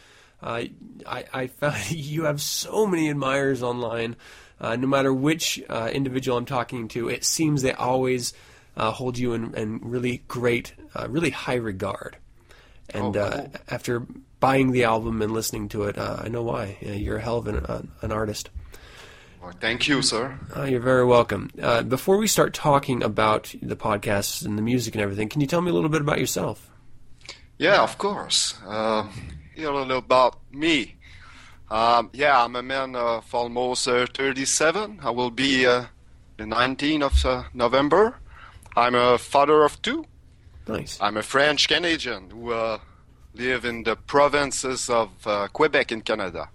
Uh, 0.43 0.65
I, 1.07 1.25
I 1.33 1.47
found 1.47 1.91
you 1.91 2.25
have 2.25 2.43
so 2.43 2.87
many 2.87 3.09
admirers 3.09 3.63
online. 3.63 4.17
Uh, 4.61 4.75
no 4.77 4.87
matter 4.87 5.13
which 5.13 5.63
uh, 5.69 5.91
individual 5.93 6.37
I'm 6.39 6.47
talking 6.47 6.89
to, 6.89 7.09
it 7.09 7.25
seems 7.25 7.63
they 7.63 7.73
always 7.73 8.33
uh, 8.77 8.91
hold 8.91 9.19
you 9.19 9.35
in, 9.35 9.55
in 9.55 9.79
really 9.83 10.23
great, 10.29 10.75
uh, 10.95 11.07
really 11.09 11.31
high 11.31 11.55
regard. 11.57 12.17
And 12.91 13.17
Oh, 13.17 13.21
uh, 13.21 13.31
cool. 13.37 13.53
after 13.69 14.01
buying 14.41 14.73
the 14.73 14.85
album 14.85 15.23
and 15.23 15.33
listening 15.33 15.69
to 15.71 15.85
it, 15.85 15.99
uh, 15.99 16.19
I 16.25 16.29
know 16.29 16.43
why. 16.43 16.77
Uh, 16.87 16.93
you're 16.93 17.17
a 17.19 17.23
hell 17.23 17.39
of 17.39 17.47
an, 17.47 17.57
uh, 17.57 17.83
an 18.03 18.13
artist. 18.13 18.51
Well, 19.43 19.53
thank 19.61 19.87
you, 19.89 20.03
sir. 20.03 20.39
Uh, 20.57 20.65
you're 20.65 20.81
very 20.81 21.05
welcome. 21.05 21.51
Uh, 21.61 21.83
before 21.83 22.17
we 22.17 22.27
start 22.27 22.53
talking 22.55 23.03
about 23.03 23.55
the 23.63 23.77
podcasts 23.77 24.45
and 24.45 24.59
the 24.59 24.63
music 24.63 24.95
and 24.95 25.03
everything, 25.03 25.29
can 25.29 25.41
you 25.41 25.47
tell 25.47 25.61
me 25.61 25.71
a 25.71 25.75
little 25.75 25.89
bit 25.91 26.01
about 26.01 26.19
yourself? 26.19 26.69
Yeah, 27.59 27.83
of 27.83 27.97
course. 27.99 28.55
Um, 28.67 29.11
a 29.57 29.61
little 29.61 29.99
about 29.99 30.39
me. 30.53 30.97
Um, 31.71 32.11
yeah, 32.13 32.45
I'm 32.45 32.55
a 32.57 32.63
man 32.63 32.95
of 32.95 33.33
almost 33.35 33.89
uh, 33.89 34.07
37. 34.15 35.01
I 35.03 35.11
will 35.11 35.31
be 35.31 35.67
uh, 35.67 35.87
the 36.37 36.45
19th 36.45 37.03
of 37.03 37.25
uh, 37.27 37.43
November. 37.55 38.17
I'm 38.77 38.95
a 38.95 39.17
father 39.19 39.65
of 39.65 39.81
two. 39.83 40.05
Nice. 40.69 40.99
I'm 41.01 41.17
a 41.17 41.23
French 41.23 41.69
Canadian 41.69 42.31
who 42.31 42.53
uh, 42.53 42.79
live 43.35 43.65
in 43.65 43.85
the 43.85 43.95
provinces 43.95 44.91
of 44.91 45.11
uh, 45.25 45.47
Quebec 45.53 45.93
in 45.93 46.01
Canada. 46.01 46.49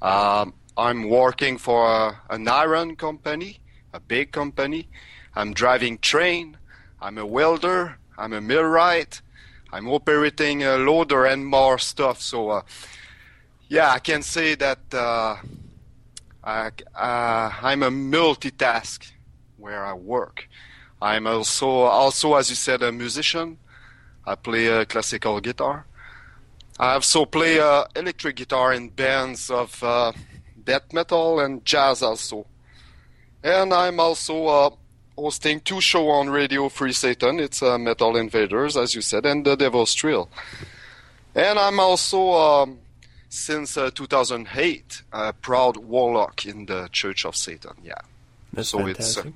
Um, 0.00 0.54
I'm 0.78 1.10
working 1.10 1.58
for 1.58 1.86
a, 1.86 2.20
an 2.30 2.48
iron 2.48 2.96
company, 2.96 3.58
a 3.92 4.00
big 4.00 4.32
company. 4.32 4.88
I'm 5.36 5.52
driving 5.52 5.98
train. 5.98 6.56
I'm 7.02 7.18
a 7.18 7.26
welder. 7.26 7.98
I'm 8.16 8.32
a 8.32 8.40
millwright. 8.40 9.20
I'm 9.72 9.88
operating 9.88 10.62
a 10.62 10.76
loader 10.76 11.26
and 11.26 11.44
more 11.46 11.78
stuff. 11.78 12.22
So, 12.22 12.48
uh, 12.48 12.62
yeah, 13.68 13.90
I 13.90 13.98
can 13.98 14.22
say 14.22 14.54
that 14.54 14.78
uh, 14.94 15.36
I, 16.42 16.70
uh, 16.94 17.50
I'm 17.60 17.82
a 17.82 17.90
multitask 17.90 19.10
where 19.58 19.84
I 19.84 19.92
work. 19.92 20.48
I'm 21.00 21.26
also, 21.26 21.68
also, 21.68 22.34
as 22.34 22.50
you 22.50 22.56
said, 22.56 22.82
a 22.82 22.90
musician. 22.90 23.58
I 24.26 24.34
play 24.34 24.68
uh, 24.68 24.84
classical 24.84 25.40
guitar. 25.40 25.86
I 26.78 26.94
also 26.94 27.24
play 27.24 27.58
uh, 27.60 27.84
electric 27.96 28.36
guitar 28.36 28.72
in 28.72 28.90
bands 28.90 29.50
of 29.50 29.82
uh, 29.82 30.12
death 30.64 30.92
metal 30.92 31.40
and 31.40 31.64
jazz 31.64 32.02
also. 32.02 32.46
And 33.42 33.72
I'm 33.72 33.98
also 34.00 34.46
uh, 34.46 34.70
hosting 35.16 35.60
two 35.60 35.80
shows 35.80 36.08
on 36.08 36.30
Radio 36.30 36.68
Free 36.68 36.92
Satan. 36.92 37.40
It's 37.40 37.62
uh, 37.62 37.78
Metal 37.78 38.16
Invaders, 38.16 38.76
as 38.76 38.94
you 38.94 39.00
said, 39.00 39.26
and 39.26 39.44
The 39.44 39.56
Devil's 39.56 39.94
Trill. 39.94 40.28
And 41.34 41.58
I'm 41.58 41.80
also, 41.80 42.32
um, 42.32 42.78
since 43.28 43.76
uh, 43.76 43.90
2008, 43.92 45.02
a 45.12 45.32
proud 45.32 45.76
warlock 45.76 46.46
in 46.46 46.66
the 46.66 46.88
Church 46.92 47.24
of 47.24 47.36
Satan. 47.36 47.72
Yeah. 47.82 47.94
That's 48.52 48.70
so 48.70 48.86
it's 48.86 49.16
uh, 49.18 49.22
fantastic. 49.22 49.34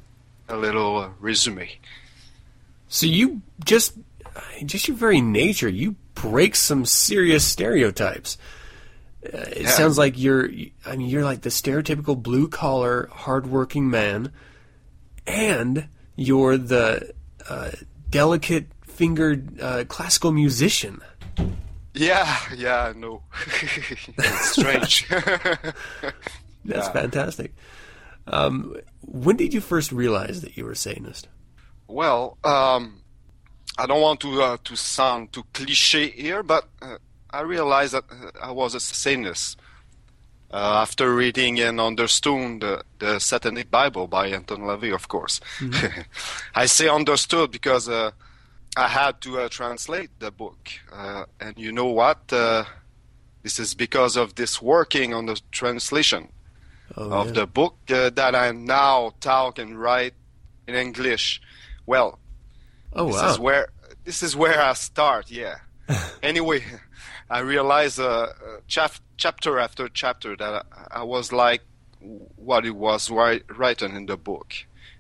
A 0.53 0.57
little 0.57 0.99
uh, 0.99 1.09
resume. 1.19 1.69
So 2.89 3.07
you 3.07 3.41
just, 3.65 3.95
just 4.67 4.87
your 4.87 4.97
very 4.97 5.21
nature, 5.23 5.69
you 5.69 5.97
break 6.15 6.55
some 6.55 6.85
serious 6.85 7.45
stereotypes. 7.45 8.37
Uh, 9.25 9.39
it 9.39 9.63
Yeah. 9.63 9.71
sounds 9.71 9.97
like 9.97 10.19
you're, 10.19 10.51
I 10.85 10.97
mean, 10.97 11.09
you're 11.09 11.25
like 11.25 11.41
the 11.41 11.49
stereotypical 11.49 12.21
blue 12.23 12.49
collar, 12.49 13.09
hardworking 13.13 13.89
man, 13.89 14.31
and 15.27 15.89
you're 16.17 16.59
the 16.59 17.15
uh, 17.49 17.71
delicate 18.11 18.67
fingered 18.87 19.59
uh, 19.61 19.85
classical 19.89 20.33
musician. 20.33 21.01
Yeah, 21.95 22.39
yeah, 22.57 22.93
no. 22.95 23.23
it's 24.19 24.51
strange. 24.51 25.09
That's 25.09 26.87
Yeah. 26.89 26.93
fantastic. 26.93 27.55
Um, 28.27 28.77
when 29.01 29.37
did 29.37 29.53
you 29.53 29.61
first 29.61 29.93
realize 29.93 30.41
that 30.43 30.57
you 30.57 30.65
were 30.65 30.73
a 30.73 30.77
Satanist? 30.77 31.29
Well, 31.89 32.39
um, 32.45 33.03
I 33.79 33.87
don't 33.87 34.01
want 34.01 34.21
to 34.21 34.43
uh, 34.43 34.57
to 34.65 34.77
sound 34.77 35.33
too 35.33 35.45
cliche 35.53 36.11
here, 36.11 36.43
but 36.43 36.69
uh, 36.81 36.99
I 37.31 37.41
realized 37.41 37.95
that 37.95 38.05
uh, 38.11 38.31
I 38.41 38.51
was 38.53 38.75
a 38.75 38.81
Satanist 38.81 39.59
uh, 40.53 40.81
after 40.83 41.15
reading 41.15 41.61
and 41.61 41.81
understood 41.81 42.61
the, 42.61 42.85
the 42.99 43.19
Satanic 43.19 43.71
Bible 43.71 44.07
by 44.07 44.29
Anton 44.29 44.61
LaVey, 44.61 44.95
of 44.95 45.09
course. 45.09 45.41
I 46.55 46.67
say 46.67 46.89
understood 46.89 47.51
because 47.51 47.89
uh, 47.89 48.11
I 48.77 48.89
had 48.89 49.21
to 49.23 49.41
uh, 49.41 49.49
translate 49.49 50.11
the 50.19 50.31
book, 50.31 50.69
uh, 50.93 51.25
and 51.41 51.59
you 51.59 51.73
know 51.73 51.87
what? 51.87 52.33
Uh, 52.33 52.65
this 53.43 53.59
is 53.59 53.75
because 53.75 54.17
of 54.17 54.35
this 54.35 54.63
working 54.63 55.13
on 55.15 55.27
the 55.27 55.41
translation 55.51 56.29
Oh, 56.97 57.11
of 57.11 57.27
yeah. 57.29 57.33
the 57.33 57.47
book 57.47 57.77
uh, 57.91 58.11
that 58.11 58.35
I 58.35 58.51
now 58.53 59.13
talk 59.21 59.59
and 59.59 59.81
write 59.81 60.15
in 60.67 60.75
English. 60.75 61.41
Well, 61.87 62.19
Oh, 62.93 63.07
this 63.07 63.17
wow. 63.17 63.31
is 63.31 63.39
where 63.39 63.69
this 64.05 64.23
is 64.23 64.37
where 64.37 64.61
I 64.61 64.75
start. 64.75 65.31
Yeah. 65.31 65.57
anyway, 66.23 66.63
I 67.31 67.39
realized 67.41 67.99
uh, 67.99 68.27
chap- 68.69 69.01
chapter 69.17 69.59
after 69.59 69.89
chapter 69.89 70.37
that 70.37 70.67
I, 70.91 71.01
I 71.01 71.03
was 71.03 71.33
like 71.33 71.63
what 72.37 72.67
it 72.67 72.77
was 72.77 73.11
ri- 73.11 73.43
written 73.49 73.97
in 73.97 74.07
the 74.07 74.17
book. 74.17 74.53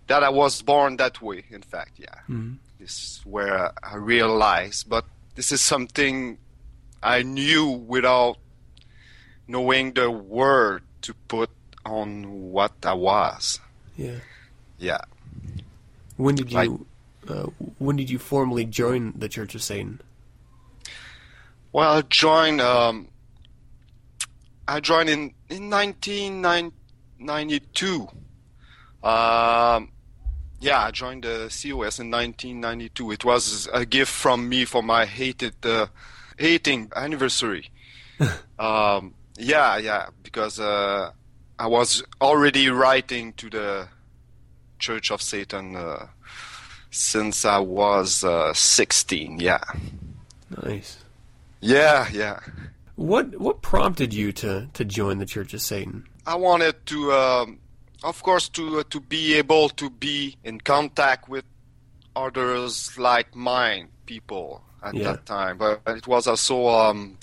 That 0.07 0.23
I 0.23 0.31
was 0.31 0.63
born 0.63 0.97
that 0.97 1.21
way. 1.21 1.45
In 1.51 1.63
fact, 1.63 1.93
yeah. 1.99 2.15
Mhm. 2.29 2.57
This 2.79 2.91
is 2.99 3.21
where 3.25 3.73
I 3.83 3.97
realized, 3.97 4.89
but 4.89 5.05
this 5.35 5.53
is 5.53 5.61
something 5.61 6.39
I 7.03 7.23
knew 7.23 7.67
without 7.69 8.39
knowing 9.47 9.93
the 9.93 10.11
word 10.11 10.83
to 11.03 11.15
put 11.29 11.51
on 11.85 12.51
what 12.53 12.73
I 12.85 12.95
was. 12.95 13.61
Yeah. 13.97 14.19
Yeah. 14.79 15.01
When 16.17 16.35
did 16.35 16.53
Like- 16.53 16.69
you, 16.69 16.87
uh, 17.29 17.47
when 17.79 17.97
did 17.97 18.11
you 18.11 18.19
formally 18.19 18.65
join 18.65 19.13
the 19.17 19.29
Church 19.29 19.55
of 19.55 19.63
Satan? 19.63 20.01
Well, 21.73 21.99
I 21.99 22.03
joined. 22.03 22.61
Um, 22.61 23.09
I 24.69 24.81
joined 24.81 25.09
in 25.09 25.33
in 25.49 25.71
1992. 25.71 28.09
Um, 29.03 29.91
yeah, 30.61 30.85
I 30.85 30.91
joined 30.93 31.25
the 31.25 31.49
COS 31.51 31.99
in 31.99 32.11
1992. 32.11 33.11
It 33.13 33.25
was 33.25 33.69
a 33.73 33.85
gift 33.87 34.13
from 34.13 34.49
me 34.49 34.65
for 34.65 34.83
my 34.83 35.07
hated 35.07 35.55
uh, 35.65 35.87
hating 36.39 36.93
anniversary. 36.95 37.71
um, 38.59 39.15
yeah, 39.39 39.79
yeah, 39.79 40.09
because 40.23 40.61
uh, 40.61 41.11
I 41.63 41.67
was 41.69 42.03
already 42.21 42.71
writing 42.71 43.35
to 43.35 43.49
the 43.49 43.89
Church 44.81 45.13
of 45.13 45.23
Satan 45.23 45.77
uh, 45.77 46.09
since 46.91 47.45
I 47.45 47.59
was 47.61 48.25
uh, 48.25 48.53
16. 48.53 49.39
Yeah. 49.39 49.61
Nice. 50.65 50.99
Yeah, 51.61 52.09
yeah. 52.13 52.41
What 52.97 53.39
what 53.39 53.63
prompted 53.63 54.13
you 54.13 54.33
to, 54.33 54.69
to 54.75 54.85
join 54.85 55.19
the 55.19 55.25
Church 55.25 55.55
of 55.55 55.61
Satan? 55.63 56.05
I 56.27 56.35
wanted 56.35 56.85
to, 56.87 57.13
um, 57.13 57.61
of 58.03 58.21
course, 58.25 58.49
to 58.51 58.81
uh, 58.81 58.83
to 58.91 58.99
be 58.99 59.35
able 59.35 59.69
to 59.69 59.89
be 59.89 60.37
in 60.43 60.61
contact 60.61 61.29
with 61.29 61.45
others 62.17 62.99
like 62.99 63.37
mine 63.37 63.87
people 64.07 64.65
at 64.83 64.95
Yeah. 64.95 65.13
that 65.13 65.27
time, 65.27 65.59
but 65.59 65.81
it 65.87 66.09
was 66.09 66.27
also 66.27 66.67
um, 66.67 67.19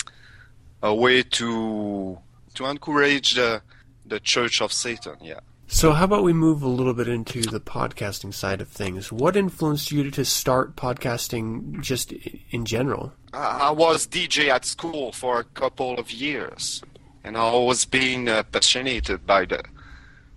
a 0.82 0.96
way 0.96 1.24
to 1.24 2.18
to 2.54 2.66
encourage 2.66 3.34
the 3.36 3.62
the 4.10 4.20
Church 4.20 4.62
of 4.62 4.74
Satan. 4.74 5.16
Yeah. 5.22 5.39
So 5.72 5.91
how 5.91 6.05
about 6.05 6.24
we 6.24 6.34
move 6.34 6.64
a 6.64 6.68
little 6.68 6.95
bit 6.95 7.07
into 7.07 7.41
the 7.41 7.60
podcasting 7.60 8.34
side 8.34 8.60
of 8.60 8.70
things? 8.70 9.12
What 9.12 9.36
influenced 9.36 9.91
you 9.91 10.10
to 10.10 10.26
start 10.26 10.76
podcasting 10.76 11.80
just 11.82 12.12
in 12.49 12.66
general? 12.66 13.14
I 13.34 13.70
was 13.70 14.07
DJ 14.07 14.49
at 14.49 14.66
school 14.66 15.12
for 15.12 15.39
a 15.39 15.43
couple 15.43 15.99
of 15.99 16.12
years, 16.12 16.82
and 17.24 17.38
I 17.38 17.53
was 17.53 17.86
being 17.86 18.28
uh, 18.28 18.41
passionate 18.43 19.26
by 19.28 19.45
the, 19.45 19.64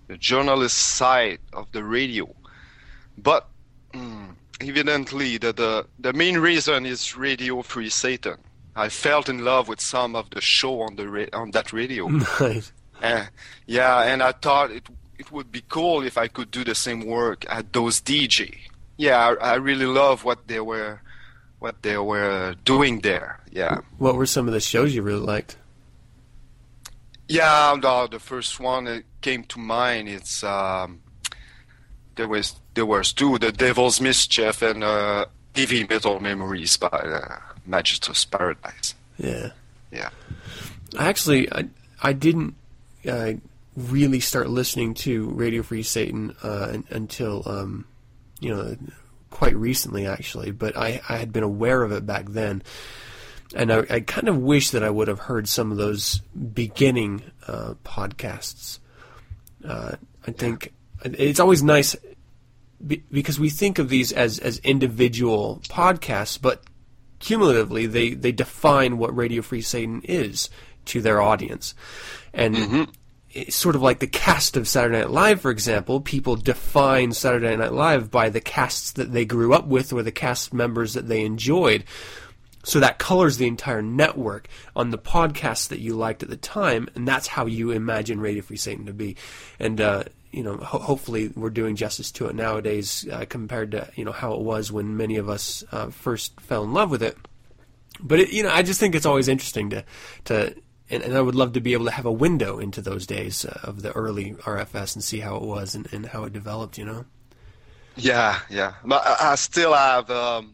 the 0.07 0.17
journalist 0.17 0.77
side 0.77 1.39
of 1.51 1.65
the 1.71 1.83
radio. 1.83 2.31
But 3.17 3.47
mm, 3.91 4.35
evidently, 4.61 5.37
the, 5.39 5.51
the 5.51 5.87
the 5.99 6.13
main 6.13 6.37
reason 6.37 6.85
is 6.85 7.17
Radio 7.17 7.63
Free 7.63 7.89
Satan. 7.89 8.37
I 8.75 8.89
felt 8.89 9.29
in 9.29 9.43
love 9.43 9.67
with 9.67 9.81
some 9.81 10.15
of 10.15 10.29
the 10.29 10.41
show 10.41 10.81
on 10.81 10.95
the 10.95 11.07
ra- 11.09 11.33
on 11.33 11.51
that 11.51 11.73
radio. 11.73 12.07
Nice. 12.39 12.71
Uh, 13.03 13.25
yeah, 13.67 14.01
and 14.03 14.23
I 14.23 14.31
thought 14.31 14.71
it 14.71 14.87
it 15.19 15.31
would 15.31 15.51
be 15.51 15.63
cool 15.69 16.03
if 16.03 16.17
I 16.17 16.27
could 16.27 16.51
do 16.51 16.63
the 16.63 16.75
same 16.75 17.05
work 17.05 17.45
at 17.49 17.71
those 17.73 18.01
DJ. 18.01 18.57
Yeah, 18.97 19.35
I, 19.41 19.51
I 19.51 19.55
really 19.55 19.85
love 19.85 20.23
what 20.23 20.47
they 20.47 20.59
were 20.59 21.01
what 21.59 21.81
they 21.81 21.97
were 21.97 22.55
doing 22.65 23.01
there. 23.01 23.39
Yeah. 23.51 23.79
What 23.97 24.15
were 24.15 24.25
some 24.25 24.47
of 24.47 24.53
the 24.53 24.59
shows 24.59 24.93
you 24.93 25.01
really 25.01 25.25
liked? 25.25 25.57
Yeah, 27.29 27.75
the, 27.79 28.07
the 28.11 28.19
first 28.19 28.59
one 28.59 28.83
that 28.85 29.03
came 29.21 29.43
to 29.45 29.59
mind. 29.59 30.09
It's 30.09 30.43
um, 30.43 31.01
there 32.15 32.27
was 32.27 32.55
there 32.73 32.85
was 32.85 33.13
two, 33.13 33.37
the 33.37 33.51
Devil's 33.51 34.01
Mischief 34.01 34.61
and 34.61 34.83
uh, 34.83 35.25
Heavy 35.55 35.85
Metal 35.87 36.19
Memories 36.19 36.77
by 36.77 36.87
uh, 36.87 37.39
Magister's 37.65 38.25
Paradise. 38.25 38.95
Yeah. 39.17 39.51
Yeah. 39.91 40.09
Actually, 40.99 41.51
I 41.51 41.69
I 42.01 42.13
didn't 42.13 42.55
uh, 43.07 43.33
really 43.75 44.19
start 44.19 44.49
listening 44.49 44.93
to 44.93 45.29
Radio 45.29 45.63
Free 45.63 45.83
Satan 45.83 46.35
uh, 46.43 46.77
until 46.89 47.43
um, 47.45 47.85
you 48.39 48.53
know 48.53 48.75
quite 49.33 49.55
recently, 49.55 50.05
actually, 50.05 50.51
but 50.51 50.77
I, 50.77 51.01
I 51.09 51.17
had 51.17 51.33
been 51.33 51.43
aware 51.43 51.81
of 51.81 51.91
it 51.91 52.05
back 52.05 52.29
then. 52.29 52.61
And 53.55 53.73
I, 53.73 53.83
I 53.89 53.99
kind 53.99 54.29
of 54.29 54.37
wish 54.37 54.69
that 54.69 54.83
I 54.83 54.89
would 54.89 55.07
have 55.07 55.19
heard 55.19 55.47
some 55.47 55.71
of 55.71 55.77
those 55.77 56.19
beginning 56.53 57.23
uh, 57.47 57.73
podcasts. 57.83 58.79
Uh, 59.67 59.95
I 60.25 60.31
think 60.31 60.73
it's 61.03 61.39
always 61.39 61.63
nice 61.63 61.95
be, 62.85 63.03
because 63.11 63.39
we 63.39 63.49
think 63.49 63.79
of 63.79 63.89
these 63.89 64.11
as, 64.11 64.39
as 64.39 64.59
individual 64.59 65.61
podcasts, 65.67 66.39
but 66.39 66.63
cumulatively 67.19 67.85
they, 67.85 68.13
they 68.13 68.31
define 68.31 68.97
what 68.97 69.15
Radio 69.15 69.41
Free 69.41 69.61
Satan 69.61 70.01
is 70.03 70.49
to 70.85 71.01
their 71.01 71.21
audience. 71.21 71.73
And 72.33 72.87
it's 73.33 73.55
sort 73.55 73.75
of 73.75 73.81
like 73.81 73.99
the 73.99 74.07
cast 74.07 74.57
of 74.57 74.67
Saturday 74.67 74.99
Night 74.99 75.09
Live, 75.09 75.41
for 75.41 75.51
example, 75.51 76.01
people 76.01 76.35
define 76.35 77.11
Saturday 77.13 77.55
Night 77.55 77.73
Live 77.73 78.11
by 78.11 78.29
the 78.29 78.41
casts 78.41 78.91
that 78.93 79.11
they 79.11 79.25
grew 79.25 79.53
up 79.53 79.65
with 79.65 79.91
or 79.91 80.03
the 80.03 80.11
cast 80.11 80.53
members 80.53 80.93
that 80.93 81.07
they 81.07 81.25
enjoyed. 81.25 81.83
So 82.63 82.79
that 82.79 82.97
colors 82.97 83.37
the 83.37 83.47
entire 83.47 83.81
network 83.81 84.47
on 84.75 84.91
the 84.91 84.97
podcasts 84.97 85.67
that 85.67 85.79
you 85.79 85.95
liked 85.95 86.23
at 86.23 86.29
the 86.29 86.37
time, 86.37 86.87
and 86.95 87.05
that's 87.05 87.27
how 87.27 87.45
you 87.45 87.71
imagine 87.71 88.21
Radio 88.21 88.41
Free 88.41 88.55
Satan 88.55 88.85
to 88.85 88.93
be. 88.93 89.17
And 89.59 89.81
uh, 89.81 90.05
you 90.31 90.43
know, 90.43 90.55
ho- 90.57 90.79
hopefully, 90.79 91.29
we're 91.35 91.49
doing 91.49 91.75
justice 91.75 92.09
to 92.13 92.27
it 92.27 92.35
nowadays 92.35 93.05
uh, 93.11 93.25
compared 93.27 93.71
to 93.71 93.89
you 93.95 94.05
know 94.05 94.13
how 94.13 94.33
it 94.33 94.41
was 94.41 94.71
when 94.71 94.95
many 94.95 95.17
of 95.17 95.27
us 95.27 95.65
uh, 95.73 95.89
first 95.89 96.39
fell 96.39 96.63
in 96.63 96.71
love 96.71 96.89
with 96.89 97.03
it. 97.03 97.17
But 97.99 98.21
it, 98.21 98.31
you 98.31 98.43
know, 98.43 98.49
I 98.49 98.61
just 98.61 98.79
think 98.79 98.95
it's 98.95 99.05
always 99.05 99.27
interesting 99.27 99.69
to 99.71 99.83
to. 100.25 100.55
And, 100.89 101.01
and 101.01 101.17
I 101.17 101.21
would 101.21 101.35
love 101.35 101.53
to 101.53 101.61
be 101.61 101.73
able 101.73 101.85
to 101.85 101.91
have 101.91 102.05
a 102.05 102.11
window 102.11 102.59
into 102.59 102.81
those 102.81 103.07
days 103.07 103.45
uh, 103.45 103.59
of 103.63 103.81
the 103.81 103.91
early 103.93 104.33
RFS 104.33 104.95
and 104.95 105.03
see 105.03 105.19
how 105.19 105.37
it 105.37 105.43
was 105.43 105.75
and, 105.75 105.91
and 105.93 106.05
how 106.07 106.25
it 106.25 106.33
developed. 106.33 106.77
You 106.77 106.85
know. 106.85 107.05
Yeah, 107.95 108.39
yeah. 108.49 108.73
But 108.83 109.05
I, 109.05 109.31
I 109.31 109.35
still 109.35 109.73
have. 109.73 110.09
Um, 110.11 110.53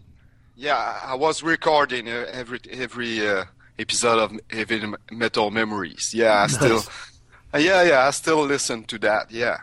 yeah, 0.56 1.00
I 1.04 1.16
was 1.16 1.42
recording 1.42 2.08
uh, 2.10 2.26
every 2.32 2.60
every 2.70 3.28
uh, 3.28 3.46
episode 3.80 4.20
of 4.20 4.40
Heavy 4.50 4.82
Metal 5.12 5.50
Memories. 5.52 6.14
Yeah, 6.14 6.34
I 6.34 6.42
Nice. 6.44 6.56
still. 6.56 6.84
Uh, 7.54 7.58
yeah, 7.58 7.82
yeah. 7.84 8.08
I 8.08 8.12
still 8.12 8.44
listen 8.46 8.84
to 8.86 9.00
that. 9.00 9.32
Yeah. 9.32 9.58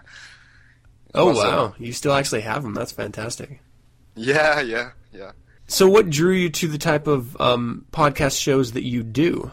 Oh 1.15 1.27
was, 1.29 1.39
uh, 1.39 1.43
wow! 1.43 1.75
You 1.79 1.93
still 1.93 2.13
actually 2.13 2.41
have 2.43 2.63
them. 2.63 2.75
That's 2.75 2.93
fantastic. 2.93 3.61
yeah, 4.15 4.61
yeah, 4.61 4.91
yeah. 5.13 5.33
So, 5.69 5.89
what 5.89 6.11
drew 6.11 6.33
you 6.33 6.51
to 6.51 6.69
the 6.69 6.79
type 6.79 7.07
of 7.07 7.41
um, 7.41 7.87
podcast 7.93 8.41
shows 8.41 8.73
that 8.73 8.83
you 8.85 9.03
do? 9.03 9.51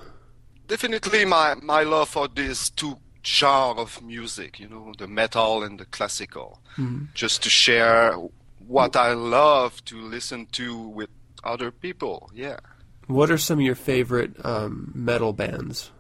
Definitely 0.68 1.26
my 1.26 1.56
my 1.62 1.84
love 1.84 2.10
for 2.10 2.28
these 2.28 2.70
two 2.70 2.98
genre 3.26 3.82
of 3.82 4.02
music. 4.02 4.60
You 4.60 4.70
know, 4.70 4.94
the 4.98 5.08
metal 5.08 5.64
and 5.64 5.80
the 5.80 5.86
classical. 5.86 6.60
Mhm. 6.78 7.14
Just 7.14 7.44
to 7.44 7.50
share 7.50 8.14
what 8.68 8.96
I 8.96 9.14
love 9.14 9.84
to 9.86 9.98
listen 10.02 10.48
to 10.54 10.78
with 10.80 11.10
other 11.44 11.72
people. 11.72 12.30
Yeah. 12.34 12.58
What 13.08 13.30
are 13.30 13.38
some 13.38 13.60
of 13.60 13.66
your 13.66 13.76
favorite 13.76 14.34
um, 14.46 14.92
metal 14.96 15.34
bands? 15.34 15.92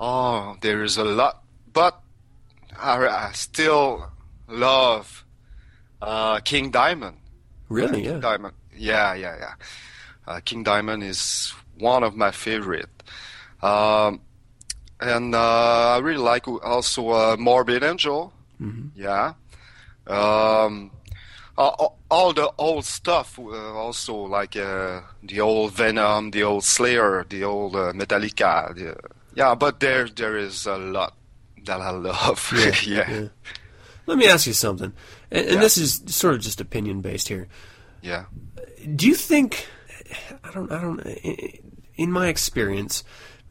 Oh, 0.00 0.56
there 0.60 0.82
is 0.82 0.96
a 0.96 1.04
lot, 1.04 1.42
but 1.72 2.00
I, 2.78 3.06
I 3.06 3.30
still 3.32 4.10
love 4.48 5.24
uh, 6.02 6.40
King 6.40 6.70
Diamond. 6.70 7.16
Really? 7.68 8.02
King 8.02 8.14
Yeah. 8.14 8.20
Diamond. 8.20 8.54
Yeah, 8.76 9.14
yeah, 9.14 9.36
yeah. 9.38 9.54
Uh, 10.26 10.40
King 10.44 10.62
Diamond 10.64 11.02
is 11.02 11.52
one 11.78 12.02
of 12.02 12.16
my 12.16 12.30
favorite. 12.30 12.90
Um, 13.62 14.20
and 15.00 15.34
uh, 15.34 15.94
I 15.96 15.98
really 15.98 16.22
like 16.22 16.46
also 16.48 17.10
uh, 17.10 17.36
Morbid 17.38 17.82
Angel. 17.82 18.32
Mhm. 18.60 18.90
Yeah. 18.96 19.34
Um, 20.06 20.90
all, 21.56 21.98
all 22.10 22.32
the 22.32 22.50
old 22.58 22.84
stuff, 22.84 23.38
uh, 23.38 23.74
also 23.74 24.14
like 24.14 24.56
uh, 24.56 25.00
the 25.22 25.40
old 25.40 25.72
Venom, 25.74 26.30
the 26.30 26.42
old 26.44 26.64
Slayer, 26.64 27.26
the 27.28 27.44
old 27.44 27.74
uh, 27.76 27.92
Metallica. 27.92 28.74
The, 28.74 28.96
yeah, 29.34 29.54
but 29.54 29.80
there 29.80 30.08
there 30.08 30.36
is 30.36 30.66
a 30.66 30.78
lot 30.78 31.14
that 31.66 31.80
I 31.80 31.90
love. 31.90 32.52
Yeah, 32.56 32.72
yeah. 32.86 33.10
yeah. 33.10 33.28
Let 34.06 34.18
me 34.18 34.26
ask 34.26 34.46
you 34.46 34.52
something, 34.54 34.92
and, 35.30 35.44
and 35.46 35.54
Yeah. 35.56 35.60
this 35.60 35.76
is 35.76 36.02
sort 36.06 36.34
of 36.34 36.40
just 36.40 36.60
opinion 36.60 37.00
based 37.02 37.28
here. 37.28 37.48
Yeah. 38.02 38.24
Do 38.96 39.06
you 39.06 39.14
think? 39.14 39.66
I 40.44 40.50
don't. 40.52 40.72
I 40.72 40.80
don't. 40.80 41.00
In 41.96 42.10
my 42.12 42.28
experience, 42.28 43.04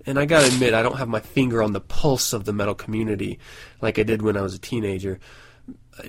and 0.08 0.18
I 0.18 0.26
gotta 0.26 0.48
admit, 0.48 0.74
I 0.74 0.82
don't 0.82 0.98
have 0.98 1.10
my 1.10 1.20
finger 1.20 1.62
on 1.62 1.74
the 1.74 1.82
pulse 1.82 2.34
of 2.34 2.46
the 2.46 2.54
metal 2.54 2.74
community 2.74 3.40
like 3.82 4.00
I 4.00 4.04
did 4.04 4.22
when 4.22 4.38
I 4.38 4.42
was 4.42 4.56
a 4.56 4.60
teenager. 4.60 5.20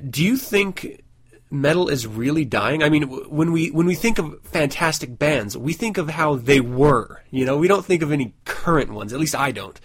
Do 0.09 0.25
you 0.25 0.37
think 0.37 1.03
metal 1.51 1.89
is 1.89 2.07
really 2.07 2.45
dying? 2.45 2.83
I 2.83 2.89
mean, 2.89 3.03
when 3.03 3.53
we 3.53 3.71
when 3.71 3.87
we 3.87 3.95
think 3.95 4.19
of 4.19 4.41
fantastic 4.45 5.19
bands, 5.19 5.57
we 5.59 5.73
think 5.73 5.99
of 5.99 6.11
how 6.11 6.37
they 6.37 6.61
were. 6.61 7.23
You 7.31 7.45
know, 7.45 7.57
we 7.57 7.69
don't 7.69 7.85
think 7.85 8.03
of 8.03 8.13
any 8.13 8.35
current 8.45 8.93
ones. 8.93 9.13
At 9.13 9.21
least 9.21 9.35
I 9.35 9.51
don't. 9.51 9.79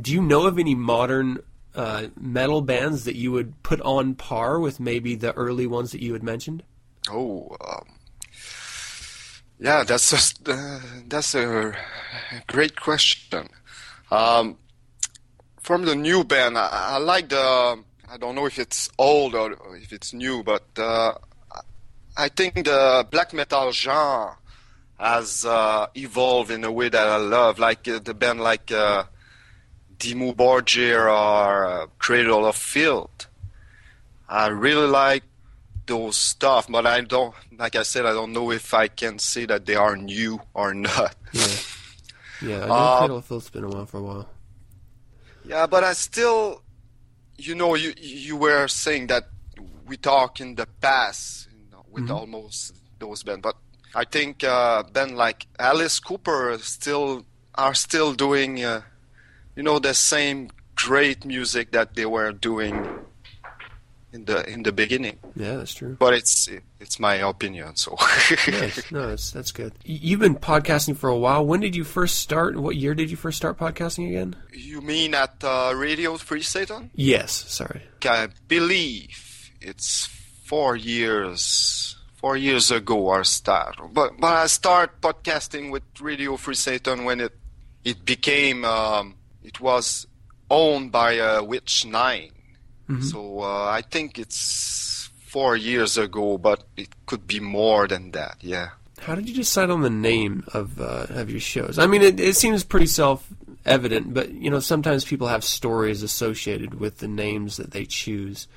Do 0.00 0.12
you 0.12 0.22
know 0.22 0.46
of 0.46 0.58
any 0.58 0.74
modern 0.74 1.38
uh, 1.74 2.08
metal 2.18 2.62
bands 2.62 3.04
that 3.04 3.14
you 3.14 3.30
would 3.30 3.62
put 3.62 3.80
on 3.82 4.14
par 4.14 4.58
with 4.58 4.80
maybe 4.80 5.14
the 5.14 5.32
early 5.34 5.66
ones 5.66 5.92
that 5.92 6.02
you 6.02 6.14
had 6.14 6.22
mentioned? 6.22 6.64
Oh, 7.08 7.56
um, 7.60 7.99
yeah, 9.60 9.84
that's 9.84 10.34
uh, 10.48 10.80
that's 11.06 11.34
a 11.34 11.76
great 12.46 12.80
question. 12.80 13.48
Um, 14.10 14.56
from 15.60 15.84
the 15.84 15.94
new 15.94 16.24
band, 16.24 16.56
I, 16.56 16.94
I 16.94 16.98
like 16.98 17.28
the. 17.28 17.84
I 18.12 18.16
don't 18.16 18.34
know 18.34 18.46
if 18.46 18.58
it's 18.58 18.90
old 18.98 19.34
or 19.34 19.76
if 19.76 19.92
it's 19.92 20.12
new, 20.12 20.42
but 20.42 20.64
uh, 20.76 21.12
I 22.16 22.28
think 22.28 22.54
the 22.64 23.06
black 23.08 23.32
metal 23.32 23.70
genre 23.70 24.36
has 24.98 25.44
uh, 25.44 25.86
evolved 25.94 26.50
in 26.50 26.64
a 26.64 26.72
way 26.72 26.88
that 26.88 27.06
I 27.06 27.16
love, 27.18 27.58
like 27.58 27.86
uh, 27.86 28.00
the 28.02 28.14
band 28.14 28.40
like 28.40 28.72
uh, 28.72 29.04
Dimmu 29.98 30.34
Borgir 30.34 31.04
or 31.04 31.66
uh, 31.66 31.86
Cradle 31.98 32.46
of 32.46 32.56
Filth. 32.56 33.26
I 34.28 34.48
really 34.48 34.88
like 34.88 35.24
those 35.86 36.16
stuff, 36.16 36.66
but 36.68 36.86
I 36.86 37.00
don't, 37.00 37.34
like 37.58 37.74
I 37.76 37.82
said, 37.82 38.06
I 38.06 38.12
don't 38.12 38.32
know 38.32 38.50
if 38.52 38.72
I 38.74 38.88
can 38.88 39.18
say 39.18 39.46
that 39.46 39.66
they 39.66 39.74
are 39.74 39.96
new 39.96 40.40
or 40.54 40.74
not. 40.74 41.16
Yeah. 41.32 41.46
Yeah, 42.42 42.56
I 42.64 42.68
know 42.68 42.74
Uh, 42.74 42.98
Cradle 42.98 43.20
Filth's 43.22 43.50
been 43.50 43.64
around 43.64 43.86
for 43.86 43.98
a 43.98 44.02
while. 44.02 44.28
Yeah, 45.44 45.66
but 45.66 45.84
I 45.84 45.92
still, 45.94 46.62
you 47.36 47.54
know, 47.54 47.74
you 47.74 47.92
you 47.98 48.36
were 48.36 48.68
saying 48.68 49.08
that 49.08 49.24
we 49.86 49.96
talk 49.96 50.40
in 50.40 50.54
the 50.54 50.66
past 50.80 51.48
you 51.52 51.70
know, 51.70 51.84
with 51.90 52.06
Mhm. 52.08 52.14
almost 52.14 52.72
those 52.98 53.22
bands, 53.22 53.40
but 53.42 53.56
I 53.94 54.04
think 54.04 54.44
uh, 54.44 54.82
band 54.84 55.16
like 55.16 55.46
Alice 55.58 55.98
Cooper 56.00 56.56
still 56.62 57.24
are 57.56 57.74
still 57.74 58.12
doing, 58.14 58.62
uh, 58.64 58.82
you 59.56 59.62
know, 59.62 59.78
the 59.78 59.94
same 59.94 60.48
great 60.76 61.24
music 61.24 61.72
that 61.72 61.94
they 61.94 62.06
were 62.06 62.32
doing 62.32 62.86
in 64.12 64.24
the 64.24 64.48
in 64.48 64.62
the 64.62 64.72
beginning. 64.72 65.18
Yeah, 65.36 65.56
that's 65.56 65.74
true. 65.74 65.96
But 65.98 66.14
it's 66.14 66.48
it's 66.80 66.98
my 66.98 67.14
opinion, 67.16 67.76
so. 67.76 67.96
nice. 68.48 68.90
No, 68.90 69.08
that's 69.08 69.30
that's 69.30 69.52
good. 69.52 69.72
You've 69.84 70.20
been 70.20 70.36
podcasting 70.36 70.96
for 70.96 71.08
a 71.08 71.16
while. 71.16 71.44
When 71.44 71.60
did 71.60 71.76
you 71.76 71.84
first 71.84 72.18
start? 72.18 72.56
What 72.56 72.76
year 72.76 72.94
did 72.94 73.10
you 73.10 73.16
first 73.16 73.36
start 73.36 73.58
podcasting 73.58 74.08
again? 74.08 74.36
You 74.52 74.80
mean 74.80 75.14
at 75.14 75.42
uh, 75.42 75.72
Radio 75.76 76.16
Free 76.16 76.42
Satan? 76.42 76.90
Yes. 76.94 77.32
Sorry. 77.32 77.82
I 78.04 78.28
believe 78.48 79.52
it's 79.60 80.06
four 80.44 80.76
years. 80.76 81.96
Four 82.16 82.36
years 82.36 82.70
ago, 82.70 83.08
I 83.08 83.22
start. 83.22 83.76
But 83.94 84.20
but 84.20 84.34
I 84.34 84.46
start 84.46 85.00
podcasting 85.00 85.70
with 85.70 85.84
Radio 86.00 86.36
Free 86.36 86.54
Satan 86.54 87.04
when 87.04 87.20
it 87.20 87.32
it 87.82 88.04
became 88.04 88.62
um, 88.66 89.14
it 89.42 89.58
was 89.58 90.06
owned 90.50 90.92
by 90.92 91.18
uh, 91.18 91.42
Witch 91.42 91.86
9 91.86 92.30
Mhm. 92.90 93.04
So 93.04 93.40
uh, 93.40 93.66
I 93.66 93.82
think 93.82 94.18
it's 94.18 95.10
four 95.26 95.56
years 95.56 95.96
ago, 95.96 96.38
but 96.38 96.64
it 96.76 96.88
could 97.06 97.26
be 97.26 97.38
more 97.40 97.86
than 97.86 98.10
that. 98.12 98.36
Yeah. 98.40 98.70
How 99.00 99.14
did 99.14 99.28
you 99.28 99.34
decide 99.34 99.70
on 99.70 99.82
the 99.82 99.90
name 99.90 100.44
of 100.52 100.80
uh, 100.80 101.06
of 101.10 101.30
your 101.30 101.40
shows? 101.40 101.78
I 101.78 101.86
mean, 101.86 102.02
it, 102.02 102.20
it 102.20 102.36
seems 102.36 102.64
pretty 102.64 102.86
self 102.86 103.26
evident, 103.64 104.12
but 104.12 104.32
you 104.32 104.50
know, 104.50 104.60
sometimes 104.60 105.04
people 105.04 105.28
have 105.28 105.44
stories 105.44 106.02
associated 106.02 106.74
with 106.74 106.98
the 106.98 107.08
names 107.08 107.56
that 107.56 107.70
they 107.70 107.86
choose. 107.86 108.48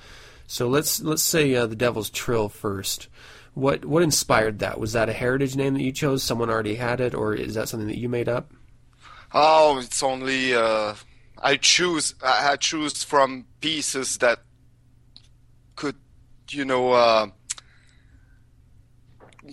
So 0.48 0.68
let's 0.68 1.02
let's 1.02 1.24
say 1.24 1.56
uh, 1.56 1.68
the 1.68 1.76
Devil's 1.76 2.10
Trill 2.10 2.50
first. 2.50 3.08
What 3.54 3.86
what 3.86 4.04
inspired 4.04 4.60
that? 4.60 4.80
Was 4.80 4.94
that 4.94 5.10
a 5.10 5.14
heritage 5.14 5.56
name 5.56 5.76
that 5.76 5.84
you 5.84 5.92
chose? 5.92 6.24
Someone 6.24 6.50
already 6.50 6.76
had 6.76 7.00
it, 7.00 7.14
or 7.14 7.36
is 7.36 7.54
that 7.54 7.70
something 7.70 7.88
that 7.88 8.00
you 8.00 8.10
made 8.10 8.28
up? 8.28 8.52
Oh, 9.34 9.80
it's 9.80 10.04
only 10.04 10.54
uh, 10.54 10.96
I 11.44 11.58
choose 11.58 12.16
I 12.24 12.56
choose 12.56 13.04
from 13.04 13.46
pieces 13.60 14.18
that 14.20 14.40
could, 15.76 15.98
you 16.50 16.64
know, 16.64 16.94
uh, 16.94 17.28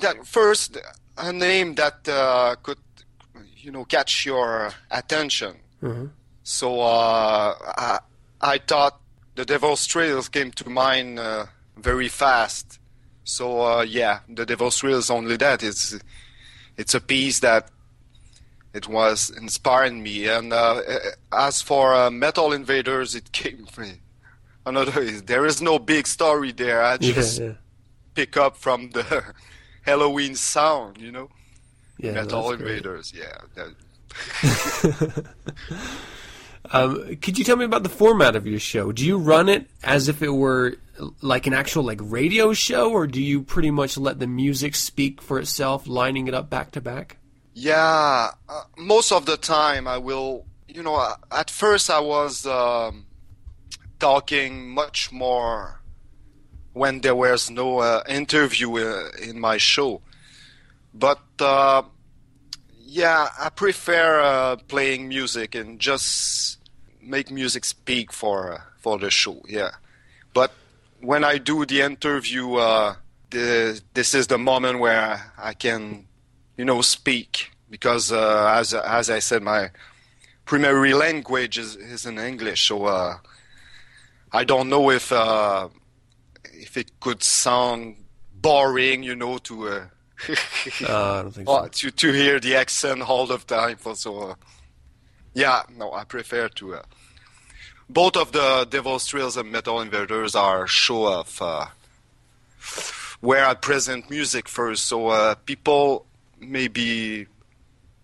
that 0.00 0.24
first 0.26 0.78
a 1.18 1.32
name 1.32 1.74
that 1.74 2.08
uh, 2.08 2.54
could, 2.62 2.78
you 3.56 3.72
know, 3.72 3.84
catch 3.84 4.24
your 4.24 4.72
attention. 4.90 5.56
Mm-hmm. 5.82 6.06
So 6.44 6.80
uh, 6.80 7.54
I, 7.76 7.98
I 8.40 8.58
thought 8.58 9.00
the 9.34 9.44
Devil's 9.44 9.84
Trill 9.86 10.22
came 10.22 10.52
to 10.52 10.70
mind 10.70 11.18
uh, 11.18 11.46
very 11.76 12.08
fast. 12.08 12.78
So 13.24 13.60
uh, 13.62 13.82
yeah, 13.82 14.20
the 14.28 14.46
Devil's 14.46 14.78
Trill 14.78 15.02
only 15.10 15.36
that. 15.38 15.64
It's 15.64 15.98
it's 16.76 16.94
a 16.94 17.00
piece 17.00 17.40
that 17.40 17.68
it 18.72 18.88
was 18.88 19.30
inspiring 19.30 20.02
me. 20.02 20.28
And 20.28 20.52
uh, 20.52 20.80
as 21.32 21.62
for 21.62 21.94
uh, 21.94 22.10
Metal 22.10 22.52
Invaders, 22.52 23.14
it 23.14 23.32
came 23.32 23.66
from 23.66 24.00
another. 24.66 25.10
There 25.20 25.46
is 25.46 25.60
no 25.60 25.78
big 25.78 26.06
story 26.06 26.52
there. 26.52 26.82
I 26.82 26.96
just 26.96 27.40
yeah. 27.40 27.52
pick 28.14 28.36
up 28.36 28.56
from 28.56 28.90
the 28.90 29.24
Helloween 29.86 30.36
sound, 30.36 30.98
you 30.98 31.12
know. 31.12 31.30
Yeah, 31.98 32.12
Metal 32.12 32.48
that's 32.48 32.62
great. 32.62 32.78
Invaders, 32.78 33.12
yeah. 33.14 33.38
Um, 36.72 37.16
could 37.16 37.38
you 37.38 37.44
tell 37.44 37.56
me 37.56 37.64
about 37.64 37.82
the 37.82 37.88
format 37.88 38.36
of 38.36 38.46
your 38.46 38.60
show? 38.60 38.92
Do 38.92 39.04
you 39.04 39.18
run 39.18 39.48
it 39.48 39.68
as 39.82 40.08
if 40.08 40.22
it 40.22 40.28
were 40.28 40.76
like 41.20 41.46
an 41.46 41.54
actual 41.54 41.82
like 41.82 41.98
radio 42.02 42.52
show, 42.52 42.92
or 42.92 43.06
do 43.06 43.20
you 43.20 43.42
pretty 43.42 43.70
much 43.70 43.96
let 43.96 44.18
the 44.18 44.26
music 44.26 44.74
speak 44.74 45.20
for 45.20 45.38
itself, 45.38 45.86
lining 45.86 46.28
it 46.28 46.34
up 46.34 46.50
back 46.50 46.70
to 46.72 46.80
back? 46.80 47.16
Yeah, 47.62 48.30
uh, 48.48 48.62
most 48.78 49.12
of 49.12 49.26
the 49.26 49.36
time 49.36 49.86
I 49.86 49.98
will. 49.98 50.46
You 50.66 50.82
know, 50.82 50.94
uh, 50.94 51.16
at 51.30 51.50
first 51.50 51.90
I 51.90 52.00
was 52.00 52.46
um, 52.46 53.04
talking 53.98 54.70
much 54.70 55.12
more 55.12 55.82
when 56.72 57.02
there 57.02 57.14
was 57.14 57.50
no 57.50 57.80
uh, 57.80 58.02
interview 58.08 58.78
uh, 58.78 59.10
in 59.22 59.38
my 59.38 59.58
show, 59.58 60.00
but 60.94 61.20
uh, 61.38 61.82
yeah, 62.78 63.28
I 63.38 63.50
prefer 63.50 64.20
uh, 64.20 64.56
playing 64.56 65.08
music 65.08 65.54
and 65.54 65.78
just 65.78 66.56
make 67.02 67.30
music 67.30 67.66
speak 67.66 68.10
for 68.10 68.64
for 68.78 68.98
the 68.98 69.10
show. 69.10 69.42
Yeah, 69.46 69.72
but 70.32 70.50
when 71.02 71.24
I 71.24 71.36
do 71.36 71.66
the 71.66 71.82
interview, 71.82 72.54
the, 73.28 73.82
this 73.92 74.14
is 74.14 74.28
the 74.28 74.38
moment 74.38 74.78
where 74.78 75.30
I 75.36 75.52
can 75.52 76.06
you 76.56 76.64
know, 76.64 76.80
speak 76.82 77.50
because 77.70 78.12
uh, 78.12 78.54
as 78.56 78.74
as 78.74 79.10
I 79.10 79.18
said, 79.20 79.42
my 79.42 79.70
primary 80.44 80.94
language 80.94 81.58
is, 81.58 81.76
is 81.76 82.06
in 82.06 82.18
English, 82.18 82.68
so 82.68 82.86
uh, 82.86 83.18
I 84.32 84.44
don't 84.44 84.68
know 84.68 84.90
if 84.90 85.12
uh, 85.12 85.68
if 86.52 86.76
it 86.76 86.98
could 87.00 87.22
sound 87.22 87.96
boring, 88.34 89.02
you 89.02 89.14
know, 89.14 89.38
to 89.38 89.68
uh, 89.68 89.84
Uh, 90.86 91.18
I 91.18 91.22
don't 91.22 91.32
think 91.32 91.48
uh, 91.48 91.68
to 91.70 91.90
to 91.90 92.12
hear 92.12 92.40
the 92.40 92.56
accent 92.56 93.02
all 93.02 93.26
the 93.26 93.38
time. 93.38 93.78
So, 93.94 94.30
uh, 94.30 94.34
yeah, 95.34 95.62
no, 95.76 95.92
I 95.92 96.04
prefer 96.04 96.48
to. 96.48 96.74
Uh, 96.76 96.82
both 97.88 98.16
of 98.16 98.32
the 98.32 98.66
Devil's 98.68 99.06
Trills 99.06 99.36
and 99.36 99.50
Metal 99.50 99.80
Invaders 99.80 100.34
are 100.34 100.66
show 100.66 101.06
of 101.20 101.40
uh, 101.40 101.66
where 103.20 103.46
I 103.46 103.54
present 103.54 104.10
music 104.10 104.48
first, 104.48 104.84
so 104.84 105.08
uh, 105.08 105.34
people 105.34 106.06
maybe 106.40 107.26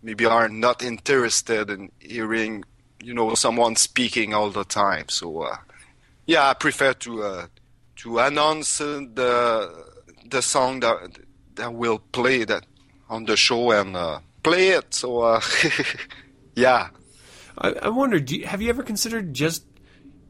maybe 0.02 0.24
are 0.26 0.48
not 0.48 0.82
interested 0.82 1.70
in 1.70 1.90
hearing 1.98 2.64
you 3.02 3.14
know 3.14 3.34
someone 3.34 3.76
speaking 3.76 4.34
all 4.34 4.50
the 4.50 4.64
time. 4.64 5.08
So 5.08 5.42
uh, 5.42 5.56
yeah, 6.26 6.48
I 6.50 6.54
prefer 6.54 6.92
to 6.94 7.22
uh, 7.22 7.46
to 7.96 8.18
announce 8.18 8.80
uh, 8.80 9.00
the 9.14 9.84
the 10.28 10.42
song 10.42 10.80
that 10.80 11.18
that 11.54 11.74
will 11.74 11.98
play 11.98 12.44
that 12.44 12.66
on 13.08 13.24
the 13.24 13.36
show 13.36 13.70
and 13.70 13.96
uh, 13.96 14.20
play 14.42 14.68
it. 14.68 14.94
So 14.94 15.20
uh, 15.20 15.40
yeah. 16.54 16.88
I, 17.58 17.72
I 17.82 17.88
wonder, 17.88 18.20
do 18.20 18.36
you, 18.36 18.46
have 18.46 18.60
you 18.60 18.68
ever 18.68 18.82
considered 18.82 19.32
just 19.32 19.64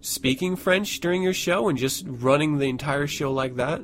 speaking 0.00 0.54
French 0.54 1.00
during 1.00 1.22
your 1.22 1.34
show 1.34 1.68
and 1.68 1.76
just 1.76 2.04
running 2.06 2.58
the 2.58 2.68
entire 2.68 3.06
show 3.06 3.32
like 3.32 3.56
that? 3.56 3.82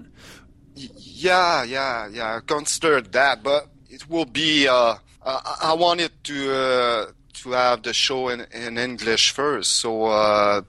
Yeah, 0.74 1.64
yeah, 1.64 2.08
yeah. 2.08 2.36
I 2.36 2.40
considered 2.40 3.12
that, 3.12 3.42
but 3.42 3.68
it 3.92 4.08
will 4.08 4.24
be. 4.24 4.66
Uh, 4.66 4.96
I, 5.24 5.56
I 5.62 5.72
wanted 5.74 6.10
to 6.24 6.52
uh, 6.52 7.06
to 7.34 7.50
have 7.52 7.82
the 7.82 7.92
show 7.92 8.28
in, 8.28 8.46
in 8.52 8.78
English 8.78 9.30
first, 9.30 9.72
so 9.72 10.06
uh, 10.06 10.62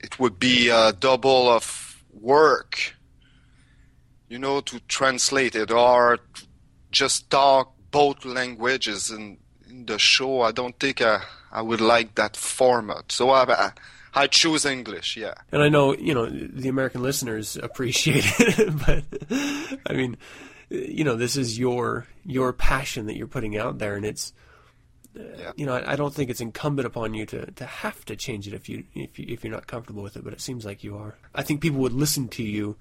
it 0.00 0.18
would 0.18 0.40
be 0.40 0.70
a 0.70 0.92
double 0.92 1.48
of 1.48 2.02
work. 2.12 2.94
You 4.28 4.40
know, 4.40 4.60
to 4.62 4.80
translate 4.88 5.54
it 5.54 5.70
or 5.70 6.18
just 6.90 7.30
talk 7.30 7.74
both 7.92 8.24
languages 8.24 9.08
in, 9.08 9.38
in 9.68 9.86
the 9.86 10.00
show. 10.00 10.40
I 10.40 10.50
don't 10.50 10.76
think 10.80 11.00
I, 11.00 11.22
I 11.52 11.62
would 11.62 11.80
like 11.80 12.16
that 12.16 12.36
format, 12.36 13.12
so 13.12 13.30
I, 13.30 13.44
I 13.44 13.72
I 14.14 14.26
choose 14.26 14.64
English. 14.64 15.16
Yeah. 15.16 15.34
And 15.52 15.62
I 15.62 15.68
know, 15.68 15.94
you 15.94 16.14
know, 16.14 16.26
the 16.26 16.68
American 16.68 17.02
listeners 17.02 17.56
appreciate 17.56 18.24
it, 18.40 18.72
but 18.86 19.04
I 19.86 19.92
mean, 19.92 20.16
you 20.70 21.04
know, 21.04 21.16
this 21.16 21.36
is 21.36 21.58
your 21.58 22.06
your 22.24 22.52
passion 22.52 23.06
that 23.06 23.16
you're 23.16 23.26
putting 23.26 23.56
out 23.56 23.78
there, 23.78 23.94
and 23.94 24.04
it's, 24.04 24.32
uh, 25.18 25.52
you 25.56 25.64
know, 25.66 25.74
I, 25.74 25.92
I 25.92 25.96
don't 25.96 26.12
think 26.12 26.30
it's 26.30 26.40
incumbent 26.40 26.86
upon 26.86 27.14
you 27.14 27.26
to, 27.26 27.50
to 27.52 27.64
have 27.64 28.04
to 28.06 28.16
change 28.16 28.48
it 28.48 28.54
if 28.54 28.68
you 28.68 28.84
if 28.94 29.18
you, 29.18 29.26
if 29.28 29.44
you're 29.44 29.52
not 29.52 29.66
comfortable 29.66 30.02
with 30.02 30.16
it. 30.16 30.24
But 30.24 30.32
it 30.32 30.40
seems 30.40 30.64
like 30.64 30.82
you 30.82 30.96
are. 30.96 31.16
I 31.34 31.42
think 31.42 31.60
people 31.60 31.80
would 31.80 31.92
listen 31.92 32.28
to 32.30 32.42
you 32.42 32.76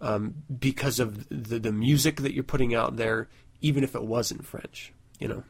um, 0.00 0.34
because 0.58 1.00
of 1.00 1.28
the 1.28 1.58
the 1.58 1.72
music 1.72 2.16
that 2.18 2.34
you're 2.34 2.44
putting 2.44 2.74
out 2.74 2.96
there, 2.96 3.28
even 3.60 3.84
if 3.84 3.94
it 3.94 4.04
wasn't 4.04 4.46
French. 4.46 4.92
You 5.18 5.28
know. 5.28 5.44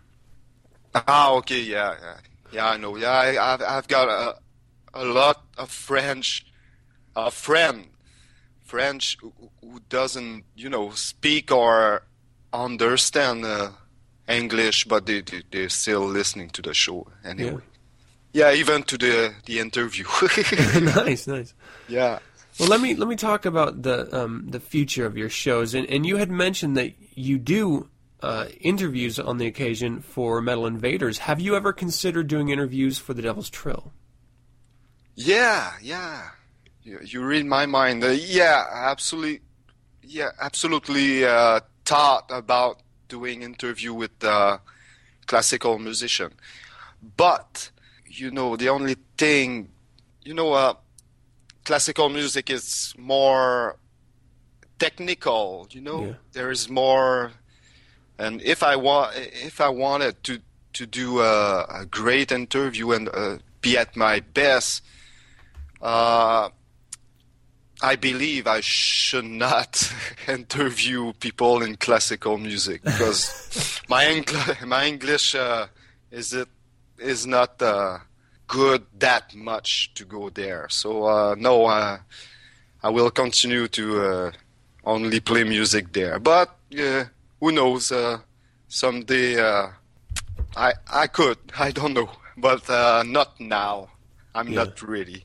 Ah, 0.94 1.32
okay, 1.34 1.60
yeah, 1.60 1.94
yeah, 2.00 2.16
yeah. 2.52 2.68
I 2.68 2.76
know. 2.76 2.96
Yeah, 2.96 3.10
I, 3.10 3.54
I've 3.54 3.62
I've 3.62 3.88
got 3.88 4.08
a 4.08 4.36
a 4.94 5.04
lot 5.04 5.44
of 5.58 5.70
French, 5.70 6.46
a 7.16 7.30
friend, 7.30 7.88
French 8.64 9.16
who, 9.20 9.32
who 9.60 9.80
doesn't, 9.88 10.44
you 10.56 10.68
know, 10.68 10.90
speak 10.90 11.52
or 11.52 12.02
understand 12.52 13.44
uh, 13.44 13.70
English, 14.28 14.84
but 14.84 15.06
they, 15.06 15.20
they 15.20 15.42
they're 15.50 15.68
still 15.68 16.06
listening 16.06 16.50
to 16.50 16.62
the 16.62 16.74
show 16.74 17.06
anyway. 17.24 17.62
Yeah, 18.32 18.52
even 18.52 18.82
to 18.84 18.98
the 18.98 19.34
the 19.46 19.60
interview. 19.60 20.04
nice, 20.80 21.26
nice. 21.26 21.54
Yeah. 21.88 22.18
Well, 22.58 22.68
let 22.68 22.80
me 22.80 22.94
let 22.94 23.08
me 23.08 23.16
talk 23.16 23.46
about 23.46 23.82
the 23.82 24.14
um, 24.16 24.46
the 24.48 24.60
future 24.60 25.06
of 25.06 25.16
your 25.16 25.28
shows, 25.28 25.74
and 25.74 25.88
and 25.88 26.06
you 26.06 26.16
had 26.16 26.30
mentioned 26.30 26.76
that 26.76 26.92
you 27.14 27.38
do 27.38 27.88
uh, 28.22 28.46
interviews 28.60 29.18
on 29.18 29.38
the 29.38 29.46
occasion 29.46 30.00
for 30.00 30.40
Metal 30.40 30.66
Invaders. 30.66 31.18
Have 31.18 31.40
you 31.40 31.56
ever 31.56 31.72
considered 31.72 32.26
doing 32.26 32.48
interviews 32.48 32.98
for 32.98 33.12
the 33.12 33.22
Devil's 33.22 33.50
Trill? 33.50 33.92
Yeah, 35.14 35.72
yeah. 35.82 36.30
You, 36.84 37.00
you 37.02 37.24
read 37.24 37.46
my 37.46 37.66
mind. 37.66 38.04
Uh, 38.04 38.08
yeah, 38.08 38.66
absolutely. 38.72 39.40
Yeah, 40.02 40.30
absolutely. 40.40 41.24
Uh, 41.24 41.60
thought 41.84 42.26
about 42.30 42.80
doing 43.08 43.42
interview 43.42 43.94
with 43.94 44.22
uh, 44.22 44.58
classical 45.26 45.78
musician, 45.78 46.32
but 47.16 47.70
you 48.06 48.30
know 48.30 48.56
the 48.56 48.68
only 48.68 48.96
thing, 49.16 49.70
you 50.24 50.34
know, 50.34 50.52
uh, 50.52 50.74
classical 51.64 52.08
music 52.10 52.50
is 52.50 52.94
more 52.98 53.78
technical. 54.78 55.66
You 55.70 55.80
know, 55.80 56.04
Yeah. 56.04 56.14
there 56.32 56.50
is 56.50 56.68
more. 56.68 57.32
And 58.18 58.42
if 58.42 58.62
I 58.62 58.76
want, 58.76 59.16
if 59.16 59.60
I 59.60 59.68
wanted 59.70 60.22
to 60.24 60.38
to 60.74 60.86
do 60.86 61.20
a, 61.20 61.64
a 61.82 61.86
great 61.86 62.30
interview 62.30 62.92
and 62.92 63.08
uh, 63.08 63.38
be 63.62 63.78
at 63.78 63.96
my 63.96 64.20
best, 64.20 64.82
uh, 65.80 66.50
I 67.82 67.96
believe 67.96 68.46
I 68.46 68.60
should 68.60 69.24
not 69.24 69.92
interview 70.28 71.12
people 71.14 71.62
in 71.62 71.76
classical 71.76 72.38
music 72.38 72.82
because 72.82 73.80
my 73.88 74.04
Engl- 74.04 74.66
my 74.66 74.86
English 74.86 75.34
uh, 75.34 75.66
is 76.10 76.32
it 76.32 76.48
is 76.98 77.26
not 77.26 77.60
uh, 77.60 77.98
good 78.46 78.84
that 78.98 79.34
much 79.34 79.92
to 79.94 80.04
go 80.04 80.30
there. 80.30 80.68
So 80.70 81.04
uh, 81.04 81.34
no, 81.36 81.66
uh, 81.66 81.98
I 82.82 82.88
will 82.90 83.10
continue 83.10 83.66
to 83.68 84.00
uh, 84.02 84.30
only 84.84 85.20
play 85.20 85.44
music 85.44 85.92
there. 85.92 86.18
But 86.20 86.50
uh, 86.78 87.04
who 87.40 87.52
knows? 87.52 87.90
Uh, 87.92 88.18
someday 88.68 89.38
uh, 89.40 89.68
I 90.56 90.72
I 90.88 91.06
could. 91.08 91.38
I 91.58 91.70
don't 91.72 91.92
know, 91.94 92.08
but 92.36 92.68
uh, 92.70 93.02
not 93.04 93.38
now. 93.40 93.88
I'm 94.34 94.48
Yeah. 94.48 94.64
not 94.64 94.82
ready. 94.82 95.24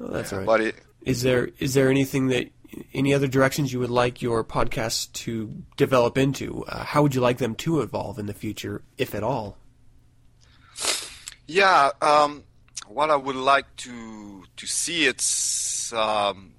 Oh, 0.00 0.08
that's 0.08 0.32
all 0.32 0.38
right. 0.40 0.46
But 0.46 0.60
it, 0.60 0.74
Is 1.04 1.22
there 1.22 1.50
is 1.58 1.74
there 1.74 1.90
anything 1.90 2.28
that 2.28 2.50
any 2.94 3.12
other 3.12 3.26
directions 3.26 3.72
you 3.72 3.80
would 3.80 3.90
like 3.90 4.22
your 4.22 4.44
podcast 4.44 5.12
to 5.12 5.62
develop 5.76 6.16
into? 6.16 6.64
Uh, 6.64 6.84
how 6.84 7.02
would 7.02 7.14
you 7.14 7.20
like 7.20 7.38
them 7.38 7.54
to 7.56 7.80
evolve 7.80 8.18
in 8.18 8.26
the 8.26 8.34
future, 8.34 8.82
if 8.98 9.14
at 9.14 9.22
all? 9.22 9.58
Yeah, 11.46 11.90
um, 12.00 12.44
what 12.88 13.10
I 13.10 13.16
would 13.16 13.36
like 13.36 13.74
to 13.78 14.44
to 14.56 14.66
see 14.66 15.06
it's 15.06 15.92
um, 15.92 16.54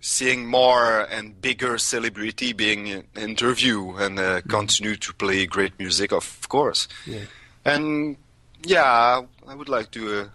seeing 0.00 0.46
more 0.46 1.02
and 1.02 1.40
bigger 1.40 1.78
celebrity 1.78 2.52
being 2.52 2.86
in- 2.88 3.04
interview 3.16 3.94
and 3.96 4.18
uh, 4.18 4.40
continue 4.48 4.96
to 4.96 5.14
play 5.14 5.46
great 5.46 5.78
music, 5.78 6.12
of 6.12 6.48
course. 6.48 6.88
Yeah. 7.06 7.24
And 7.64 8.16
yeah, 8.64 9.22
I 9.46 9.54
would 9.54 9.68
like 9.68 9.90
to 9.92 10.20
uh, 10.20 10.28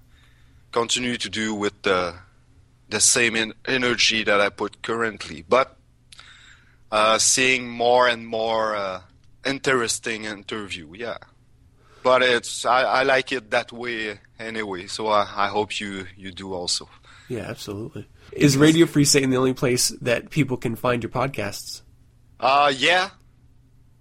continue 0.71 1.17
to 1.17 1.29
do 1.29 1.53
with 1.53 1.81
the 1.81 2.15
the 2.89 2.99
same 2.99 3.35
en- 3.35 3.53
energy 3.65 4.23
that 4.23 4.39
I 4.39 4.49
put 4.49 4.81
currently, 4.81 5.43
but 5.47 5.77
uh, 6.91 7.17
seeing 7.17 7.69
more 7.69 8.07
and 8.07 8.27
more 8.27 8.75
uh, 8.75 9.01
interesting 9.45 10.25
interview. 10.25 10.93
Yeah, 10.93 11.17
but 12.03 12.21
it's 12.21 12.65
I, 12.65 12.83
I 12.83 13.03
like 13.03 13.31
it 13.31 13.51
that 13.51 13.71
way 13.71 14.19
anyway. 14.39 14.88
So 14.88 15.07
I, 15.07 15.27
I 15.35 15.47
hope 15.47 15.79
you 15.79 16.05
you 16.15 16.31
do 16.31 16.53
also. 16.53 16.89
Yeah, 17.27 17.41
absolutely. 17.41 18.07
Is 18.31 18.57
Radio 18.57 18.85
Free 18.85 19.05
Satan 19.05 19.29
the 19.29 19.38
only 19.38 19.53
place 19.53 19.89
that 20.01 20.29
people 20.29 20.57
can 20.57 20.75
find 20.75 21.03
your 21.03 21.09
podcasts? 21.09 21.81
Uh, 22.39 22.71
yeah, 22.75 23.09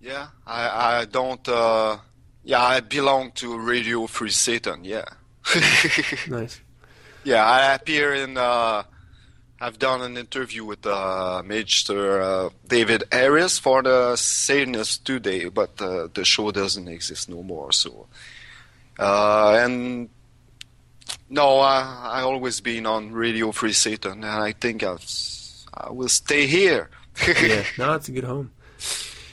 yeah. 0.00 0.28
I 0.46 1.00
I 1.00 1.04
don't. 1.06 1.46
Uh, 1.48 1.98
yeah, 2.44 2.62
I 2.62 2.80
belong 2.80 3.32
to 3.32 3.58
Radio 3.58 4.06
Free 4.06 4.30
Satan. 4.30 4.84
Yeah. 4.84 5.04
nice. 6.28 6.60
Yeah, 7.26 7.44
I 7.44 7.74
appear 7.74 8.14
in. 8.14 8.38
Uh, 8.38 8.84
I've 9.60 9.80
done 9.80 10.00
an 10.00 10.16
interview 10.16 10.64
with 10.64 10.86
uh, 10.86 11.42
Major 11.44 12.22
uh, 12.22 12.50
David 12.68 13.02
Harris 13.10 13.58
for 13.58 13.82
the 13.82 14.14
Satanist 14.14 15.04
Today, 15.04 15.48
but 15.48 15.82
uh, 15.82 16.06
the 16.14 16.24
show 16.24 16.52
doesn't 16.52 16.86
exist 16.86 17.28
no 17.28 17.42
more. 17.42 17.72
So, 17.72 18.06
uh, 18.96 19.58
and 19.60 20.08
no, 21.28 21.58
I 21.58 22.10
I 22.12 22.20
always 22.20 22.60
been 22.60 22.86
on 22.86 23.10
Radio 23.10 23.50
Free 23.50 23.72
Satan, 23.72 24.22
and 24.22 24.24
I 24.24 24.52
think 24.52 24.84
I'll, 24.84 25.00
I 25.74 25.90
will 25.90 26.08
stay 26.08 26.46
here. 26.46 26.90
yeah, 27.26 27.64
no, 27.76 27.94
it's 27.94 28.08
a 28.08 28.12
good 28.12 28.22
home. 28.22 28.52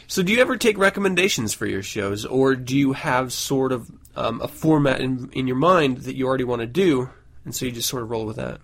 So, 0.08 0.24
do 0.24 0.34
you 0.34 0.42
ever 0.42 0.58
take 0.58 0.80
recommendations 0.80 1.54
for 1.54 1.68
your 1.68 1.84
shows, 1.84 2.26
or 2.26 2.56
do 2.56 2.76
you 2.76 2.94
have 2.94 3.32
sort 3.32 3.72
of 3.72 3.92
um, 4.16 4.42
a 4.42 4.48
format 4.48 5.00
in 5.00 5.30
in 5.34 5.46
your 5.46 5.58
mind 5.58 5.98
that 6.06 6.16
you 6.16 6.26
already 6.26 6.44
want 6.44 6.62
to 6.62 6.68
do, 6.68 7.12
and 7.46 7.56
so 7.56 7.66
you 7.66 7.72
just 7.72 7.90
sort 7.90 8.04
of 8.04 8.10
roll 8.10 8.26
with 8.26 8.38
that? 8.38 8.60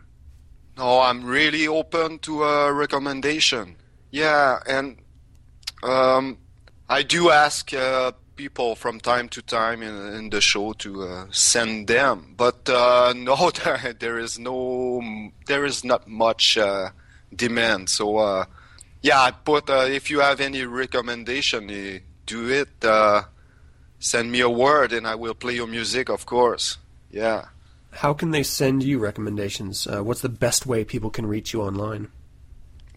No, 0.77 1.01
I'm 1.01 1.25
really 1.25 1.67
open 1.67 2.19
to 2.19 2.43
a 2.43 2.71
recommendation. 2.71 3.75
Yeah, 4.11 4.59
and 4.65 4.97
um, 5.83 6.37
I 6.87 7.03
do 7.03 7.31
ask 7.31 7.73
uh, 7.73 8.13
people 8.35 8.75
from 8.75 8.99
time 8.99 9.27
to 9.29 9.41
time 9.41 9.81
in, 9.81 9.93
in 10.13 10.29
the 10.29 10.39
show 10.39 10.71
to 10.73 11.03
uh, 11.03 11.25
send 11.31 11.87
them, 11.87 12.33
but 12.37 12.69
uh, 12.69 13.13
no, 13.17 13.51
there, 13.99 14.17
is 14.17 14.39
no, 14.39 15.01
there 15.47 15.65
is 15.65 15.83
not 15.83 16.07
much 16.07 16.57
uh, 16.57 16.89
demand. 17.35 17.89
So 17.89 18.17
uh, 18.17 18.45
yeah, 19.01 19.19
I 19.21 19.31
put 19.31 19.69
uh, 19.69 19.85
if 19.89 20.09
you 20.09 20.21
have 20.21 20.39
any 20.39 20.63
recommendation, 20.63 21.69
eh, 21.69 21.99
do 22.25 22.49
it. 22.49 22.69
Send 24.01 24.31
me 24.31 24.39
a 24.39 24.49
word, 24.49 24.93
and 24.93 25.05
I 25.05 25.15
will 25.15 25.33
play 25.33 25.55
your 25.55 25.67
music, 25.67 26.07
of 26.07 26.25
course. 26.25 26.77
Yeah. 27.11 27.47
How 27.91 28.13
can 28.13 28.31
they 28.31 28.43
send 28.43 28.83
you 28.83 28.99
recommendations? 28.99 29.87
Uh, 29.87 30.03
what's 30.03 30.21
the 30.21 30.29
best 30.29 30.65
way 30.65 30.83
people 30.83 31.09
can 31.09 31.25
reach 31.25 31.53
you 31.53 31.61
online? 31.61 32.09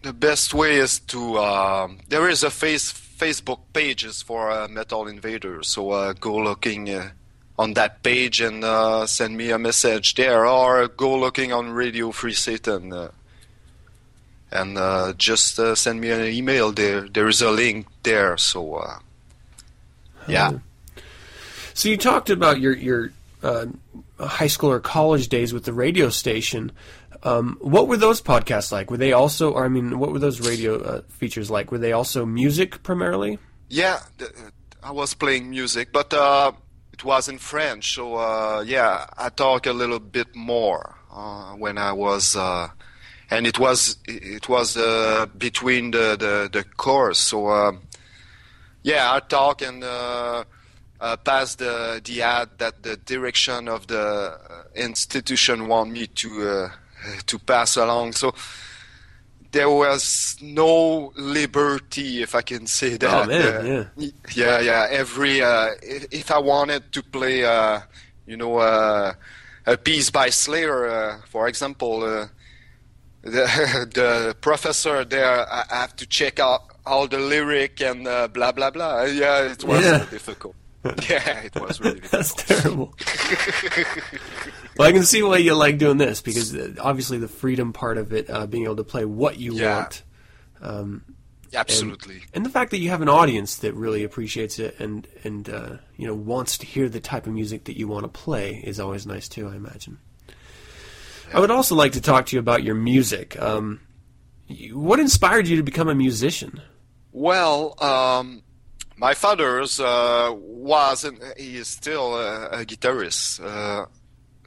The 0.03 0.13
best 0.13 0.53
way 0.53 0.77
is 0.77 0.99
to 0.99 1.37
um, 1.39 1.99
there 2.09 2.29
is 2.29 2.43
a 2.43 2.51
face 2.51 2.91
Facebook 2.91 3.59
pages 3.73 4.21
for 4.21 4.51
uh, 4.51 4.67
Metal 4.67 5.07
Invaders, 5.07 5.69
so 5.69 5.91
uh, 5.91 6.13
go 6.13 6.35
looking 6.35 6.89
uh, 6.89 7.11
on 7.57 7.73
that 7.75 8.03
page 8.03 8.41
and 8.41 8.63
uh, 8.63 9.05
send 9.07 9.37
me 9.37 9.51
a 9.51 9.57
message 9.57 10.15
there, 10.15 10.45
or 10.45 10.87
go 10.89 11.17
looking 11.17 11.53
on 11.53 11.69
Radio 11.69 12.11
Free 12.11 12.33
Satan 12.33 12.91
uh, 12.91 13.11
and 14.51 14.77
uh, 14.77 15.13
just 15.17 15.55
send 15.75 16.01
me 16.01 16.11
an 16.11 16.25
email 16.25 16.71
there. 16.71 17.07
There 17.07 17.27
is 17.27 17.41
a 17.41 17.49
link 17.49 17.87
there, 18.03 18.37
so 18.37 18.99
yeah. 20.27 20.51
So 21.73 21.89
you 21.89 21.97
talked 21.97 22.29
about 22.29 22.59
your 22.59 22.75
your 22.75 23.11
uh, 23.41 23.65
high 24.27 24.47
school 24.47 24.71
or 24.71 24.79
college 24.79 25.29
days 25.29 25.53
with 25.53 25.65
the 25.65 25.73
radio 25.73 26.09
station. 26.09 26.71
Um, 27.23 27.57
what 27.61 27.87
were 27.87 27.97
those 27.97 28.21
podcasts 28.21 28.71
like? 28.71 28.91
Were 28.91 28.97
they 28.97 29.13
also, 29.13 29.51
or 29.51 29.65
I 29.65 29.69
mean, 29.69 29.99
what 29.99 30.11
were 30.11 30.19
those 30.19 30.41
radio 30.41 30.81
uh, 30.81 31.01
features 31.07 31.49
like? 31.49 31.71
Were 31.71 31.77
they 31.77 31.93
also 31.93 32.25
music 32.25 32.83
primarily? 32.83 33.39
Yeah, 33.69 33.99
I 34.81 34.91
was 34.91 35.13
playing 35.13 35.49
music, 35.49 35.93
but 35.93 36.13
uh, 36.13 36.51
it 36.91 37.03
was 37.05 37.29
in 37.29 37.37
French. 37.37 37.95
So 37.95 38.15
uh, 38.15 38.63
yeah, 38.65 39.05
I 39.17 39.29
talk 39.29 39.65
a 39.65 39.73
little 39.73 39.99
bit 39.99 40.35
more 40.35 40.95
uh, 41.11 41.53
when 41.53 41.77
I 41.77 41.93
was, 41.93 42.35
uh, 42.35 42.67
and 43.29 43.47
it 43.47 43.57
was 43.57 43.97
it 44.05 44.49
was 44.49 44.75
uh, 44.75 45.25
between 45.37 45.91
the, 45.91 46.17
the 46.19 46.49
the 46.51 46.63
course. 46.75 47.19
So 47.19 47.79
yeah, 48.83 49.13
I 49.13 49.19
talk 49.21 49.61
and 49.61 49.81
uh, 51.03 51.17
pass 51.17 51.55
the 51.55 51.99
the 52.07 52.21
ad 52.21 52.49
that 52.57 52.75
the 52.83 52.95
direction 53.05 53.67
of 53.67 53.81
the 53.87 53.99
uh, 53.99 54.63
institution 54.75 55.67
want 55.67 55.91
me 55.91 56.07
to 56.07 56.29
uh, 56.49 56.69
to 57.25 57.37
pass 57.39 57.77
along. 57.77 58.13
So 58.13 58.33
there 59.51 59.69
was 59.69 60.35
no 60.41 61.11
liberty, 61.15 62.23
if 62.23 62.33
I 62.35 62.41
can 62.41 62.65
say 62.67 62.97
that. 62.97 63.13
Oh 63.13 63.27
man, 63.27 63.89
Uh, 63.97 64.05
yeah, 64.35 64.59
yeah. 64.69 64.87
Every 65.01 65.41
uh, 65.41 65.69
if, 65.83 66.03
if 66.11 66.31
I 66.31 66.39
wanted 66.39 66.91
to 66.93 67.01
play, 67.03 67.45
uh, 67.45 67.81
you 68.25 68.37
know, 68.37 68.57
uh, 68.57 69.13
a 69.65 69.77
piece 69.77 70.09
by 70.11 70.29
Slayer, 70.31 70.87
uh, 70.89 71.21
for 71.29 71.47
example, 71.47 72.03
uh, 72.03 72.27
the 73.21 73.45
the 73.93 74.35
professor 74.41 75.05
there, 75.05 75.45
I 75.49 75.63
I 75.69 75.75
have 75.81 75.95
to 75.97 76.05
check 76.07 76.39
out 76.39 76.61
all 76.85 77.07
the 77.07 77.19
lyric 77.19 77.79
and 77.81 78.07
uh, 78.07 78.27
blah 78.27 78.51
blah 78.53 78.71
blah. 78.71 79.03
Yeah, 79.03 79.51
it 79.51 79.63
was 79.63 79.83
Yeah. 79.83 80.05
difficult. 80.09 80.55
yeah, 81.09 81.41
it 81.43 81.55
was 81.55 81.79
really. 81.79 81.99
That's 82.11 82.33
terrible. 82.33 82.93
well, 84.77 84.87
I 84.87 84.91
can 84.91 85.03
see 85.03 85.23
why 85.23 85.37
you 85.37 85.53
like 85.55 85.77
doing 85.77 85.97
this 85.97 86.21
because 86.21 86.53
uh, 86.55 86.73
obviously 86.79 87.17
the 87.17 87.27
freedom 87.27 87.73
part 87.73 87.97
of 87.97 88.11
it, 88.13 88.29
uh, 88.29 88.45
being 88.47 88.65
able 88.65 88.75
to 88.77 88.83
play 88.83 89.05
what 89.05 89.37
you 89.37 89.53
Yeah. 89.55 89.77
want. 89.77 90.03
Um, 90.61 91.03
Absolutely. 91.55 92.15
And, 92.15 92.23
and 92.33 92.45
the 92.45 92.49
fact 92.49 92.71
that 92.71 92.79
you 92.79 92.89
have 92.89 93.01
an 93.01 93.09
audience 93.09 93.57
that 93.57 93.73
really 93.75 94.03
appreciates 94.03 94.57
it 94.59 94.75
and 94.79 95.07
and 95.23 95.47
uh, 95.49 95.77
you 95.97 96.07
know 96.07 96.15
wants 96.15 96.57
to 96.59 96.65
hear 96.65 96.89
the 96.89 96.99
type 96.99 97.27
of 97.27 97.33
music 97.33 97.65
that 97.65 97.77
you 97.77 97.87
want 97.87 98.03
to 98.03 98.07
play 98.09 98.55
is 98.63 98.79
always 98.79 99.05
nice 99.05 99.27
too. 99.29 99.47
I 99.47 99.55
imagine. 99.55 99.99
I 101.33 101.39
would 101.39 101.51
also 101.51 101.75
like 101.75 101.93
to 101.93 102.01
talk 102.01 102.27
to 102.27 102.35
you 102.35 102.39
about 102.39 102.63
your 102.63 102.75
music. 102.75 103.39
Um, 103.41 103.81
what 104.71 104.99
inspired 104.99 105.47
you 105.47 105.57
to 105.57 105.63
become 105.63 105.89
a 105.89 105.95
musician? 105.95 106.61
Well, 107.11 107.75
um, 107.83 108.42
my 109.03 109.13
father's 109.13 109.81
uh, 109.81 110.31
was 110.33 111.03
and 111.03 111.17
he 111.35 111.57
is 111.57 111.67
still 111.67 112.15
a, 112.15 112.61
a 112.61 112.65
guitarist. 112.65 113.43
Uh, 113.43 113.85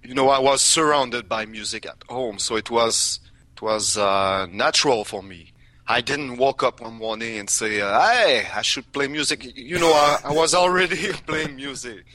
you 0.03 0.15
know, 0.15 0.31
I 0.31 0.39
was 0.39 0.63
surrounded 0.63 1.29
by 1.29 1.45
music 1.45 1.85
at 1.85 2.01
home, 2.09 2.39
so 2.39 2.57
it 2.57 2.71
was 2.71 3.21
it 3.55 3.61
was 3.61 3.99
uh, 3.99 4.47
natural 4.51 5.05
for 5.05 5.23
me. 5.23 5.53
I 5.87 6.01
didn't 6.01 6.39
wake 6.39 6.63
up 6.63 6.81
one 6.81 6.95
morning 6.95 7.37
and 7.41 7.51
say, 7.51 7.73
"Hey, 7.81 8.47
I 8.61 8.63
should 8.63 8.91
play 8.97 9.09
music." 9.09 9.39
You 9.73 9.79
know, 9.79 9.93
I, 9.93 10.31
I 10.31 10.33
was 10.33 10.55
already 10.55 11.13
playing 11.29 11.57
music. 11.57 12.07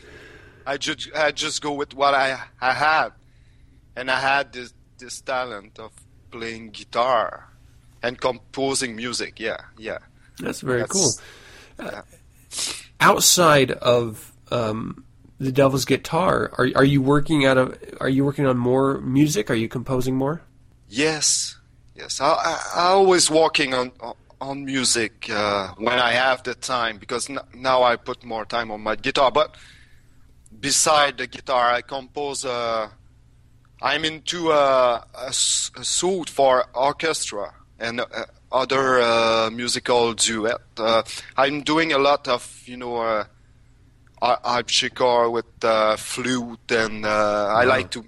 I 0.66 0.78
just 0.78 1.02
I 1.16 1.32
just 1.32 1.62
go 1.62 1.74
with 1.74 1.94
what 1.94 2.14
I 2.16 2.28
I 2.60 2.74
had, 2.74 3.10
and 3.96 4.10
I 4.10 4.20
had 4.20 4.52
this 4.52 4.74
this 4.98 5.22
talent 5.22 5.78
of 5.78 5.92
playing 6.32 6.72
guitar 6.72 7.50
and 8.02 8.20
composing 8.20 8.96
music. 8.96 9.40
Yeah, 9.40 9.62
yeah. 9.78 10.00
That's 10.40 10.62
very 10.62 10.82
That's- 10.82 10.98
cool. 10.98 11.12
Uh, 11.88 12.02
outside 13.00 13.72
of 13.72 14.32
um, 14.52 15.06
the 15.40 15.52
Devil's 15.52 15.86
Guitar, 15.86 16.52
are 16.58 16.70
are 16.76 16.84
you 16.84 17.02
working 17.02 17.46
out 17.46 17.58
of? 17.58 17.78
Are 18.00 18.10
you 18.10 18.24
working 18.24 18.46
on 18.46 18.58
more 18.58 19.02
music? 19.02 19.50
Are 19.50 19.56
you 19.56 19.68
composing 19.68 20.16
more? 20.16 20.42
Yes, 20.88 21.58
yes. 21.96 22.22
I, 22.22 22.28
I, 22.28 22.72
I 22.76 22.86
always 22.90 23.30
working 23.32 23.74
on 23.74 23.92
on 24.40 24.66
music 24.66 25.30
uh, 25.30 25.70
when 25.78 26.00
I 26.00 26.12
have 26.12 26.44
the 26.44 26.56
time 26.56 26.98
because 26.98 27.30
n- 27.30 27.40
now 27.56 27.84
I 27.84 27.96
put 27.96 28.24
more 28.24 28.46
time 28.46 28.72
on 28.72 28.82
my 28.82 28.96
guitar. 28.96 29.32
But 29.32 29.56
beside 30.60 31.18
the 31.18 31.28
guitar, 31.28 31.72
I 31.72 31.82
compose. 31.82 32.46
Uh, 32.46 32.90
I'm 33.82 34.06
into 34.06 34.52
a, 34.52 35.04
a 35.16 35.34
for 35.34 36.66
orchestra 36.76 37.52
and 37.80 38.00
uh, 38.00 38.06
other 38.52 39.02
uh, 39.02 39.50
musical 39.52 40.14
duet. 40.14 40.62
Uh, 40.78 41.04
I'm 41.38 41.62
doing 41.62 41.94
a 41.94 41.98
lot 41.98 42.28
of 42.28 42.64
you 42.66 42.78
know. 42.78 42.98
Uh, 42.98 43.24
ar- 44.22 44.40
harpsichord 44.44 45.32
with 45.32 45.64
uh, 45.64 45.96
flute 45.98 46.72
and 46.72 47.06
uh, 47.06 47.48
I 47.58 47.64
like 47.66 47.92
to 47.92 48.06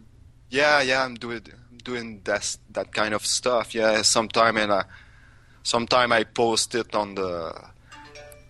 yeah 0.50 0.82
yeah 0.82 1.04
I'm 1.04 1.16
doing 1.16 1.42
I'm 1.72 1.78
doing 1.80 2.22
that 2.26 2.58
that 2.72 2.94
kind 2.94 3.14
of 3.14 3.26
stuff 3.26 3.74
yeah 3.74 4.02
sometime 4.04 4.58
and 4.58 4.72
I 4.72 4.84
sometime 5.64 6.12
I 6.12 6.24
post 6.24 6.76
it 6.76 6.94
on 6.96 7.16
the 7.16 7.54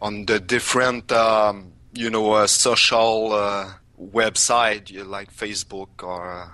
on 0.02 0.26
the 0.26 0.40
different 0.40 1.12
um, 1.12 1.72
you 1.94 2.10
know 2.10 2.34
uh, 2.34 2.48
social 2.48 3.32
uh, 3.32 3.72
website 4.00 4.92
you 4.92 5.04
like 5.04 5.34
Facebook 5.34 6.04
or 6.04 6.32
uh, 6.32 6.50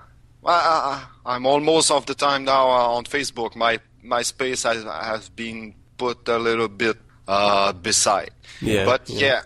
I, 0.46 1.04
I'm 1.26 1.44
almost 1.44 1.90
of 1.90 2.06
the 2.06 2.14
time 2.14 2.44
now 2.44 2.68
on 2.68 3.04
Facebook 3.04 3.56
my 3.56 3.80
my 4.02 4.22
space 4.22 4.62
has, 4.64 4.84
has 4.84 5.28
been 5.28 5.74
put 5.96 6.28
a 6.28 6.38
little 6.38 6.68
bit 6.68 6.96
uh, 7.28 7.72
beside 7.72 8.30
Yeah, 8.60 8.84
but 8.84 9.08
yeah. 9.08 9.26
yeah 9.26 9.42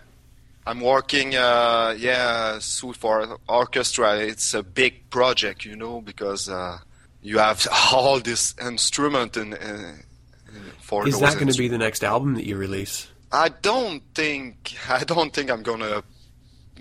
I'm 0.66 0.80
working, 0.80 1.34
uh, 1.34 1.94
yeah, 1.98 2.58
suit 2.58 2.96
for 2.96 3.38
orchestra. 3.46 4.16
It's 4.16 4.54
a 4.54 4.62
big 4.62 5.10
project, 5.10 5.66
you 5.66 5.76
know, 5.76 6.00
because 6.00 6.48
uh, 6.48 6.78
you 7.20 7.38
have 7.38 7.66
all 7.92 8.18
this 8.20 8.54
instrument 8.60 9.36
in, 9.36 9.52
in 9.54 10.04
for 10.80 11.06
Is 11.06 11.20
that 11.20 11.34
going 11.34 11.48
to 11.48 11.58
be 11.58 11.68
the 11.68 11.78
next 11.78 12.02
album 12.02 12.34
that 12.34 12.46
you 12.46 12.56
release? 12.56 13.08
I 13.32 13.48
don't 13.48 14.02
think 14.14 14.74
I 14.88 15.04
don't 15.04 15.32
think 15.34 15.50
I'm 15.50 15.62
gonna. 15.62 16.02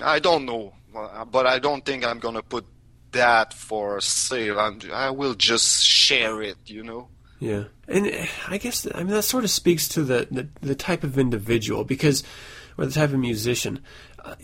I 0.01 0.19
don't 0.19 0.45
know, 0.45 0.73
uh, 0.95 1.25
but 1.25 1.45
I 1.45 1.59
don't 1.59 1.85
think 1.85 2.05
I'm 2.05 2.19
gonna 2.19 2.41
put 2.43 2.65
that 3.11 3.53
for 3.53 3.99
sale. 4.01 4.59
I'm, 4.59 4.79
I 4.91 5.09
will 5.09 5.33
just 5.33 5.83
share 5.85 6.41
it, 6.41 6.57
you 6.65 6.83
know. 6.83 7.09
Yeah, 7.43 7.65
and 7.89 8.07
uh, 8.07 8.25
I 8.47 8.57
guess 8.57 8.87
I 8.95 8.99
mean 8.99 9.07
that 9.07 9.23
sort 9.23 9.43
of 9.43 9.49
speaks 9.49 9.89
to 9.89 10.03
the 10.03 10.29
the, 10.31 10.47
the 10.61 10.75
type 10.75 11.03
of 11.03 11.17
individual 11.17 11.83
because, 11.83 12.23
or 12.77 12.85
the 12.85 12.91
type 12.93 13.11
of 13.11 13.19
musician. 13.19 13.81
Uh, 14.23 14.35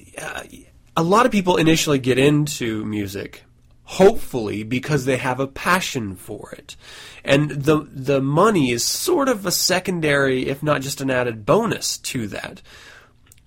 a 0.97 1.01
lot 1.01 1.25
of 1.25 1.31
people 1.31 1.55
initially 1.55 1.97
get 1.97 2.19
into 2.19 2.83
music, 2.83 3.45
hopefully 3.83 4.63
because 4.63 5.05
they 5.05 5.15
have 5.15 5.39
a 5.39 5.47
passion 5.47 6.17
for 6.17 6.51
it, 6.51 6.75
and 7.23 7.49
the 7.51 7.87
the 7.89 8.19
money 8.19 8.71
is 8.71 8.83
sort 8.83 9.29
of 9.29 9.45
a 9.45 9.51
secondary, 9.51 10.47
if 10.47 10.61
not 10.61 10.81
just 10.81 10.99
an 10.99 11.09
added 11.09 11.45
bonus 11.45 11.97
to 11.99 12.27
that. 12.27 12.61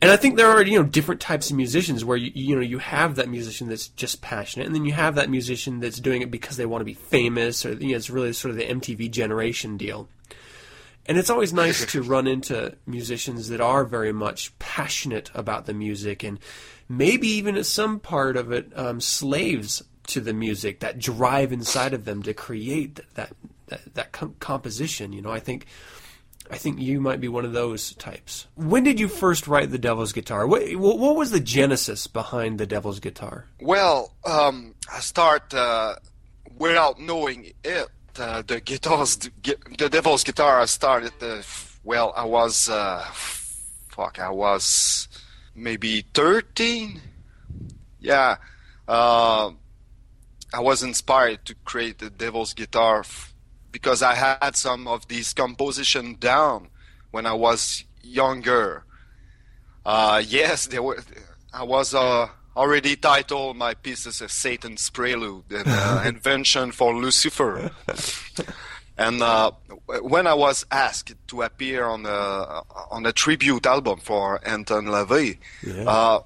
And 0.02 0.10
I 0.10 0.16
think 0.16 0.36
there 0.36 0.48
are 0.48 0.60
you 0.62 0.82
know 0.82 0.88
different 0.88 1.20
types 1.20 1.50
of 1.50 1.56
musicians 1.56 2.04
where 2.04 2.16
you 2.16 2.32
you 2.34 2.56
know 2.56 2.60
you 2.60 2.78
have 2.78 3.14
that 3.14 3.28
musician 3.28 3.68
that's 3.68 3.86
just 3.86 4.20
passionate, 4.20 4.66
and 4.66 4.74
then 4.74 4.84
you 4.84 4.92
have 4.92 5.14
that 5.14 5.30
musician 5.30 5.78
that's 5.78 6.00
doing 6.00 6.22
it 6.22 6.30
because 6.30 6.56
they 6.56 6.66
want 6.66 6.80
to 6.80 6.84
be 6.84 6.92
famous, 6.92 7.64
or 7.64 7.74
you 7.74 7.90
know 7.90 7.96
it's 7.96 8.10
really 8.10 8.32
sort 8.32 8.50
of 8.50 8.56
the 8.56 8.66
MTV 8.66 9.12
generation 9.12 9.76
deal. 9.76 10.08
And 11.06 11.18
it's 11.18 11.30
always 11.30 11.52
nice 11.52 11.86
to 11.86 12.02
run 12.14 12.26
into 12.26 12.76
musicians 12.84 13.48
that 13.48 13.60
are 13.60 13.84
very 13.84 14.12
much 14.12 14.56
passionate 14.58 15.30
about 15.34 15.66
the 15.66 15.72
music, 15.72 16.24
and 16.24 16.40
maybe 16.88 17.28
even 17.28 17.56
at 17.56 17.66
some 17.66 18.00
part 18.00 18.36
of 18.36 18.50
it, 18.50 18.76
um, 18.76 19.00
slaves 19.00 19.84
to 20.08 20.20
the 20.20 20.32
music, 20.32 20.80
that 20.80 20.98
drive 20.98 21.52
inside 21.52 21.94
of 21.94 22.06
them 22.06 22.24
to 22.24 22.34
create 22.34 22.96
that 22.96 23.06
that 23.14 23.32
that, 23.68 23.94
that 23.94 24.12
com- 24.12 24.34
composition. 24.40 25.12
You 25.12 25.22
know, 25.22 25.30
I 25.30 25.38
think. 25.38 25.66
I 26.52 26.58
think 26.58 26.78
you 26.78 27.00
might 27.00 27.20
be 27.20 27.28
one 27.28 27.46
of 27.46 27.52
those 27.54 27.94
types. 27.94 28.46
When 28.56 28.84
did 28.84 29.00
you 29.00 29.08
first 29.08 29.48
write 29.48 29.70
the 29.70 29.78
Devil's 29.78 30.12
Guitar? 30.12 30.46
What, 30.46 30.62
what 30.76 31.16
was 31.16 31.30
the 31.30 31.40
genesis 31.40 32.06
behind 32.06 32.58
the 32.58 32.66
Devil's 32.66 33.00
Guitar? 33.00 33.46
Well, 33.58 34.12
um, 34.24 34.74
I 34.92 35.00
start 35.00 35.54
uh, 35.54 35.96
without 36.58 37.00
knowing 37.00 37.52
it. 37.64 37.88
Uh, 38.18 38.42
the 38.46 38.60
guitars, 38.60 39.16
the 39.16 39.88
Devil's 39.90 40.22
Guitar. 40.22 40.60
I 40.60 40.66
started. 40.66 41.14
Uh, 41.22 41.40
well, 41.82 42.12
I 42.14 42.26
was, 42.26 42.68
uh, 42.68 43.02
fuck, 43.88 44.18
I 44.18 44.28
was 44.28 45.08
maybe 45.54 46.04
thirteen. 46.12 47.00
Yeah, 47.98 48.36
uh, 48.86 49.50
I 50.52 50.60
was 50.60 50.82
inspired 50.82 51.46
to 51.46 51.54
create 51.64 52.00
the 52.00 52.10
Devil's 52.10 52.52
Guitar. 52.52 52.98
F- 53.00 53.31
because 53.72 54.02
I 54.02 54.14
had 54.14 54.54
some 54.54 54.86
of 54.86 55.08
these 55.08 55.32
composition 55.32 56.16
down 56.20 56.68
when 57.10 57.26
I 57.26 57.32
was 57.32 57.84
younger. 58.02 58.84
Uh, 59.84 60.22
yes, 60.24 60.66
there 60.68 60.82
were. 60.82 60.98
I 61.52 61.64
was 61.64 61.92
uh, 61.94 62.28
already 62.56 62.94
titled 62.96 63.56
my 63.56 63.74
pieces 63.74 64.22
as 64.22 64.32
Satan's 64.32 64.88
Prelude 64.90 65.50
and 65.50 65.64
uh, 65.66 66.02
Invention 66.06 66.70
for 66.72 66.94
Lucifer. 66.94 67.70
and 68.98 69.22
uh, 69.22 69.50
when 70.02 70.26
I 70.26 70.34
was 70.34 70.64
asked 70.70 71.14
to 71.28 71.42
appear 71.42 71.84
on 71.84 72.06
a 72.06 72.62
on 72.90 73.06
a 73.06 73.12
tribute 73.12 73.66
album 73.66 73.98
for 74.00 74.40
Anton 74.46 74.86
LaVey, 74.86 75.38
Yeah. 75.66 75.84
uh, 75.88 76.20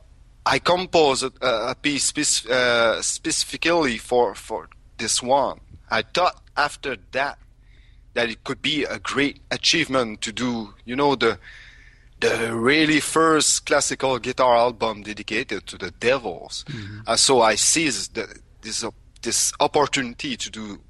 I 0.45 0.59
composed 0.61 1.25
a, 1.43 1.71
a 1.71 1.75
piece 1.75 2.05
spec- 2.13 2.51
uh, 2.51 3.01
specifically 3.03 3.99
for 3.99 4.35
for 4.35 4.69
this 4.99 5.23
one. 5.23 5.61
I 5.91 6.03
thought 6.03 6.43
after 6.57 6.97
that 7.13 7.39
that 8.15 8.31
it 8.31 8.45
could 8.45 8.63
be 8.63 8.85
a 8.85 8.99
great 8.99 9.41
achievement 9.51 10.23
to 10.23 10.33
do, 10.33 10.75
you 10.85 10.97
know, 10.97 11.15
the 11.17 11.39
the 12.21 12.55
really 12.55 12.99
first 12.99 13.67
classical 13.67 14.19
guitar 14.19 14.57
album 14.57 15.03
dedicated 15.03 15.67
to 15.67 15.77
the 15.77 15.91
devils. 15.91 16.65
Uh, 17.07 17.15
so 17.15 17.43
I 17.43 17.57
seized 17.57 18.15
the, 18.15 18.41
this 18.63 18.83
op- 18.83 18.95
this 19.21 19.53
opportunity 19.61 20.37
to 20.37 20.51
do 20.51 20.81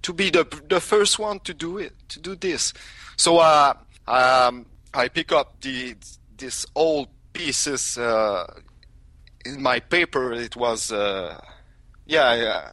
to 0.00 0.12
be 0.12 0.30
the 0.30 0.44
the 0.68 0.80
first 0.80 1.18
one 1.18 1.40
to 1.40 1.54
do 1.54 1.78
it 1.78 1.92
to 2.08 2.20
do 2.20 2.34
this. 2.34 2.72
So 3.16 3.38
uh, 3.38 3.74
um, 4.08 4.66
I 4.94 5.08
pick 5.08 5.30
up 5.30 5.60
the 5.60 5.94
this 6.36 6.66
old 6.74 7.08
pieces 7.32 7.98
uh, 7.98 8.46
in 9.44 9.62
my 9.62 9.78
paper. 9.80 10.32
It 10.32 10.56
was 10.56 10.90
uh, 10.90 11.38
yeah, 12.06 12.34
yeah. 12.34 12.70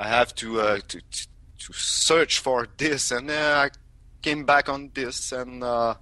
I 0.00 0.08
have 0.08 0.34
to, 0.36 0.60
uh, 0.60 0.78
to 0.88 0.98
to 0.98 1.26
to 1.66 1.72
search 1.74 2.38
for 2.38 2.66
this, 2.78 3.10
and 3.10 3.28
then 3.28 3.56
I 3.56 3.68
came 4.22 4.46
back 4.46 4.70
on 4.70 4.90
this, 4.94 5.30
and 5.30 5.62
uh, 5.62 5.94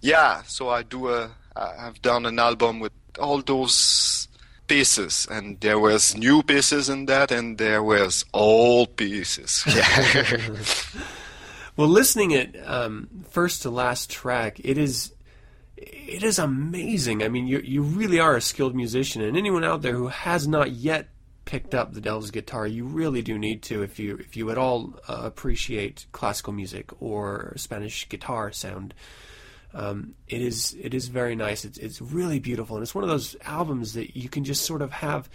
yeah, 0.00 0.42
so 0.42 0.68
I 0.68 0.82
do 0.82 1.08
a 1.08 1.30
I've 1.54 2.02
done 2.02 2.26
an 2.26 2.40
album 2.40 2.80
with 2.80 2.92
all 3.20 3.40
those 3.40 4.26
pieces, 4.66 5.28
and 5.30 5.60
there 5.60 5.78
was 5.78 6.16
new 6.16 6.42
pieces 6.42 6.88
in 6.88 7.06
that, 7.06 7.30
and 7.30 7.56
there 7.56 7.84
was 7.84 8.24
old 8.34 8.96
pieces. 8.96 9.64
Yeah. 9.74 10.48
Well, 11.76 11.88
listening 11.88 12.34
at 12.34 12.54
um, 12.68 13.24
first 13.30 13.62
to 13.62 13.70
last 13.70 14.08
track, 14.08 14.60
it 14.62 14.78
is 14.78 15.12
it 15.76 16.22
is 16.22 16.38
amazing. 16.38 17.24
I 17.24 17.28
mean, 17.28 17.48
you 17.48 17.58
you 17.58 17.82
really 17.82 18.20
are 18.20 18.36
a 18.36 18.40
skilled 18.40 18.76
musician, 18.76 19.22
and 19.22 19.36
anyone 19.36 19.64
out 19.64 19.82
there 19.82 19.94
who 19.94 20.06
has 20.06 20.46
not 20.46 20.70
yet 20.70 21.08
picked 21.44 21.74
up 21.74 21.92
the 21.92 22.00
Devil's 22.00 22.30
guitar, 22.30 22.66
you 22.66 22.84
really 22.84 23.22
do 23.22 23.38
need 23.38 23.62
to 23.64 23.82
if 23.82 23.98
you 23.98 24.16
if 24.16 24.36
you 24.36 24.50
at 24.50 24.58
all 24.58 24.94
uh, 25.08 25.20
appreciate 25.24 26.06
classical 26.12 26.52
music 26.52 26.90
or 27.02 27.54
Spanish 27.56 28.08
guitar 28.08 28.52
sound. 28.52 28.94
Um, 29.72 30.14
it 30.28 30.40
is 30.40 30.76
it 30.80 30.94
is 30.94 31.08
very 31.08 31.34
nice. 31.34 31.64
It's 31.64 31.78
it's 31.78 32.00
really 32.00 32.38
beautiful, 32.38 32.76
and 32.76 32.82
it's 32.82 32.94
one 32.94 33.04
of 33.04 33.10
those 33.10 33.36
albums 33.42 33.94
that 33.94 34.16
you 34.16 34.28
can 34.28 34.44
just 34.44 34.64
sort 34.64 34.82
of 34.82 34.92
have 34.92 35.28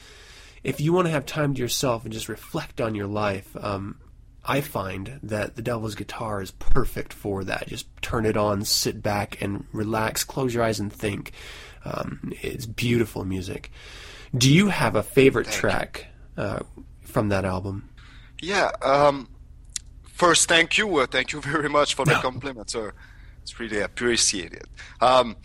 if 0.63 0.81
you 0.81 0.93
want 0.93 1.07
to 1.07 1.11
have 1.11 1.25
time 1.25 1.53
to 1.53 1.61
yourself 1.61 2.03
and 2.03 2.13
just 2.13 2.29
reflect 2.29 2.81
on 2.81 2.95
your 2.95 3.07
life. 3.07 3.55
Um, 3.59 3.99
I 4.45 4.61
find 4.61 5.19
that 5.23 5.55
the 5.55 5.61
Devil's 5.61 5.95
Guitar 5.95 6.41
is 6.41 6.51
perfect 6.51 7.13
for 7.13 7.43
that. 7.43 7.67
Just 7.67 7.87
turn 8.01 8.25
it 8.25 8.37
on, 8.37 8.63
sit 8.63 9.03
back, 9.03 9.41
and 9.41 9.65
relax. 9.73 10.23
Close 10.23 10.53
your 10.53 10.63
eyes 10.63 10.79
and 10.79 10.91
think. 10.91 11.33
Um, 11.85 12.33
it's 12.41 12.65
beautiful 12.65 13.25
music. 13.25 13.71
Do 14.37 14.51
you 14.53 14.69
have 14.69 14.95
a 14.95 15.03
favorite 15.03 15.47
track 15.47 16.07
uh, 16.37 16.59
from 17.01 17.29
that 17.29 17.45
album? 17.45 17.89
Yeah. 18.41 18.71
Um, 18.81 19.29
first, 20.03 20.47
thank 20.47 20.77
you. 20.77 20.97
Uh, 20.97 21.07
thank 21.07 21.33
you 21.33 21.41
very 21.53 21.69
much 21.69 21.95
for 21.95 22.05
the 22.05 22.13
compliment, 22.15 22.69
sir. 22.69 22.93
It's 23.41 23.59
really 23.59 23.79
appreciated. 23.79 24.65
Um, 25.01 25.35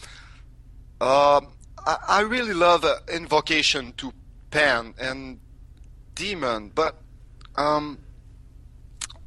um, 1.00 1.48
I, 1.86 1.96
I 2.08 2.20
really 2.20 2.54
love 2.54 2.84
uh, 2.84 2.96
Invocation 3.12 3.92
to 3.96 4.12
Pan 4.50 4.94
and 4.98 5.40
Demon, 6.14 6.70
but 6.74 6.96
um, 7.56 7.98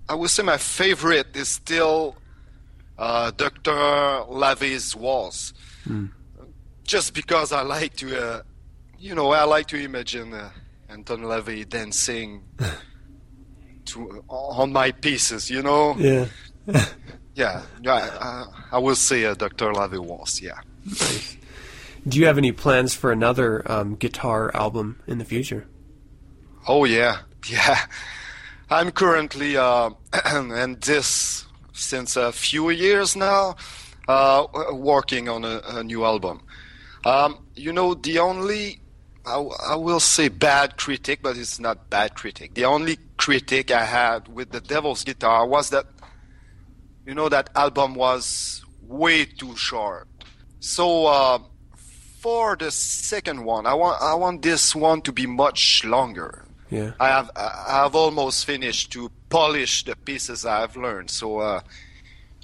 I 0.07 0.15
would 0.15 0.29
say 0.29 0.43
my 0.43 0.57
favorite 0.57 1.35
is 1.35 1.49
still 1.49 2.15
uh, 2.97 3.31
Dr. 3.31 3.71
LaVey's 3.71 4.95
Waltz. 4.95 5.53
Just 6.83 7.13
because 7.13 7.51
I 7.51 7.61
like 7.63 7.95
to, 7.97 8.21
uh, 8.21 8.41
you 8.99 9.15
know, 9.15 9.31
I 9.31 9.43
like 9.43 9.67
to 9.67 9.77
imagine 9.77 10.33
uh, 10.33 10.49
Anton 10.89 11.21
LaVey 11.21 11.67
dancing 11.67 12.43
to 13.85 14.23
on 14.27 14.73
my 14.73 14.91
pieces, 14.91 15.49
you 15.49 15.61
know. 15.61 15.95
Yeah. 15.97 16.25
Yeah, 17.37 17.61
yeah. 17.83 18.17
I, 18.19 18.45
I 18.71 18.77
will 18.79 18.95
say 18.95 19.23
uh, 19.25 19.35
Dr. 19.35 19.71
LaVey 19.71 19.99
Waltz. 19.99 20.41
Yeah. 20.41 20.59
Nice. 20.83 21.37
Do 22.07 22.17
you 22.17 22.25
have 22.25 22.39
any 22.39 22.51
plans 22.51 22.95
for 22.95 23.11
another 23.11 23.61
um, 23.71 23.95
guitar 23.95 24.49
album 24.55 24.99
in 25.05 25.19
the 25.19 25.25
future? 25.25 25.67
Oh 26.67 26.85
yeah, 26.85 27.19
yeah. 27.47 27.85
I'm 28.71 28.91
currently 28.91 29.55
uh, 29.55 29.91
and 30.25 30.81
this 30.81 31.45
since 31.73 32.15
a 32.15 32.31
few 32.31 32.71
years 32.71 33.15
now, 33.15 33.55
uh, 34.07 34.47
working 34.71 35.29
on 35.29 35.45
a, 35.45 35.61
a 35.67 35.83
new 35.83 36.03
album. 36.05 36.41
Um, 37.05 37.45
you 37.55 37.71
know, 37.71 37.93
the 37.93 38.17
only 38.17 38.81
I, 39.27 39.73
I 39.73 39.75
will 39.75 39.99
say 39.99 40.29
bad 40.29 40.77
critic, 40.77 41.19
but 41.21 41.37
it's 41.37 41.59
not 41.59 41.89
bad 41.89 42.15
critic. 42.15 42.53
The 42.53 42.63
only 42.63 42.97
critic 43.17 43.71
I 43.71 43.83
had 43.83 44.29
with 44.29 44.51
the 44.51 44.61
Devil's 44.61 45.03
Guitar 45.03 45.45
was 45.45 45.69
that 45.71 45.85
you 47.05 47.13
know 47.13 47.27
that 47.29 47.49
album 47.55 47.95
was 47.95 48.63
way 48.81 49.25
too 49.25 49.55
short. 49.57 50.07
So 50.59 51.07
uh, 51.07 51.39
for 52.19 52.55
the 52.55 52.71
second 52.71 53.43
one, 53.43 53.65
I 53.65 53.73
want 53.73 54.01
I 54.01 54.13
want 54.15 54.41
this 54.41 54.73
one 54.75 55.01
to 55.01 55.11
be 55.11 55.25
much 55.25 55.83
longer. 55.83 56.45
Yeah. 56.69 56.91
I 56.99 57.07
have 57.09 57.29
I 57.35 57.83
have 57.83 57.95
almost 57.95 58.45
finished 58.45 58.91
to 58.93 59.11
polish 59.29 59.83
the 59.83 59.95
pieces 59.95 60.45
I've 60.45 60.77
learned. 60.77 61.09
So 61.09 61.39
uh, 61.39 61.61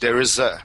there 0.01 0.19
is 0.19 0.37
a, 0.37 0.61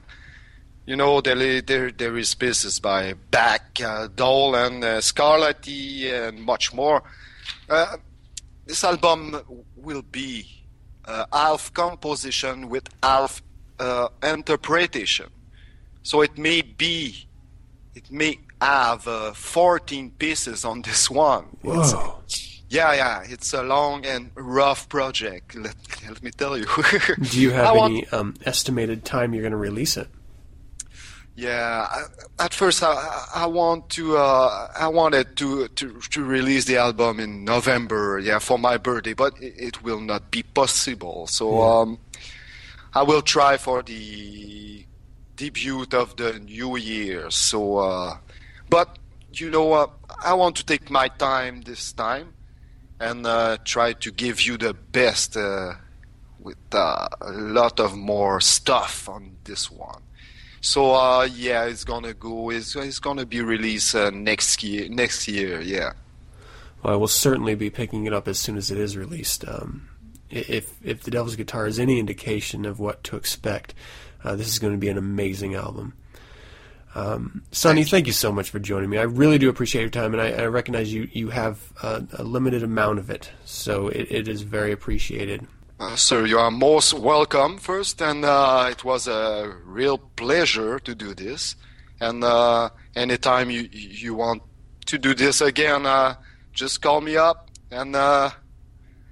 you 0.85 0.95
know, 0.95 1.21
there 1.21 1.61
there 1.61 1.91
there 1.91 2.17
is 2.17 2.33
pieces 2.35 2.79
by 2.79 3.13
Bach, 3.31 3.61
uh, 3.83 4.07
Dole, 4.15 4.55
and 4.55 4.83
uh, 4.83 4.97
Scarlatti, 5.01 6.11
and 6.11 6.41
much 6.41 6.73
more. 6.73 7.03
Uh, 7.69 7.97
this 8.65 8.83
album 8.83 9.39
will 9.75 10.01
be 10.03 10.45
uh, 11.05 11.25
half 11.31 11.73
composition 11.73 12.69
with 12.69 12.87
half 13.03 13.41
uh, 13.79 14.07
interpretation. 14.23 15.27
So 16.03 16.21
it 16.21 16.37
may 16.37 16.61
be, 16.61 17.27
it 17.93 18.09
may 18.11 18.39
have 18.61 19.07
uh, 19.07 19.33
14 19.33 20.11
pieces 20.11 20.65
on 20.65 20.81
this 20.81 21.09
one. 21.09 21.45
It's- 21.63 22.45
yeah, 22.71 22.93
yeah, 22.93 23.23
it's 23.27 23.51
a 23.53 23.63
long 23.63 24.05
and 24.05 24.29
rough 24.35 24.87
project. 24.89 25.55
Let, 25.55 25.75
let 26.07 26.21
me 26.21 26.29
tell 26.29 26.55
you. 26.55 26.65
Do 27.31 27.41
you 27.41 27.49
have 27.49 27.65
I 27.65 27.71
want- 27.71 27.93
any 27.93 28.07
um, 28.09 28.35
estimated 28.45 29.03
time 29.05 29.33
you're 29.33 29.41
going 29.41 29.51
to 29.53 29.57
release 29.57 29.97
it? 29.97 30.07
Yeah, 31.39 31.87
I- 31.89 32.45
at 32.45 32.53
first 32.53 32.83
I, 32.83 32.95
I 33.33 33.45
want 33.45 33.89
to 33.91 34.17
uh, 34.17 34.67
I 34.77 34.87
wanted 34.89 35.35
to, 35.37 35.67
to 35.69 35.85
to 36.13 36.19
release 36.23 36.65
the 36.65 36.77
album 36.77 37.19
in 37.19 37.45
November, 37.45 38.19
yeah, 38.19 38.39
for 38.39 38.57
my 38.59 38.77
birthday, 38.77 39.13
but 39.13 39.33
it, 39.41 39.53
it 39.57 39.83
will 39.83 40.01
not 40.01 40.31
be 40.31 40.43
possible. 40.43 41.27
So 41.27 41.61
um, 41.61 41.99
I 42.93 43.03
will 43.03 43.21
try 43.21 43.57
for 43.57 43.81
the 43.83 44.85
debut 45.37 45.85
of 45.93 46.15
the 46.17 46.39
new 46.39 46.75
year. 46.75 47.31
So, 47.31 47.77
uh, 47.77 48.17
but 48.69 48.99
you 49.33 49.49
know, 49.49 49.71
uh, 49.73 49.87
I 50.21 50.33
want 50.33 50.55
to 50.57 50.65
take 50.65 50.89
my 50.89 51.07
time 51.07 51.61
this 51.61 51.93
time 51.93 52.33
and 52.99 53.25
uh, 53.25 53.57
try 53.63 53.93
to 53.93 54.11
give 54.11 54.41
you 54.41 54.57
the 54.57 54.73
best 54.73 55.37
uh, 55.37 55.73
with 56.39 56.57
uh, 56.73 57.07
a 57.21 57.31
lot 57.31 57.79
of 57.79 57.95
more 57.95 58.41
stuff 58.41 59.07
on 59.07 59.37
this 59.45 59.71
one. 59.71 60.01
So 60.61 60.93
uh, 60.93 61.27
yeah, 61.31 61.65
it's 61.65 61.83
gonna 61.83 62.13
go. 62.13 62.49
It's, 62.49 62.75
it's 62.75 62.99
gonna 62.99 63.25
be 63.25 63.41
released 63.41 63.95
uh, 63.95 64.09
next 64.09 64.63
year. 64.63 64.89
Next 64.89 65.27
year, 65.27 65.61
yeah. 65.61 65.93
Well, 66.83 66.93
I 66.93 66.97
will 66.97 67.07
certainly 67.07 67.55
be 67.55 67.69
picking 67.69 68.05
it 68.05 68.13
up 68.13 68.27
as 68.27 68.39
soon 68.39 68.57
as 68.57 68.71
it 68.71 68.77
is 68.77 68.97
released. 68.97 69.47
Um, 69.47 69.89
if 70.29 70.73
if 70.83 71.03
the 71.03 71.11
Devil's 71.11 71.35
Guitar 71.35 71.67
is 71.67 71.79
any 71.79 71.99
indication 71.99 72.65
of 72.65 72.79
what 72.79 73.03
to 73.05 73.15
expect, 73.15 73.73
uh, 74.23 74.35
this 74.35 74.47
is 74.47 74.59
going 74.59 74.73
to 74.73 74.79
be 74.79 74.89
an 74.89 74.97
amazing 74.97 75.55
album. 75.55 75.93
Um, 76.95 77.43
Sonny, 77.51 77.83
thank 77.83 78.07
you 78.07 78.13
so 78.13 78.31
much 78.31 78.49
for 78.49 78.59
joining 78.59 78.89
me. 78.89 78.97
I 78.97 79.03
really 79.03 79.37
do 79.37 79.49
appreciate 79.49 79.81
your 79.81 79.89
time, 79.91 80.13
and 80.13 80.21
I, 80.21 80.43
I 80.43 80.45
recognize 80.47 80.91
you 80.93 81.07
you 81.11 81.29
have 81.29 81.71
a, 81.83 82.03
a 82.17 82.23
limited 82.23 82.63
amount 82.63 82.99
of 82.99 83.09
it, 83.09 83.31
so 83.45 83.87
it, 83.87 84.07
it 84.11 84.27
is 84.27 84.41
very 84.41 84.71
appreciated. 84.71 85.47
Uh, 85.79 85.95
sir, 85.95 86.25
you 86.25 86.37
are 86.37 86.51
most 86.51 86.93
welcome 86.93 87.57
first, 87.57 88.01
and 88.01 88.25
uh, 88.25 88.67
it 88.69 88.83
was 88.83 89.07
a 89.07 89.49
real 89.63 89.97
pleasure 89.97 90.77
to 90.77 90.93
do 90.93 91.13
this. 91.13 91.55
And 92.01 92.21
uh, 92.21 92.69
anytime 92.97 93.49
you 93.49 93.69
you 93.71 94.13
want 94.13 94.43
to 94.87 94.97
do 94.97 95.13
this 95.13 95.39
again, 95.39 95.85
uh, 95.85 96.15
just 96.51 96.81
call 96.81 96.99
me 96.99 97.15
up, 97.15 97.49
and 97.71 97.95
uh, 97.95 98.29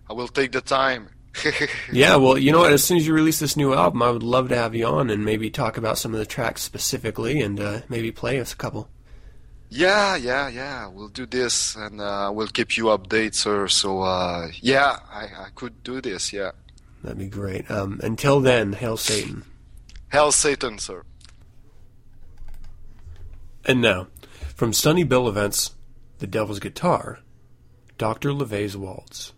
I 0.10 0.14
will 0.14 0.28
take 0.28 0.52
the 0.52 0.62
time. 0.62 1.08
Yeah, 1.94 2.18
well, 2.18 2.38
you 2.38 2.52
know 2.52 2.60
what? 2.60 2.74
As 2.74 2.84
soon 2.84 2.98
as 2.98 3.08
you 3.08 3.14
release 3.14 3.40
this 3.40 3.56
new 3.56 3.74
album, 3.74 4.02
I 4.02 4.12
would 4.12 4.24
love 4.24 4.50
to 4.50 4.58
have 4.58 4.76
you 4.76 4.88
on 4.88 5.10
and 5.10 5.24
maybe 5.24 5.50
talk 5.50 5.78
about 5.78 5.98
some 5.98 6.14
of 6.14 6.20
the 6.20 6.26
tracks 6.26 6.64
specifically, 6.64 7.40
and 7.40 7.62
uh, 7.62 7.82
maybe 7.88 8.12
play 8.12 8.42
us 8.42 8.52
a 8.52 8.58
couple. 8.58 8.90
Yeah, 9.70 10.16
yeah, 10.16 10.48
yeah. 10.48 10.88
We'll 10.88 11.10
do 11.10 11.26
this, 11.26 11.76
and 11.76 12.00
uh, 12.00 12.32
we'll 12.34 12.48
keep 12.48 12.78
you 12.78 12.86
updated, 12.86 13.36
sir. 13.36 13.68
So 13.68 14.02
uh, 14.02 14.48
yeah, 14.62 15.00
I, 15.12 15.24
I 15.24 15.48
could 15.56 15.84
do 15.84 16.02
this. 16.02 16.32
Yeah. 16.32 16.52
That'd 17.04 17.18
be 17.18 17.28
great. 17.28 17.70
Um, 17.70 18.00
until 18.04 18.40
then, 18.40 18.74
hail 18.74 18.98
Satan. 18.98 19.44
Hail 20.12 20.32
Satan, 20.32 20.80
sir. 20.80 21.04
And 23.66 23.82
now, 23.82 24.08
from 24.56 24.72
Sunny 24.74 25.04
Bill 25.04 25.28
Events, 25.28 25.76
The 26.20 26.28
Devil's 26.28 26.60
Guitar, 26.60 27.20
Dr. 27.98 28.32
LaVey's 28.32 28.78
Waltz. 28.78 29.34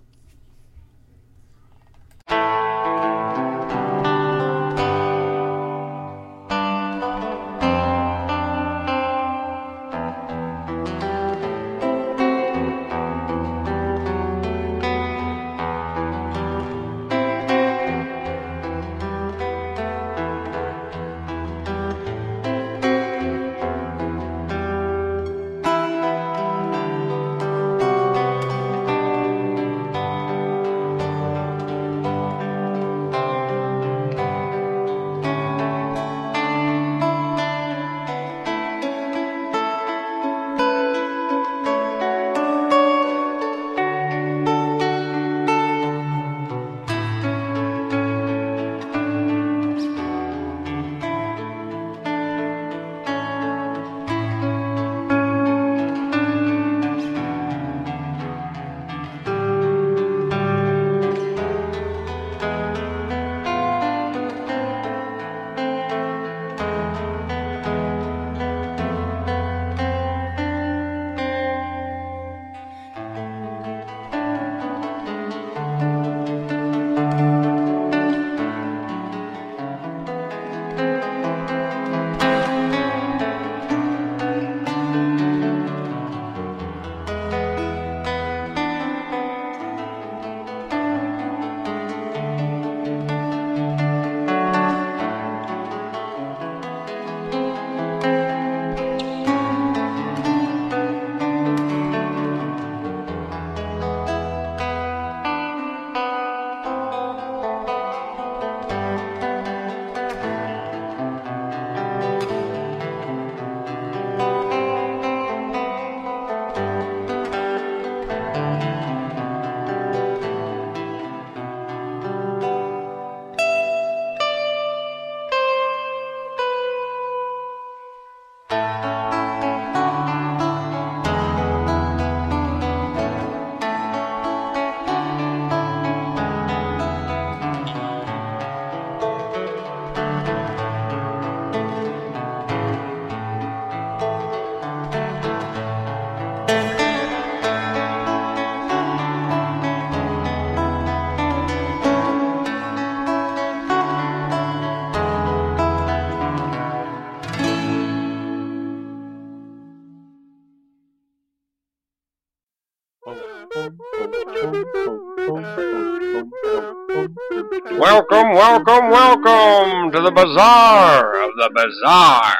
Welcome 170.39 171.31
to 171.31 171.33
the 171.35 171.49
Bazaar 171.53 172.35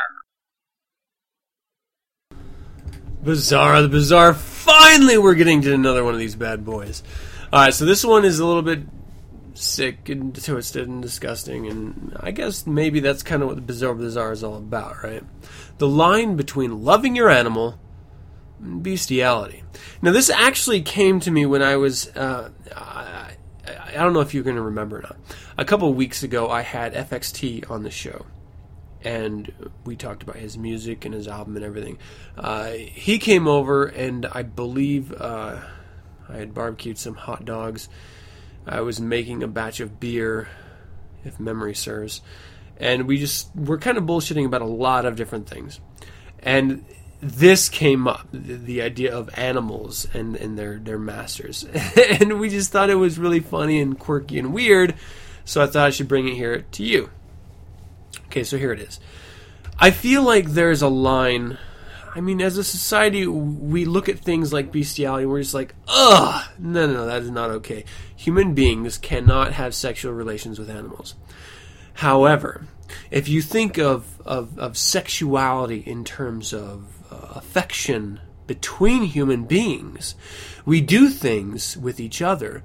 Bazaar 3.21 3.75
of 3.75 3.83
the 3.83 3.89
Bizarre. 3.89 4.33
Finally, 4.33 5.17
we're 5.17 5.33
getting 5.33 5.61
to 5.63 5.73
another 5.73 6.05
one 6.05 6.13
of 6.13 6.19
these 6.21 6.37
bad 6.37 6.63
boys. 6.63 7.03
All 7.51 7.59
right, 7.59 7.73
so 7.73 7.83
this 7.83 8.05
one 8.05 8.23
is 8.23 8.39
a 8.39 8.45
little 8.45 8.61
bit 8.61 8.83
sick 9.53 10.07
and 10.07 10.33
twisted 10.33 10.87
and 10.87 11.01
disgusting. 11.01 11.67
And 11.67 12.15
I 12.21 12.31
guess 12.31 12.65
maybe 12.65 13.01
that's 13.01 13.21
kind 13.21 13.41
of 13.41 13.49
what 13.49 13.57
the 13.57 13.61
Bizarre 13.61 13.95
Bazaar 13.95 14.31
is 14.31 14.45
all 14.45 14.55
about, 14.55 15.03
right? 15.03 15.23
The 15.77 15.87
line 15.89 16.37
between 16.37 16.85
loving 16.85 17.17
your 17.17 17.29
animal 17.29 17.77
and 18.63 18.81
bestiality. 18.81 19.63
Now, 20.01 20.13
this 20.13 20.29
actually 20.29 20.83
came 20.83 21.19
to 21.19 21.31
me 21.31 21.45
when 21.45 21.61
I 21.61 21.75
was. 21.75 22.07
Uh, 22.15 22.51
I, 23.89 24.03
don't 24.03 24.13
know 24.13 24.21
if 24.21 24.33
you're 24.33 24.43
going 24.43 24.55
to 24.55 24.61
remember 24.61 24.99
or 24.99 25.01
not. 25.01 25.17
A 25.57 25.65
couple 25.65 25.93
weeks 25.93 26.23
ago, 26.23 26.49
I 26.49 26.61
had 26.61 26.93
FXT 26.93 27.69
on 27.69 27.83
the 27.83 27.91
show 27.91 28.25
and 29.01 29.51
we 29.85 29.95
talked 29.95 30.23
about 30.23 30.35
his 30.35 30.57
music 30.57 31.05
and 31.05 31.13
his 31.13 31.27
album 31.27 31.55
and 31.55 31.65
everything. 31.65 31.97
Uh, 32.37 32.71
he 32.71 33.17
came 33.17 33.47
over, 33.47 33.85
and 33.85 34.25
I 34.25 34.43
believe 34.43 35.13
uh, 35.13 35.59
I 36.27 36.37
had 36.37 36.53
barbecued 36.53 36.97
some 36.97 37.15
hot 37.15 37.45
dogs. 37.45 37.87
I 38.65 38.81
was 38.81 38.99
making 38.99 39.41
a 39.41 39.47
batch 39.47 39.79
of 39.79 39.99
beer, 39.99 40.49
if 41.23 41.39
memory 41.39 41.75
serves, 41.75 42.21
and 42.77 43.07
we 43.07 43.17
just 43.17 43.55
were 43.55 43.77
kind 43.77 43.97
of 43.97 44.03
bullshitting 44.03 44.45
about 44.45 44.61
a 44.61 44.65
lot 44.65 45.05
of 45.05 45.15
different 45.15 45.47
things. 45.47 45.79
And 46.39 46.85
this 47.21 47.67
came 47.67 48.07
up 48.07 48.27
the, 48.31 48.81
idea 48.81 49.15
of 49.15 49.29
animals 49.37 50.07
and, 50.13 50.35
and 50.37 50.57
their, 50.57 50.77
their 50.77 50.99
masters. 50.99 51.63
and 52.19 52.39
we 52.39 52.49
just 52.49 52.71
thought 52.71 52.89
it 52.89 52.95
was 52.95 53.19
really 53.19 53.41
funny 53.41 53.79
and 53.81 53.99
quirky 53.99 54.39
and 54.39 54.53
weird, 54.53 54.95
so 55.43 55.61
I 55.61 55.67
thought 55.67 55.87
I 55.87 55.89
should 55.89 56.07
bring 56.07 56.27
it 56.27 56.35
here 56.35 56.65
to 56.71 56.83
you. 56.83 57.09
Okay, 58.27 58.43
so 58.43 58.57
here 58.57 58.71
it 58.71 58.79
is. 58.79 58.99
I 59.77 59.91
feel 59.91 60.23
like 60.23 60.49
there's 60.49 60.81
a 60.81 60.87
line. 60.87 61.57
I 62.15 62.21
mean, 62.21 62.41
as 62.41 62.57
a 62.57 62.63
society, 62.63 63.27
we 63.27 63.85
look 63.85 64.07
at 64.07 64.19
things 64.19 64.53
like 64.53 64.71
bestiality, 64.71 65.25
we're 65.25 65.41
just 65.41 65.53
like, 65.53 65.75
ugh, 65.87 66.45
no, 66.57 66.87
no, 66.87 66.93
no, 66.93 67.05
that 67.05 67.21
is 67.21 67.31
not 67.31 67.49
okay. 67.51 67.85
Human 68.15 68.53
beings 68.53 68.97
cannot 68.97 69.53
have 69.53 69.75
sexual 69.75 70.13
relations 70.13 70.57
with 70.57 70.69
animals. 70.69 71.15
However, 71.95 72.65
if 73.11 73.27
you 73.27 73.41
think 73.41 73.77
of, 73.77 74.21
of, 74.25 74.57
of 74.57 74.77
sexuality 74.77 75.83
in 75.85 76.03
terms 76.05 76.53
of 76.53 76.98
affection 77.35 78.19
between 78.47 79.03
human 79.03 79.43
beings, 79.43 80.15
we 80.65 80.81
do 80.81 81.09
things 81.09 81.77
with 81.77 81.99
each 81.99 82.21
other 82.21 82.63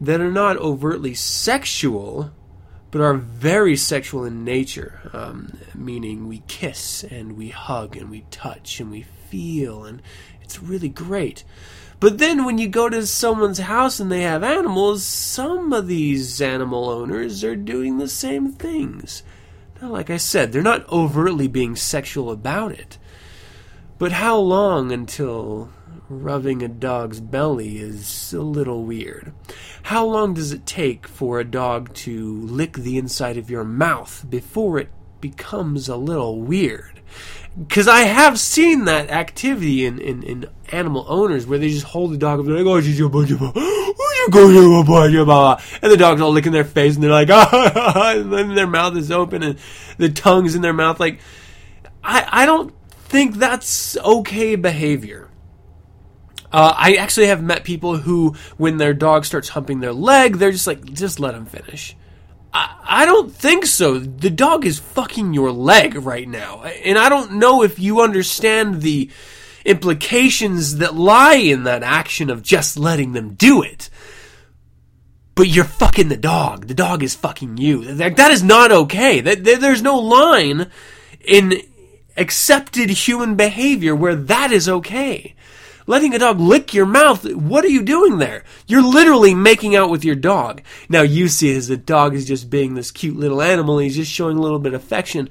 that 0.00 0.20
are 0.20 0.30
not 0.30 0.56
overtly 0.56 1.14
sexual, 1.14 2.30
but 2.90 3.00
are 3.00 3.14
very 3.14 3.76
sexual 3.76 4.24
in 4.24 4.44
nature, 4.44 5.10
um, 5.12 5.58
meaning 5.74 6.28
we 6.28 6.42
kiss 6.48 7.04
and 7.04 7.36
we 7.36 7.48
hug 7.48 7.96
and 7.96 8.10
we 8.10 8.22
touch 8.30 8.80
and 8.80 8.90
we 8.90 9.02
feel, 9.28 9.84
and 9.84 10.00
it's 10.40 10.62
really 10.62 10.88
great. 10.88 11.44
But 11.98 12.18
then 12.18 12.44
when 12.44 12.58
you 12.58 12.68
go 12.68 12.88
to 12.88 13.06
someone's 13.06 13.58
house 13.58 14.00
and 14.00 14.12
they 14.12 14.22
have 14.22 14.42
animals, 14.42 15.02
some 15.02 15.72
of 15.72 15.86
these 15.86 16.40
animal 16.42 16.90
owners 16.90 17.42
are 17.42 17.56
doing 17.56 17.98
the 17.98 18.08
same 18.08 18.52
things. 18.52 19.22
Now, 19.80 19.88
like 19.88 20.10
I 20.10 20.18
said, 20.18 20.52
they're 20.52 20.62
not 20.62 20.88
overtly 20.90 21.48
being 21.48 21.74
sexual 21.76 22.30
about 22.30 22.72
it. 22.72 22.98
But 23.98 24.12
how 24.12 24.38
long 24.38 24.92
until 24.92 25.70
rubbing 26.08 26.62
a 26.62 26.68
dog's 26.68 27.20
belly 27.20 27.78
is 27.78 28.32
a 28.32 28.40
little 28.40 28.84
weird. 28.84 29.32
How 29.84 30.04
long 30.04 30.34
does 30.34 30.52
it 30.52 30.66
take 30.66 31.08
for 31.08 31.40
a 31.40 31.44
dog 31.44 31.94
to 31.94 32.40
lick 32.42 32.74
the 32.74 32.98
inside 32.98 33.36
of 33.36 33.50
your 33.50 33.64
mouth 33.64 34.24
before 34.28 34.78
it 34.78 34.90
becomes 35.20 35.88
a 35.88 35.96
little 35.96 36.40
weird? 36.40 37.00
Because 37.58 37.88
I 37.88 38.00
have 38.00 38.38
seen 38.38 38.84
that 38.84 39.10
activity 39.10 39.86
in, 39.86 39.98
in, 39.98 40.22
in, 40.22 40.46
animal 40.72 41.06
owners 41.08 41.46
where 41.46 41.60
they 41.60 41.70
just 41.70 41.86
hold 41.86 42.12
the 42.12 42.18
dog 42.18 42.40
and 42.40 42.48
they're 42.48 42.56
like, 42.56 42.66
oh, 42.66 42.74
and 45.80 45.92
the 45.92 45.96
dog's 45.96 46.20
all 46.20 46.32
licking 46.32 46.50
their 46.52 46.64
face 46.64 46.96
and 46.96 47.04
they're 47.04 47.10
like, 47.10 47.28
ah, 47.32 48.12
and 48.16 48.32
then 48.32 48.54
their 48.54 48.66
mouth 48.66 48.96
is 48.96 49.10
open 49.10 49.42
and 49.42 49.58
the 49.96 50.10
tongue's 50.10 50.54
in 50.54 50.62
their 50.62 50.72
mouth. 50.74 51.00
Like, 51.00 51.20
I, 52.02 52.42
I 52.42 52.46
don't 52.46 52.74
think 53.08 53.36
that's 53.36 53.96
okay 53.98 54.56
behavior. 54.56 55.30
Uh, 56.52 56.74
I 56.76 56.94
actually 56.94 57.26
have 57.26 57.42
met 57.42 57.64
people 57.64 57.96
who, 57.96 58.34
when 58.56 58.76
their 58.76 58.94
dog 58.94 59.24
starts 59.24 59.48
humping 59.48 59.80
their 59.80 59.92
leg, 59.92 60.36
they're 60.36 60.52
just 60.52 60.66
like, 60.66 60.84
just 60.84 61.20
let 61.20 61.34
him 61.34 61.46
finish. 61.46 61.96
I, 62.52 62.76
I 62.84 63.04
don't 63.04 63.32
think 63.32 63.66
so. 63.66 63.98
The 63.98 64.30
dog 64.30 64.64
is 64.64 64.78
fucking 64.78 65.34
your 65.34 65.50
leg 65.50 65.96
right 65.96 66.28
now. 66.28 66.62
And 66.62 66.96
I 66.96 67.08
don't 67.08 67.32
know 67.32 67.62
if 67.62 67.78
you 67.78 68.00
understand 68.00 68.82
the 68.82 69.10
implications 69.64 70.78
that 70.78 70.94
lie 70.94 71.34
in 71.34 71.64
that 71.64 71.82
action 71.82 72.30
of 72.30 72.42
just 72.42 72.78
letting 72.78 73.12
them 73.12 73.34
do 73.34 73.62
it. 73.62 73.90
But 75.34 75.48
you're 75.48 75.64
fucking 75.64 76.08
the 76.08 76.16
dog. 76.16 76.66
The 76.66 76.74
dog 76.74 77.02
is 77.02 77.14
fucking 77.14 77.58
you. 77.58 77.84
That, 77.96 78.16
that 78.16 78.30
is 78.30 78.42
not 78.42 78.72
okay. 78.72 79.20
That, 79.20 79.44
there's 79.44 79.82
no 79.82 79.98
line 79.98 80.70
in 81.20 81.60
accepted 82.16 82.90
human 82.90 83.34
behavior 83.34 83.94
where 83.94 84.16
that 84.16 84.52
is 84.52 84.68
okay 84.68 85.34
letting 85.86 86.14
a 86.14 86.18
dog 86.18 86.40
lick 86.40 86.74
your 86.74 86.86
mouth. 86.86 87.32
What 87.34 87.64
are 87.64 87.68
you 87.68 87.82
doing 87.82 88.18
there? 88.18 88.44
You're 88.66 88.82
literally 88.82 89.34
making 89.34 89.76
out 89.76 89.90
with 89.90 90.04
your 90.04 90.14
dog. 90.14 90.62
Now 90.88 91.02
you 91.02 91.28
see 91.28 91.50
it 91.52 91.56
as 91.56 91.68
the 91.68 91.76
dog 91.76 92.14
is 92.14 92.26
just 92.26 92.50
being 92.50 92.74
this 92.74 92.90
cute 92.90 93.16
little 93.16 93.42
animal. 93.42 93.78
He's 93.78 93.96
just 93.96 94.10
showing 94.10 94.36
a 94.36 94.40
little 94.40 94.58
bit 94.58 94.74
of 94.74 94.82
affection. 94.82 95.28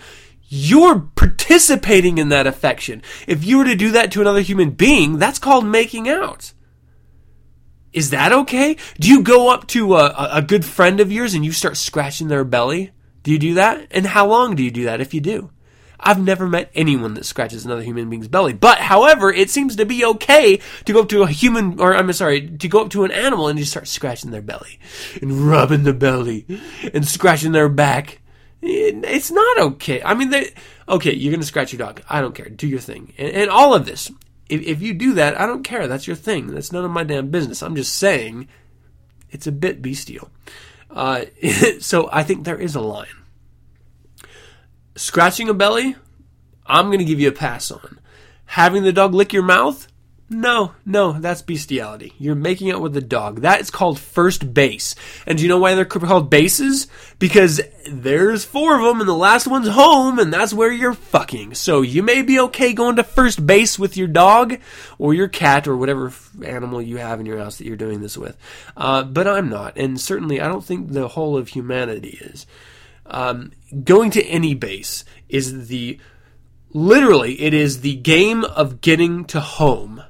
You're 0.47 0.99
participating 1.15 2.17
in 2.17 2.29
that 2.29 2.47
affection. 2.47 3.01
If 3.27 3.43
you 3.43 3.57
were 3.57 3.65
to 3.65 3.75
do 3.75 3.91
that 3.91 4.11
to 4.13 4.21
another 4.21 4.41
human 4.41 4.71
being, 4.71 5.17
that's 5.17 5.39
called 5.39 5.65
making 5.65 6.07
out. 6.07 6.53
Is 7.93 8.09
that 8.09 8.31
okay? 8.31 8.75
Do 8.99 9.07
you 9.07 9.23
go 9.23 9.49
up 9.49 9.67
to 9.67 9.95
a, 9.95 10.29
a 10.33 10.41
good 10.41 10.65
friend 10.65 10.99
of 10.99 11.11
yours 11.11 11.33
and 11.33 11.45
you 11.45 11.51
start 11.51 11.77
scratching 11.77 12.27
their 12.27 12.43
belly? 12.43 12.91
Do 13.23 13.31
you 13.31 13.39
do 13.39 13.53
that? 13.55 13.87
And 13.89 14.05
how 14.05 14.27
long 14.27 14.55
do 14.55 14.63
you 14.63 14.69
do 14.69 14.83
that 14.83 15.01
if 15.01 15.13
you 15.13 15.21
do? 15.21 15.49
I've 15.99 16.21
never 16.21 16.47
met 16.47 16.71
anyone 16.75 17.13
that 17.15 17.25
scratches 17.25 17.65
another 17.65 17.81
human 17.81 18.09
being's 18.09 18.27
belly. 18.27 18.53
But, 18.53 18.79
however, 18.79 19.31
it 19.31 19.49
seems 19.49 19.75
to 19.75 19.85
be 19.85 20.05
okay 20.05 20.59
to 20.85 20.93
go 20.93 21.01
up 21.01 21.09
to 21.09 21.23
a 21.23 21.27
human, 21.27 21.79
or 21.79 21.95
I'm 21.95 22.11
sorry, 22.13 22.47
to 22.47 22.67
go 22.67 22.81
up 22.81 22.89
to 22.91 23.03
an 23.03 23.11
animal 23.11 23.47
and 23.47 23.57
just 23.57 23.71
start 23.71 23.87
scratching 23.87 24.31
their 24.31 24.41
belly 24.41 24.79
and 25.21 25.49
rubbing 25.49 25.83
the 25.83 25.93
belly 25.93 26.45
and 26.93 27.07
scratching 27.07 27.51
their 27.51 27.69
back. 27.69 28.19
It's 28.61 29.31
not 29.31 29.59
okay. 29.59 30.01
I 30.03 30.15
mean, 30.15 30.31
they, 30.31 30.51
okay, 30.89 31.13
you're 31.13 31.35
to 31.35 31.45
scratch 31.45 31.71
your 31.71 31.79
dog. 31.79 32.01
I 32.09 32.21
don't 32.21 32.33
care. 32.33 32.49
Do 32.49 32.67
your 32.67 32.79
thing. 32.79 33.13
And, 33.17 33.29
and 33.29 33.49
all 33.49 33.73
of 33.73 33.85
this, 33.85 34.11
if, 34.49 34.61
if 34.61 34.81
you 34.81 34.93
do 34.93 35.13
that, 35.13 35.39
I 35.39 35.45
don't 35.45 35.63
care. 35.63 35.87
That's 35.87 36.07
your 36.07 36.15
thing. 36.15 36.47
That's 36.47 36.71
none 36.71 36.85
of 36.85 36.91
my 36.91 37.03
damn 37.03 37.29
business. 37.29 37.61
I'm 37.61 37.75
just 37.75 37.95
saying 37.95 38.47
it's 39.29 39.47
a 39.47 39.51
bit 39.51 39.81
bestial. 39.81 40.29
Uh, 40.89 41.25
so 41.79 42.09
I 42.11 42.23
think 42.23 42.43
there 42.43 42.59
is 42.59 42.75
a 42.75 42.81
line 42.81 43.07
Scratching 44.95 45.49
a 45.49 45.53
belly, 45.53 45.95
I'm 46.65 46.87
going 46.87 46.99
to 46.99 47.05
give 47.05 47.19
you 47.19 47.27
a 47.27 47.33
pass 47.33 47.69
on. 47.69 47.99
Having 48.45 48.83
the 48.83 48.93
dog 48.93 49.13
lick 49.13 49.33
your 49.33 49.43
mouth, 49.43 49.87
no, 50.27 50.73
no, 50.87 51.13
that's 51.13 51.43
bestiality. 51.43 52.13
You're 52.17 52.33
making 52.33 52.71
out 52.71 52.81
with 52.81 52.93
the 52.93 53.01
dog. 53.01 53.41
That 53.41 53.61
is 53.61 53.69
called 53.69 53.99
first 53.99 54.55
base. 54.55 54.95
And 55.27 55.37
do 55.37 55.43
you 55.43 55.49
know 55.49 55.59
why 55.59 55.75
they're 55.75 55.85
called 55.85 56.31
bases? 56.31 56.87
Because 57.19 57.61
there's 57.87 58.43
four 58.43 58.75
of 58.75 58.81
them 58.83 59.01
and 59.01 59.07
the 59.07 59.13
last 59.13 59.45
one's 59.45 59.67
home 59.67 60.17
and 60.17 60.33
that's 60.33 60.51
where 60.51 60.71
you're 60.71 60.95
fucking. 60.95 61.53
So 61.53 61.81
you 61.81 62.01
may 62.01 62.23
be 62.23 62.39
okay 62.39 62.73
going 62.73 62.95
to 62.95 63.03
first 63.03 63.45
base 63.45 63.77
with 63.77 63.97
your 63.97 64.07
dog 64.07 64.57
or 64.97 65.13
your 65.13 65.27
cat 65.27 65.67
or 65.67 65.77
whatever 65.77 66.11
animal 66.43 66.81
you 66.81 66.97
have 66.97 67.19
in 67.19 67.27
your 67.27 67.37
house 67.37 67.59
that 67.59 67.67
you're 67.67 67.75
doing 67.75 68.01
this 68.01 68.17
with. 68.17 68.35
Uh, 68.75 69.03
but 69.03 69.27
I'm 69.27 69.49
not. 69.49 69.77
And 69.77 70.01
certainly 70.01 70.41
I 70.41 70.47
don't 70.47 70.65
think 70.65 70.89
the 70.89 71.09
whole 71.09 71.37
of 71.37 71.49
humanity 71.49 72.17
is. 72.21 72.47
Um, 73.05 73.51
going 73.83 74.11
to 74.11 74.23
any 74.23 74.53
base 74.55 75.05
is 75.29 75.67
the 75.67 75.99
literally 76.71 77.39
it 77.41 77.53
is 77.53 77.81
the 77.81 77.95
game 77.95 78.43
of 78.43 78.81
getting 78.81 79.25
to 79.25 79.39
home. 79.39 80.03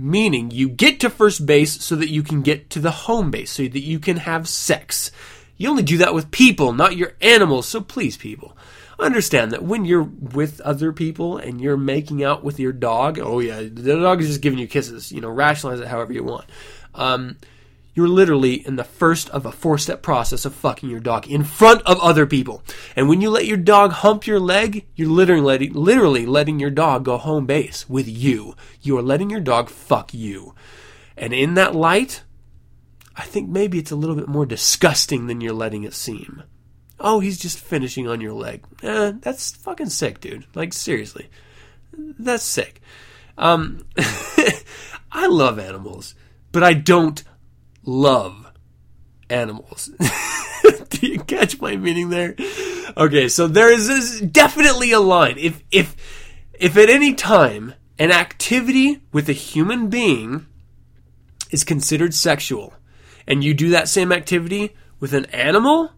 Meaning 0.00 0.52
you 0.52 0.68
get 0.68 1.00
to 1.00 1.10
first 1.10 1.44
base 1.44 1.82
so 1.84 1.96
that 1.96 2.08
you 2.08 2.22
can 2.22 2.42
get 2.42 2.70
to 2.70 2.78
the 2.78 2.92
home 2.92 3.32
base 3.32 3.50
so 3.50 3.64
that 3.64 3.80
you 3.80 3.98
can 3.98 4.18
have 4.18 4.48
sex. 4.48 5.10
You 5.56 5.68
only 5.68 5.82
do 5.82 5.98
that 5.98 6.14
with 6.14 6.30
people 6.30 6.72
not 6.72 6.96
your 6.96 7.14
animals 7.20 7.66
so 7.66 7.80
please 7.80 8.16
people 8.16 8.56
understand 9.00 9.52
that 9.52 9.62
when 9.62 9.84
you're 9.84 10.02
with 10.02 10.60
other 10.60 10.92
people 10.92 11.36
and 11.36 11.60
you're 11.60 11.76
making 11.76 12.22
out 12.22 12.42
with 12.42 12.58
your 12.58 12.72
dog 12.72 13.18
oh 13.18 13.38
yeah 13.38 13.60
the 13.60 13.96
dog 14.00 14.20
is 14.20 14.28
just 14.28 14.40
giving 14.40 14.58
you 14.58 14.66
kisses 14.66 15.12
you 15.12 15.20
know 15.20 15.28
rationalize 15.28 15.80
it 15.80 15.88
however 15.88 16.12
you 16.12 16.22
want. 16.22 16.44
Um, 16.94 17.36
you're 17.98 18.06
literally 18.06 18.64
in 18.64 18.76
the 18.76 18.84
first 18.84 19.28
of 19.30 19.44
a 19.44 19.50
four 19.50 19.76
step 19.76 20.02
process 20.02 20.44
of 20.44 20.54
fucking 20.54 20.88
your 20.88 21.00
dog 21.00 21.26
in 21.26 21.42
front 21.42 21.82
of 21.82 21.98
other 21.98 22.26
people. 22.26 22.62
And 22.94 23.08
when 23.08 23.20
you 23.20 23.28
let 23.28 23.44
your 23.44 23.56
dog 23.56 23.90
hump 23.90 24.24
your 24.24 24.38
leg, 24.38 24.86
you're 24.94 25.08
literally 25.08 25.42
letting, 25.42 25.72
literally 25.72 26.24
letting 26.24 26.60
your 26.60 26.70
dog 26.70 27.04
go 27.04 27.16
home 27.16 27.44
base 27.44 27.88
with 27.88 28.06
you. 28.06 28.54
You 28.80 28.96
are 28.98 29.02
letting 29.02 29.30
your 29.30 29.40
dog 29.40 29.68
fuck 29.68 30.14
you. 30.14 30.54
And 31.16 31.32
in 31.32 31.54
that 31.54 31.74
light, 31.74 32.22
I 33.16 33.24
think 33.24 33.48
maybe 33.48 33.80
it's 33.80 33.90
a 33.90 33.96
little 33.96 34.14
bit 34.14 34.28
more 34.28 34.46
disgusting 34.46 35.26
than 35.26 35.40
you're 35.40 35.52
letting 35.52 35.82
it 35.82 35.92
seem. 35.92 36.44
Oh, 37.00 37.18
he's 37.18 37.36
just 37.36 37.58
finishing 37.58 38.06
on 38.06 38.20
your 38.20 38.32
leg. 38.32 38.62
Eh, 38.80 39.14
that's 39.18 39.56
fucking 39.56 39.88
sick, 39.88 40.20
dude. 40.20 40.46
Like, 40.54 40.72
seriously. 40.72 41.28
That's 41.92 42.44
sick. 42.44 42.80
Um, 43.36 43.86
I 45.10 45.26
love 45.26 45.58
animals, 45.58 46.14
but 46.52 46.62
I 46.62 46.74
don't 46.74 47.24
love 47.88 48.52
animals. 49.30 49.90
Do 50.90 51.06
you 51.06 51.20
catch 51.20 51.60
my 51.60 51.76
meaning 51.76 52.10
there? 52.10 52.36
Okay, 52.96 53.28
so 53.28 53.48
there 53.48 53.72
is 53.72 53.88
this 53.88 54.20
definitely 54.20 54.92
a 54.92 55.00
line. 55.00 55.36
If 55.38 55.62
if 55.70 55.96
if 56.52 56.76
at 56.76 56.90
any 56.90 57.14
time 57.14 57.74
an 57.98 58.12
activity 58.12 59.00
with 59.12 59.28
a 59.28 59.34
human 59.34 59.88
being 59.88 60.46
is 61.50 61.64
considered 61.64 62.14
sexual, 62.14 62.74
and 63.26 63.42
you 63.42 63.54
do 63.54 63.70
that 63.70 63.88
same 63.88 64.12
activity 64.12 64.74
with 65.00 65.14
an 65.14 65.24
animal, 65.26 65.92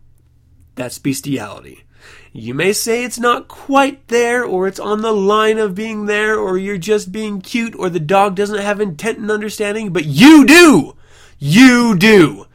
that's 0.77 0.99
bestiality. 0.99 1.85
You 2.33 2.55
may 2.55 2.73
say 2.73 3.05
it's 3.05 3.19
not 3.19 3.49
quite 3.49 4.07
there, 4.09 4.45
or 4.45 4.69
it's 4.69 4.79
on 4.79 5.01
the 5.01 5.13
line 5.13 5.59
of 5.59 5.75
being 5.75 6.07
there, 6.07 6.39
or 6.39 6.57
you're 6.57 6.79
just 6.79 7.11
being 7.11 7.41
cute, 7.41 7.75
or 7.75 7.91
the 7.91 7.99
dog 7.99 8.37
doesn't 8.37 8.63
have 8.63 8.81
intent 8.81 9.19
and 9.19 9.31
understanding, 9.31 9.93
but 9.93 10.05
you 10.05 10.47
do! 10.47 10.97
You 11.41 11.97
do! 11.97 12.47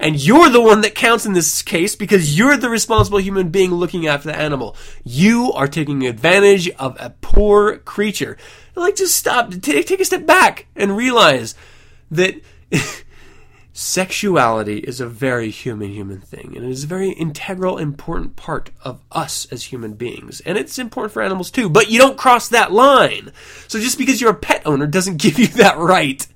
And 0.00 0.20
you're 0.20 0.50
the 0.50 0.60
one 0.60 0.80
that 0.80 0.96
counts 0.96 1.24
in 1.24 1.32
this 1.32 1.62
case 1.62 1.94
because 1.94 2.36
you're 2.36 2.56
the 2.56 2.68
responsible 2.68 3.20
human 3.20 3.50
being 3.50 3.70
looking 3.70 4.08
after 4.08 4.28
the 4.28 4.36
animal. 4.36 4.76
You 5.04 5.52
are 5.52 5.68
taking 5.68 6.04
advantage 6.04 6.68
of 6.70 6.96
a 6.98 7.10
poor 7.20 7.78
creature. 7.78 8.36
Like, 8.74 8.96
just 8.96 9.14
stop, 9.14 9.52
take, 9.60 9.86
take 9.86 10.00
a 10.00 10.04
step 10.04 10.26
back 10.26 10.66
and 10.74 10.96
realize 10.96 11.54
that 12.10 12.34
sexuality 13.82 14.78
is 14.78 15.00
a 15.00 15.06
very 15.06 15.50
human 15.50 15.90
human 15.90 16.20
thing 16.20 16.52
and 16.56 16.64
it 16.64 16.70
is 16.70 16.84
a 16.84 16.86
very 16.86 17.10
integral 17.10 17.78
important 17.78 18.36
part 18.36 18.70
of 18.82 19.00
us 19.10 19.44
as 19.50 19.64
human 19.64 19.94
beings 19.94 20.40
and 20.42 20.56
it's 20.56 20.78
important 20.78 21.12
for 21.12 21.20
animals 21.20 21.50
too 21.50 21.68
but 21.68 21.90
you 21.90 21.98
don't 21.98 22.16
cross 22.16 22.48
that 22.48 22.70
line 22.70 23.32
so 23.66 23.80
just 23.80 23.98
because 23.98 24.20
you're 24.20 24.30
a 24.30 24.34
pet 24.34 24.62
owner 24.64 24.86
doesn't 24.86 25.16
give 25.20 25.38
you 25.38 25.48
that 25.48 25.76
right 25.78 26.28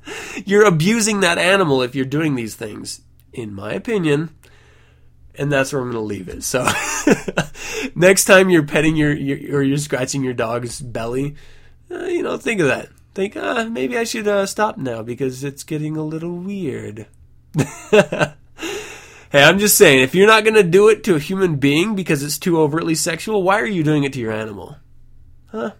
you're 0.44 0.66
abusing 0.66 1.20
that 1.20 1.38
animal 1.38 1.82
if 1.82 1.94
you're 1.94 2.04
doing 2.04 2.34
these 2.34 2.56
things 2.56 3.02
in 3.32 3.54
my 3.54 3.72
opinion 3.72 4.30
and 5.38 5.52
that's 5.52 5.72
where 5.72 5.82
I'm 5.82 5.92
going 5.92 6.02
to 6.02 6.06
leave 6.06 6.28
it. 6.28 6.42
So 6.42 6.66
next 7.94 8.24
time 8.24 8.48
you're 8.48 8.62
petting 8.62 8.96
your, 8.96 9.14
your, 9.14 9.58
or 9.58 9.62
you're 9.62 9.76
scratching 9.76 10.24
your 10.24 10.32
dog's 10.32 10.80
belly, 10.80 11.36
uh, 11.90 12.04
you 12.04 12.22
know, 12.22 12.38
think 12.38 12.60
of 12.60 12.68
that. 12.68 12.88
Think, 13.14 13.36
uh, 13.36 13.66
maybe 13.66 13.98
I 13.98 14.04
should 14.04 14.26
uh, 14.26 14.46
stop 14.46 14.78
now 14.78 15.02
because 15.02 15.44
it's 15.44 15.62
getting 15.62 15.94
a 15.94 16.02
little 16.02 16.36
weird. 16.36 17.06
hey, 17.90 18.34
I'm 19.32 19.58
just 19.58 19.76
saying, 19.76 20.00
if 20.00 20.14
you're 20.14 20.26
not 20.26 20.44
going 20.44 20.54
to 20.54 20.62
do 20.62 20.88
it 20.88 21.04
to 21.04 21.14
a 21.14 21.18
human 21.20 21.56
being 21.56 21.94
because 21.94 22.22
it's 22.22 22.38
too 22.38 22.60
overtly 22.60 22.94
sexual, 22.94 23.42
why 23.42 23.60
are 23.60 23.66
you 23.66 23.82
doing 23.82 24.04
it 24.04 24.12
to 24.14 24.20
your 24.20 24.32
animal? 24.32 24.76
Huh? 25.46 25.72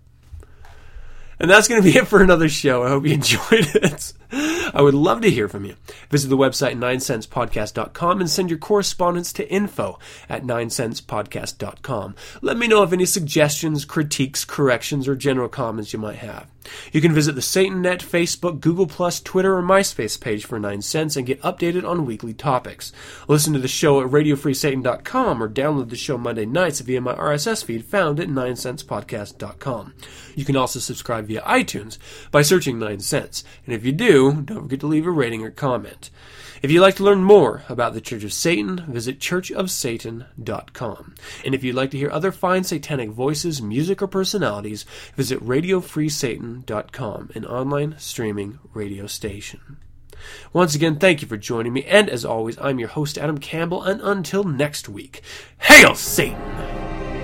And 1.38 1.50
that's 1.50 1.68
going 1.68 1.82
to 1.82 1.88
be 1.88 1.96
it 1.98 2.06
for 2.06 2.22
another 2.22 2.48
show. 2.48 2.82
I 2.82 2.88
hope 2.88 3.06
you 3.06 3.14
enjoyed 3.14 3.74
it. 3.74 4.12
I 4.32 4.82
would 4.82 4.94
love 4.94 5.20
to 5.22 5.30
hear 5.30 5.48
from 5.48 5.64
you. 5.64 5.76
Visit 6.10 6.28
the 6.28 6.36
website 6.36 6.76
9centspodcast.com 6.76 8.20
and 8.20 8.30
send 8.30 8.50
your 8.50 8.58
correspondence 8.58 9.32
to 9.34 9.50
info 9.50 9.98
at 10.28 10.42
9centspodcast.com. 10.42 12.14
Let 12.42 12.56
me 12.56 12.68
know 12.68 12.82
of 12.82 12.92
any 12.92 13.06
suggestions, 13.06 13.84
critiques, 13.84 14.44
corrections, 14.44 15.08
or 15.08 15.16
general 15.16 15.48
comments 15.48 15.92
you 15.92 15.98
might 15.98 16.18
have. 16.18 16.48
You 16.92 17.00
can 17.00 17.12
visit 17.12 17.34
the 17.34 17.40
SatanNet, 17.40 18.00
Facebook, 18.00 18.60
Google+, 18.60 18.86
Twitter, 18.86 19.56
or 19.56 19.62
MySpace 19.62 20.20
page 20.20 20.44
for 20.44 20.58
9 20.58 20.82
cents 20.82 21.16
and 21.16 21.26
get 21.26 21.40
updated 21.42 21.88
on 21.88 22.06
weekly 22.06 22.34
topics. 22.34 22.92
Listen 23.28 23.52
to 23.52 23.58
the 23.58 23.68
show 23.68 24.00
at 24.00 24.10
radiofreesatan.com 24.10 25.42
or 25.42 25.48
download 25.48 25.90
the 25.90 25.96
show 25.96 26.18
Monday 26.18 26.46
nights 26.46 26.80
via 26.80 27.00
my 27.00 27.14
RSS 27.14 27.64
feed 27.64 27.84
found 27.84 28.20
at 28.20 28.28
9centspodcast.com. 28.28 29.94
You 30.34 30.44
can 30.44 30.56
also 30.56 30.80
subscribe 30.80 31.26
via 31.26 31.42
iTunes 31.42 31.98
by 32.30 32.42
searching 32.42 32.78
9 32.78 33.00
cents. 33.00 33.44
And 33.64 33.74
if 33.74 33.84
you 33.84 33.92
do, 34.16 34.42
don't 34.42 34.62
forget 34.62 34.80
to 34.80 34.86
leave 34.86 35.06
a 35.06 35.10
rating 35.10 35.42
or 35.42 35.50
comment. 35.50 36.10
If 36.62 36.70
you'd 36.70 36.80
like 36.80 36.96
to 36.96 37.04
learn 37.04 37.22
more 37.22 37.64
about 37.68 37.92
the 37.92 38.00
Church 38.00 38.24
of 38.24 38.32
Satan, 38.32 38.84
visit 38.88 39.20
churchofsatan.com. 39.20 41.14
And 41.44 41.54
if 41.54 41.62
you'd 41.62 41.76
like 41.76 41.90
to 41.90 41.98
hear 41.98 42.10
other 42.10 42.32
fine 42.32 42.64
satanic 42.64 43.10
voices, 43.10 43.60
music, 43.60 44.00
or 44.00 44.06
personalities, 44.06 44.84
visit 45.14 45.38
radiofreesatan.com, 45.40 47.30
an 47.34 47.44
online 47.44 47.94
streaming 47.98 48.58
radio 48.72 49.06
station. 49.06 49.76
Once 50.52 50.74
again, 50.74 50.96
thank 50.98 51.20
you 51.20 51.28
for 51.28 51.36
joining 51.36 51.74
me, 51.74 51.84
and 51.84 52.08
as 52.08 52.24
always, 52.24 52.58
I'm 52.58 52.78
your 52.78 52.88
host, 52.88 53.18
Adam 53.18 53.36
Campbell, 53.38 53.82
and 53.82 54.00
until 54.00 54.44
next 54.44 54.88
week, 54.88 55.20
Hail 55.58 55.94
Satan! 55.94 57.15